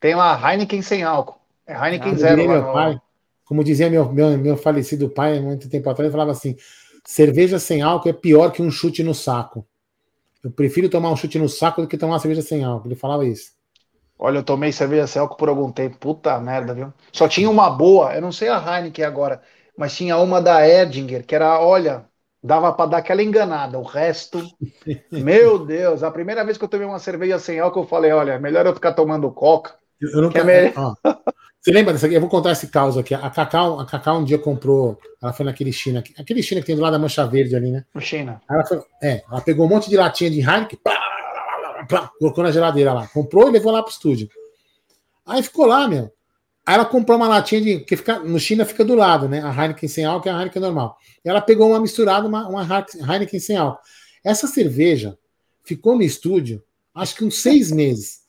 [0.00, 1.40] Tem lá Heineken sem álcool.
[1.66, 2.48] É Heineken ah, zero.
[2.48, 2.72] Meu no...
[2.72, 3.00] pai,
[3.44, 6.56] como dizia meu, meu, meu falecido pai, muito tempo atrás, ele falava assim:
[7.04, 9.66] cerveja sem álcool é pior que um chute no saco.
[10.42, 12.88] Eu prefiro tomar um chute no saco do que tomar uma cerveja sem álcool.
[12.88, 13.52] Ele falava isso.
[14.18, 15.98] Olha, eu tomei cerveja sem álcool por algum tempo.
[15.98, 16.92] Puta merda, viu?
[17.12, 19.40] Só tinha uma boa, eu não sei a Heineken agora,
[19.82, 22.04] mas tinha uma da Edinger, que era, olha,
[22.40, 23.80] dava para dar aquela enganada.
[23.80, 24.40] O resto,
[25.10, 28.38] meu Deus, a primeira vez que eu tomei uma cerveja sem álcool, eu falei, olha,
[28.38, 29.74] melhor eu ficar tomando coca.
[30.00, 30.72] Eu nunca, é
[31.60, 32.14] você lembra dessa aqui?
[32.14, 33.12] Eu vou contar esse caos aqui.
[33.12, 36.76] A Cacau, a Cacau um dia comprou, ela foi naquele China, aquele China que tem
[36.76, 37.84] do lado da Mancha Verde ali, né?
[37.98, 38.40] China.
[38.48, 40.78] Ela, foi, é, ela pegou um monte de latinha de Heineken,
[41.88, 43.08] Plá, colocou na geladeira lá.
[43.08, 44.28] Comprou e levou lá pro estúdio.
[45.26, 46.12] Aí ficou lá, meu.
[46.64, 47.80] Aí ela comprou uma latinha de.
[47.80, 49.42] que fica, no China fica do lado, né?
[49.42, 50.96] A Heineken sem álcool e a Heineken normal.
[51.24, 53.80] E ela pegou uma misturada, uma, uma Heineken sem álcool.
[54.24, 55.18] Essa cerveja
[55.64, 56.62] ficou no estúdio,
[56.94, 58.22] acho que uns seis meses.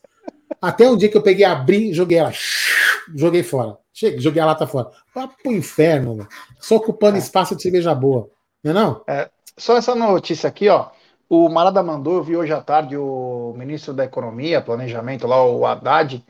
[0.61, 2.31] Até um dia que eu peguei, abri, joguei ela.
[3.13, 3.77] Joguei fora.
[3.91, 4.89] Cheguei, joguei a lata fora.
[5.13, 6.27] Vai pro inferno, meu.
[6.57, 7.19] Só ocupando é.
[7.19, 8.29] espaço de cerveja boa.
[8.63, 9.03] Não é não?
[9.05, 10.89] É, só essa notícia aqui, ó.
[11.29, 15.65] O Marada mandou, eu vi hoje à tarde o ministro da Economia, Planejamento lá, o
[15.65, 16.23] Haddad,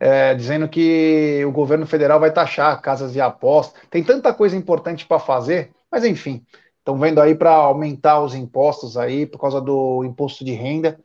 [0.00, 3.80] é, dizendo que o governo federal vai taxar casas de aposta.
[3.90, 6.44] Tem tanta coisa importante para fazer, mas enfim,
[6.78, 10.98] estão vendo aí para aumentar os impostos aí por causa do imposto de renda.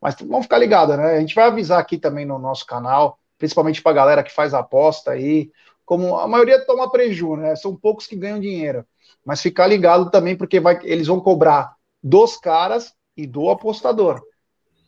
[0.00, 1.16] Mas vamos ficar ligados, né?
[1.16, 4.54] A gente vai avisar aqui também no nosso canal, principalmente para a galera que faz
[4.54, 5.50] aposta aí.
[5.84, 7.54] Como a maioria toma prejuízo, né?
[7.56, 8.84] São poucos que ganham dinheiro.
[9.24, 14.22] Mas ficar ligado também, porque vai, eles vão cobrar dos caras e do apostador.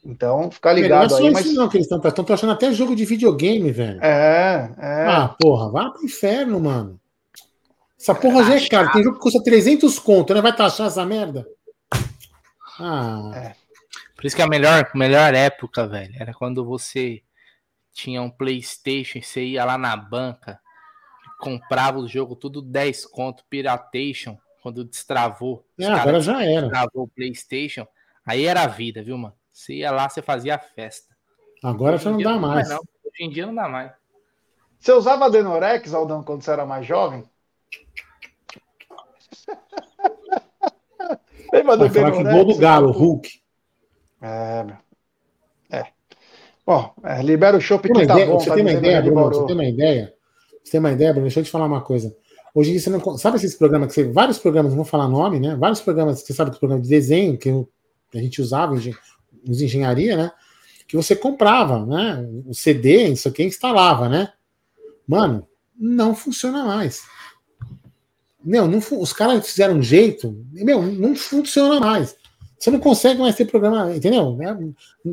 [0.05, 1.31] Então, ficar ligado não é aí.
[1.33, 1.47] Mas...
[1.47, 4.03] Isso não, que eles estão achando até jogo de videogame, velho.
[4.03, 5.07] É, é.
[5.07, 7.01] Ah, porra, vá pro inferno, mano.
[7.99, 8.91] Essa porra já é cara.
[8.91, 10.41] Tem jogo que custa 300 conto, né?
[10.41, 11.47] Vai taxar essa merda?
[12.81, 13.31] Ah.
[13.35, 13.55] É.
[14.16, 17.23] Por isso que a melhor, melhor época, velho, era quando você
[17.93, 20.59] tinha um PlayStation e você ia lá na banca,
[21.39, 25.65] comprava o jogo tudo 10 conto, Piratation quando destravou.
[25.79, 26.62] É, agora já era.
[26.62, 27.87] Destravou o PlayStation.
[28.24, 29.35] Aí era a vida, viu, mano?
[29.53, 31.15] Você ia lá, você fazia a festa.
[31.62, 32.69] Agora já não dá mais.
[32.69, 33.93] Não, Hoje em dia não dá mais.
[34.79, 37.24] Você usava Denorex, Aldão, quando você era mais jovem?
[41.53, 43.43] Lembra do falar que gol do Galo, Hulk.
[44.23, 44.77] É, meu.
[45.70, 45.87] É.
[46.65, 48.39] Bom, é, libera o chopp que tá bom.
[48.39, 49.29] Você tá tem uma ideia, Bruno?
[49.29, 50.15] Você tem uma ideia?
[50.65, 51.27] Você tem uma ideia, Bruno?
[51.27, 52.16] Deixa eu te falar uma coisa.
[52.55, 53.19] Hoje em dia você não.
[53.19, 54.11] Sabe esses programas que você.
[54.11, 55.55] Vários programas, não vou falar nome, né?
[55.57, 57.51] Vários programas, você sabe que programa de desenho que
[58.15, 58.77] a gente usava
[59.47, 60.32] em engenharia, né?
[60.86, 62.27] Que você comprava, né?
[62.47, 64.32] O CD, isso aqui instalava, né?
[65.06, 65.47] Mano,
[65.78, 67.02] não funciona mais.
[68.44, 72.16] Meu, não, os caras fizeram um jeito, meu, não funciona mais.
[72.59, 74.39] Você não consegue mais ter programa, entendeu?
[74.40, 74.56] É,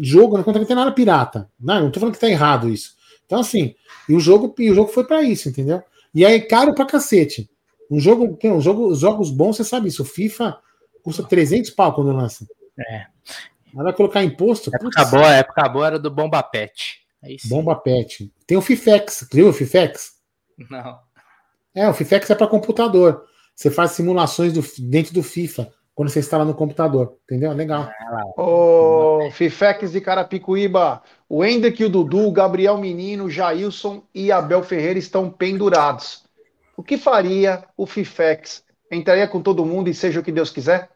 [0.01, 1.49] jogo, não consegue ter nada pirata.
[1.59, 2.95] Não, não tô falando que tá errado isso.
[3.25, 3.75] Então, assim,
[4.07, 5.81] e o jogo, e o jogo foi para isso, entendeu?
[6.13, 7.49] E aí, caro pra cacete.
[7.89, 10.03] Um jogo, tem um jogo, jogos bons, você sabe isso.
[10.03, 10.57] O FIFA
[11.01, 12.47] custa 300 pau quando lança.
[12.77, 13.07] É.
[13.73, 14.71] Vai colocar imposto?
[14.73, 16.99] Época boa, a época boa era do Bomba Pet.
[17.45, 18.31] Bomba Pet.
[18.47, 19.27] Tem o Fifex.
[19.31, 20.13] Viu o Fifex?
[20.69, 20.99] Não.
[21.75, 23.25] É, o Fifex é para computador.
[23.55, 25.71] Você faz simulações do, dentro do FIFA.
[25.93, 27.17] quando você instala no computador.
[27.25, 27.51] Entendeu?
[27.51, 27.89] Legal.
[28.37, 34.63] Ô, Fifex de Carapicuíba, o Hendrick, o Dudu, o Gabriel Menino, o Jailson e Abel
[34.63, 36.23] Ferreira estão pendurados.
[36.77, 38.63] O que faria o Fifex?
[38.89, 40.89] Entraria com todo mundo e seja o que Deus quiser?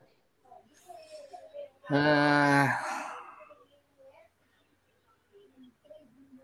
[1.90, 2.80] Ah...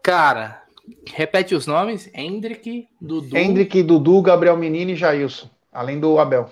[0.04, 0.64] Cara,
[1.08, 3.38] repete os nomes: Hendrick, Dudu.
[3.38, 6.50] Hendrick, Dudu, Gabriel Menino e Jailson, além do Abel.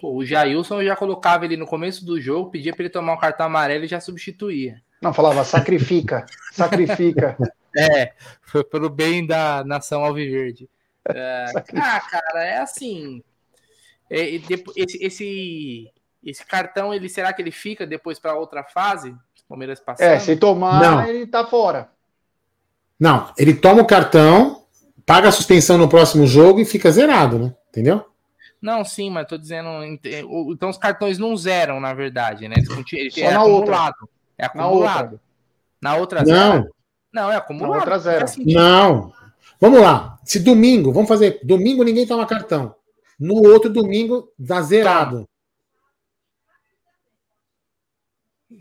[0.00, 3.14] Pô, o Jailson eu já colocava ele no começo do jogo, pedia para ele tomar
[3.14, 4.82] um cartão amarelo e já substituía.
[5.00, 7.36] Não, falava sacrifica, sacrifica.
[7.76, 8.12] É,
[8.42, 10.68] foi pelo bem da nação alviverde.
[11.08, 11.46] É,
[11.76, 13.22] ah, cara, é assim.
[14.10, 14.28] É,
[14.76, 15.92] esse, esse,
[16.24, 19.14] esse, cartão, ele será que ele fica depois para outra fase?
[19.48, 20.06] Palmeiras passando?
[20.08, 21.06] É, se tomar, Não.
[21.06, 21.90] ele tá fora.
[22.98, 24.64] Não, ele toma o cartão,
[25.04, 27.54] paga a suspensão no próximo jogo e fica zerado, né?
[27.68, 28.04] Entendeu?
[28.60, 29.68] Não, sim, mas tô dizendo.
[29.84, 32.56] Então os cartões não zeram, na verdade, né?
[32.92, 33.94] Eles, é, acumulado.
[34.00, 34.08] Outra.
[34.38, 35.20] É acumulado.
[35.82, 36.68] Na outra, na outra Não.
[37.12, 37.70] Não, é acumulado.
[37.72, 38.26] Na outra zero.
[38.38, 39.12] Não.
[39.60, 40.18] Vamos lá.
[40.24, 41.40] Se domingo, vamos fazer.
[41.44, 42.74] Domingo ninguém toma cartão.
[43.20, 45.28] No outro domingo, dá zerado.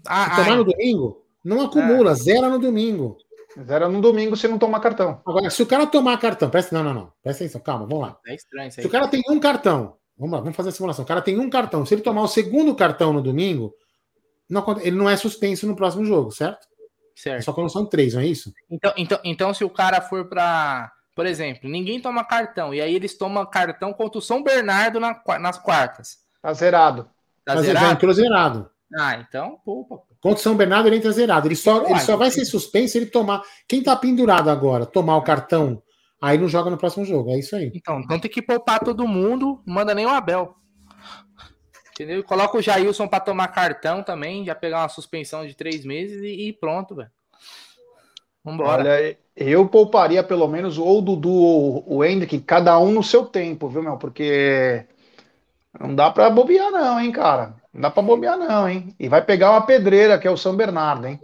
[0.07, 2.15] Ah, Se tomar no domingo, não acumula, é.
[2.15, 3.17] zera no domingo.
[3.61, 5.21] Zero no domingo se não tomar cartão.
[5.25, 7.13] Agora, se o cara tomar cartão, presta, não, não, não.
[7.21, 8.17] Presta atenção, calma, vamos lá.
[8.25, 8.83] É estranho isso aí.
[8.83, 11.05] Se o cara tem um cartão, vamos lá, vamos fazer a simulação.
[11.05, 11.85] O cara tem um cartão.
[11.85, 13.73] Se ele tomar o segundo cartão no domingo,
[14.49, 16.67] não, ele não é suspenso no próximo jogo, certo?
[17.15, 17.39] Certo.
[17.39, 18.51] É só quando são três, não é isso?
[18.69, 20.91] Então, então, então se o cara for para.
[21.15, 25.21] Por exemplo, ninguém toma cartão, e aí eles tomam cartão contra o São Bernardo na,
[25.39, 26.17] nas quartas.
[26.41, 27.03] Tá zerado.
[27.45, 27.85] Tá Mas zerado?
[27.85, 28.69] já entrou zerado.
[28.95, 30.01] Ah, então, poupa.
[30.21, 31.47] Contra o São Bernardo ele entra zerado.
[31.47, 33.41] Ele só, ele só vai ser suspenso se ele tomar.
[33.67, 35.81] Quem tá pendurado agora, tomar o cartão,
[36.21, 37.31] aí não joga no próximo jogo.
[37.31, 37.71] É isso aí.
[37.73, 40.55] Então, então tem que poupar todo mundo, não manda nem o Abel.
[41.91, 42.23] Entendeu?
[42.23, 46.49] Coloca o Jailson para tomar cartão também, já pegar uma suspensão de três meses e,
[46.49, 47.11] e pronto, velho.
[48.43, 48.81] Vambora.
[48.81, 53.25] Olha, eu pouparia pelo menos ou o Dudu ou o Hendrick, cada um no seu
[53.25, 53.97] tempo, viu, meu?
[53.97, 54.85] Porque
[55.79, 57.55] não dá para bobear, não, hein, cara.
[57.73, 58.95] Não dá para bobear, não, hein?
[58.99, 61.19] E vai pegar uma pedreira, que é o São Bernardo, hein?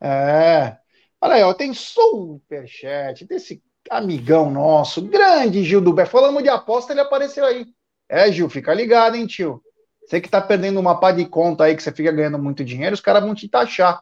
[0.00, 0.76] É.
[1.20, 6.04] Olha aí, ó, tem superchat desse amigão nosso, grande Gil do Bé.
[6.04, 7.66] Falamos de aposta, ele apareceu aí.
[8.08, 9.62] É, Gil, fica ligado, hein, tio?
[10.04, 12.94] Você que tá perdendo uma pá de conta aí, que você fica ganhando muito dinheiro,
[12.94, 14.00] os caras vão te taxar.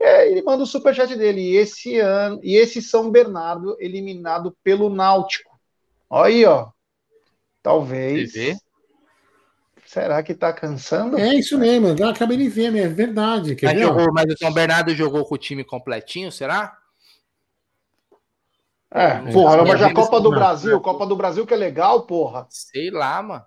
[0.00, 1.40] É, ele manda o superchat dele.
[1.40, 5.58] E esse ano, e esse São Bernardo eliminado pelo Náutico.
[6.08, 6.68] Olha aí, ó.
[7.62, 8.32] Talvez.
[9.94, 11.16] Será que tá cansando?
[11.16, 13.56] É isso mesmo, eu acabei de ver, é verdade.
[13.62, 16.76] Mas, jogou, mas, o São Bernardo jogou com o time completinho, será?
[18.90, 22.44] É, porra, mas já Copa do Brasil, Copa do Brasil que é legal, porra.
[22.50, 23.44] Sei lá, mano.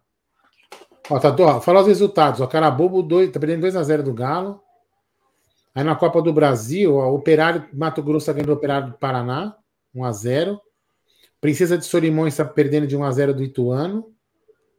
[1.10, 2.40] Ó, tá, ó, fala os resultados.
[2.40, 4.62] O Carabobo dois, tá perdendo 2x0 do Galo.
[5.76, 8.98] Aí na Copa do Brasil, ó, o Operário Mato Grosso tá ganhando o Operário do
[8.98, 9.54] Paraná,
[9.94, 10.58] 1x0.
[11.42, 14.16] Princesa de Solimões está perdendo de 1x0 do Ituano.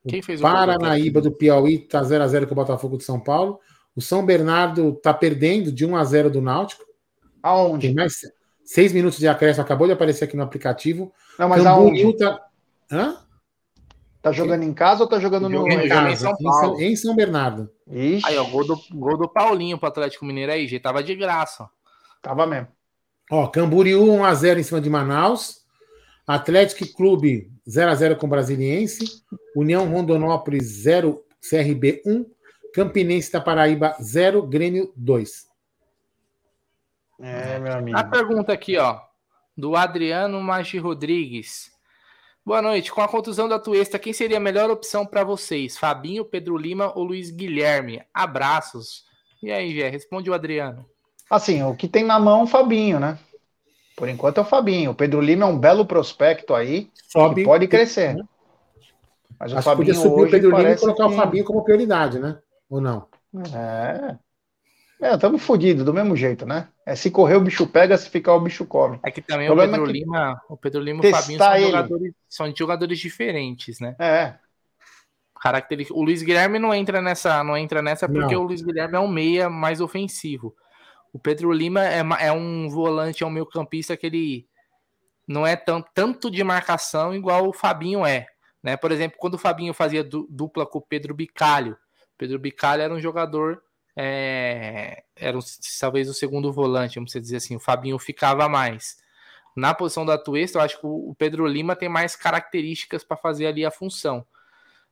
[0.07, 3.59] Quem fez o Paranaíba do Piauí tá 0x0 com o Botafogo de São Paulo.
[3.97, 6.85] O São Bernardo tá perdendo de 1x0 do Náutico.
[7.43, 7.89] Aonde?
[7.89, 8.21] Tem mais
[8.65, 9.65] seis minutos de acréscimo.
[9.65, 11.13] Acabou de aparecer aqui no aplicativo.
[11.39, 12.19] Não, mas Camboriú aonde?
[12.19, 12.41] Tá...
[12.91, 13.17] Hã?
[14.21, 16.81] Tá jogando em casa ou tá jogando no em, casa, em, São Paulo?
[16.81, 17.71] Em São Bernardo.
[17.91, 18.27] Ixi.
[18.27, 20.83] Aí, ó, gol do, gol do Paulinho pro Atlético Mineiro aí, gente.
[20.83, 21.69] Tava de graça.
[22.21, 22.69] Tava mesmo.
[23.31, 25.59] Ó, Camboriú 1x0 em cima de Manaus.
[26.27, 29.23] Atlético Clube 0x0 com Brasiliense.
[29.55, 32.25] União Rondonópolis 0, CRB 1.
[32.73, 35.47] Campinense da Paraíba 0, Grêmio 2.
[37.21, 37.99] É, meu amigo.
[37.99, 39.01] A pergunta aqui, ó,
[39.57, 41.71] do Adriano Magi Rodrigues.
[42.45, 42.91] Boa noite.
[42.91, 45.77] Com a contusão da Tuesta, quem seria a melhor opção para vocês?
[45.77, 48.03] Fabinho, Pedro Lima ou Luiz Guilherme?
[48.15, 49.05] Abraços.
[49.43, 50.87] E aí, Gé, responde o Adriano.
[51.29, 53.19] Assim, o que tem na mão, Fabinho, né?
[53.99, 54.93] Por enquanto é o Fabinho.
[54.93, 56.89] O Pedro Lima é um belo prospecto aí.
[57.09, 58.15] Sobe, pode crescer.
[59.39, 61.13] Mas Acho o Fabinho podia subir o Pedro Lima e colocar que...
[61.13, 62.39] o Fabinho como prioridade, né?
[62.71, 63.09] Ou não?
[63.53, 64.17] É.
[65.01, 66.69] É, estamos fodidos do mesmo jeito, né?
[66.87, 69.01] É se correr o bicho pega, se ficar o bicho come.
[69.05, 69.93] É que também o, o Pedro é que...
[69.93, 73.97] Lima, o Pedro Lima e o Fabinho são jogadores, são jogadores diferentes, né?
[73.99, 74.35] É.
[75.41, 75.99] Característica.
[75.99, 78.43] O Luiz Guilherme não entra nessa, não entra nessa porque não.
[78.43, 80.55] o Luiz Guilherme é um meia mais ofensivo.
[81.13, 84.49] O Pedro Lima é, é um volante, é um meio campista que ele
[85.27, 88.27] não é tão, tanto de marcação igual o Fabinho é.
[88.63, 88.77] Né?
[88.77, 91.77] Por exemplo, quando o Fabinho fazia dupla com o Pedro Bicalho,
[92.17, 93.63] Pedro Bicalho era um jogador,
[93.95, 95.41] é, era um,
[95.81, 98.97] talvez o segundo volante, vamos dizer assim, o Fabinho ficava mais.
[99.57, 103.47] Na posição da Tuesta, eu acho que o Pedro Lima tem mais características para fazer
[103.47, 104.27] ali a função.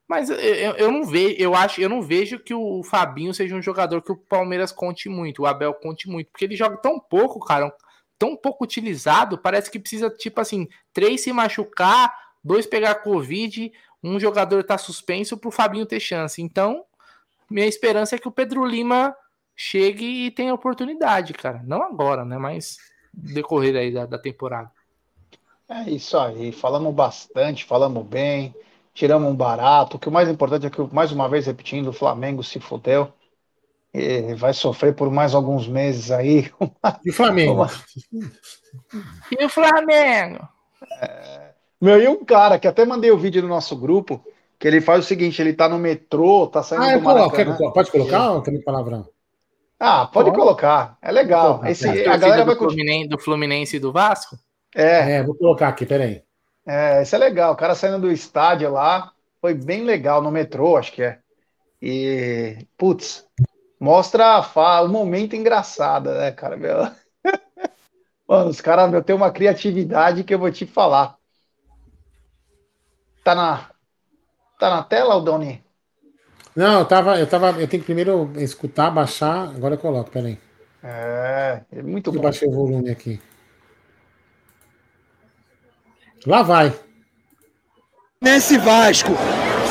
[0.09, 3.62] Mas eu, eu não vejo, eu acho, eu não vejo que o Fabinho seja um
[3.62, 7.41] jogador que o Palmeiras conte muito, o Abel conte muito, porque ele joga tão pouco,
[7.41, 7.74] cara,
[8.16, 13.73] tão pouco utilizado, parece que precisa, tipo assim, três se machucar, dois pegar Covid,
[14.03, 16.41] um jogador tá suspenso pro Fabinho ter chance.
[16.41, 16.85] Então,
[17.51, 19.15] minha esperança é que o Pedro Lima
[19.57, 21.62] chegue e tenha oportunidade, cara.
[21.65, 22.39] Não agora, né?
[22.39, 22.78] Mas
[23.12, 24.70] decorrer aí da, da temporada.
[25.69, 28.55] É isso aí, falamos bastante, falamos bem
[28.97, 29.97] tiramos um barato.
[29.97, 33.12] O que o mais importante é que, mais uma vez repetindo, o Flamengo se fudeu.
[33.94, 36.51] E vai sofrer por mais alguns meses aí.
[37.05, 37.66] E o Flamengo?
[39.31, 40.47] E o Flamengo?
[41.01, 41.51] É...
[41.81, 44.23] Meu, e um cara que até mandei o vídeo no nosso grupo,
[44.59, 47.56] que ele faz o seguinte: ele tá no metrô, tá saindo ah, do Maracanã.
[47.73, 49.09] Pode colocar ou tem palavrão?
[49.81, 50.98] Ah, pode, colocar.
[51.01, 51.64] É legal.
[51.64, 54.36] Esse, a galera vai do Fluminense, do Fluminense e do Vasco?
[54.74, 55.16] É.
[55.16, 56.23] é, vou colocar aqui, peraí.
[56.66, 57.52] É, isso é legal.
[57.52, 61.20] O cara saindo do estádio lá, foi bem legal, no metrô, acho que é.
[61.80, 63.24] E, putz,
[63.78, 66.56] mostra a o momento engraçado, né, cara?
[66.56, 66.78] Meu...
[68.26, 71.16] Mano, os caras têm uma criatividade que eu vou te falar.
[73.22, 73.70] Tá na,
[74.59, 75.64] tá na tela, Doni?
[76.56, 77.51] Não, eu tava, eu tava.
[77.60, 79.51] Eu tenho que primeiro escutar, baixar.
[79.55, 80.38] Agora eu coloco, peraí.
[80.82, 82.18] É, é muito eu bom.
[82.18, 83.20] Eu baixei o volume aqui.
[86.27, 86.74] Lá vai.
[88.20, 89.12] Nesse Vasco.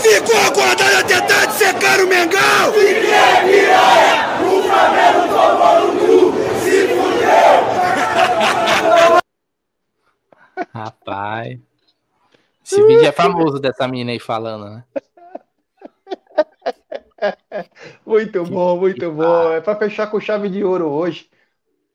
[0.02, 2.72] Ficou acordado até tarde secar o Mengão!
[2.74, 6.32] Se quer virar, o Flamengo tomou no cu,
[6.64, 7.60] se fudeu!
[10.74, 11.60] Rapaz.
[12.64, 14.84] Esse vídeo é famoso dessa mina aí falando, né?
[18.06, 19.52] Muito bom, muito bom.
[19.52, 21.28] É para fechar com chave de ouro hoje.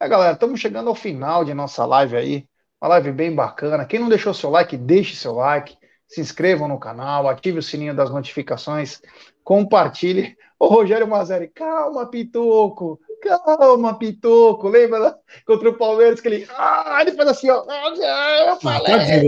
[0.01, 2.49] É, galera, estamos chegando ao final de nossa live aí.
[2.81, 3.85] Uma live bem bacana.
[3.85, 5.77] Quem não deixou seu like, deixe seu like.
[6.09, 9.01] Se inscrevam no canal, ative o sininho das notificações,
[9.44, 10.35] compartilhe.
[10.59, 14.69] Ô Rogério Mazeri, calma, Pitoco, calma, Pitoco.
[14.69, 15.16] Lembra
[15.47, 16.47] contra o Palmeiras que ele.
[16.57, 17.65] Ah, ele faz assim, ó.
[17.69, 18.94] Ah, falei.
[18.94, 19.27] é,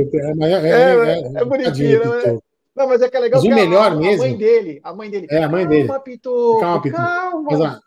[0.68, 2.38] é, é, bonitinho, né?
[2.74, 4.24] Não, mas é que é legal mas o melhor a, mesmo.
[4.24, 5.26] A mãe dele, a mãe dele.
[5.30, 5.88] É, a mãe dele.
[5.88, 6.82] Calma, Pitoco, calma.
[6.82, 7.02] Pitoco.
[7.02, 7.42] calma.
[7.50, 7.80] Mas, a,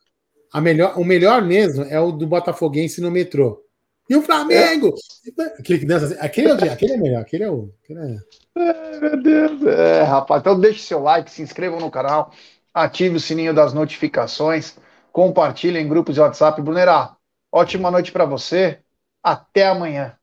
[0.54, 3.65] a melhor, o melhor mesmo é o do Botafoguense no metrô.
[4.10, 4.94] E o Flamengo!
[5.40, 5.60] É.
[5.60, 7.73] Aquele que dança assim, aquele, é, aquele é melhor, aquele é o.
[7.84, 8.18] Aquele é...
[8.57, 9.65] Ai, meu Deus.
[9.65, 12.32] É, rapaz, então deixe seu like, se inscrevam no canal,
[12.73, 14.77] ative o sininho das notificações,
[15.11, 16.61] compartilhem em grupos de WhatsApp.
[16.61, 17.15] Brunerá,
[17.52, 18.80] ótima noite para você.
[19.23, 20.15] Até amanhã.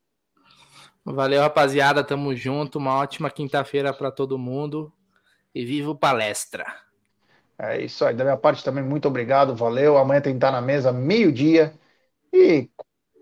[1.05, 2.05] Valeu, rapaziada.
[2.05, 2.79] Tamo junto.
[2.79, 4.93] Uma ótima quinta-feira para todo mundo.
[5.55, 6.65] E viva o palestra.
[7.59, 8.15] É isso aí.
[8.15, 9.57] Da minha parte também, muito obrigado.
[9.57, 9.99] Valeu.
[9.99, 11.75] Amanhã tem que estar na mesa, meio-dia.
[12.33, 12.71] E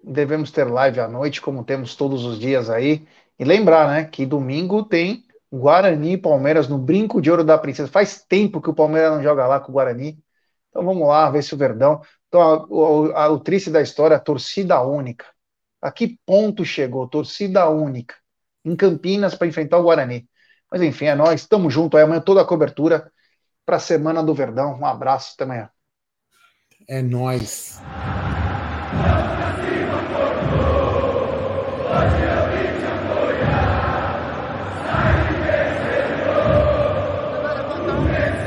[0.02, 3.06] devemos ter live à noite, como temos todos os dias aí.
[3.38, 7.90] E lembrar, né, que domingo tem Guarani e Palmeiras no Brinco de Ouro da Princesa.
[7.90, 10.18] Faz tempo que o Palmeiras não joga lá com o Guarani.
[10.68, 12.00] Então vamos lá, ver se o Verdão.
[12.28, 15.26] Então, a, a, a, o triste da história, a torcida única.
[15.82, 17.08] A que ponto chegou?
[17.08, 18.14] Torcida única.
[18.64, 20.28] Em Campinas para enfrentar o Guarani.
[20.70, 21.40] Mas enfim, é nós.
[21.40, 22.04] Estamos juntos aí.
[22.04, 23.10] Amanhã toda a cobertura
[23.66, 24.78] para a Semana do Verdão.
[24.78, 25.70] Um abraço, até amanhã.
[26.88, 27.80] É nós.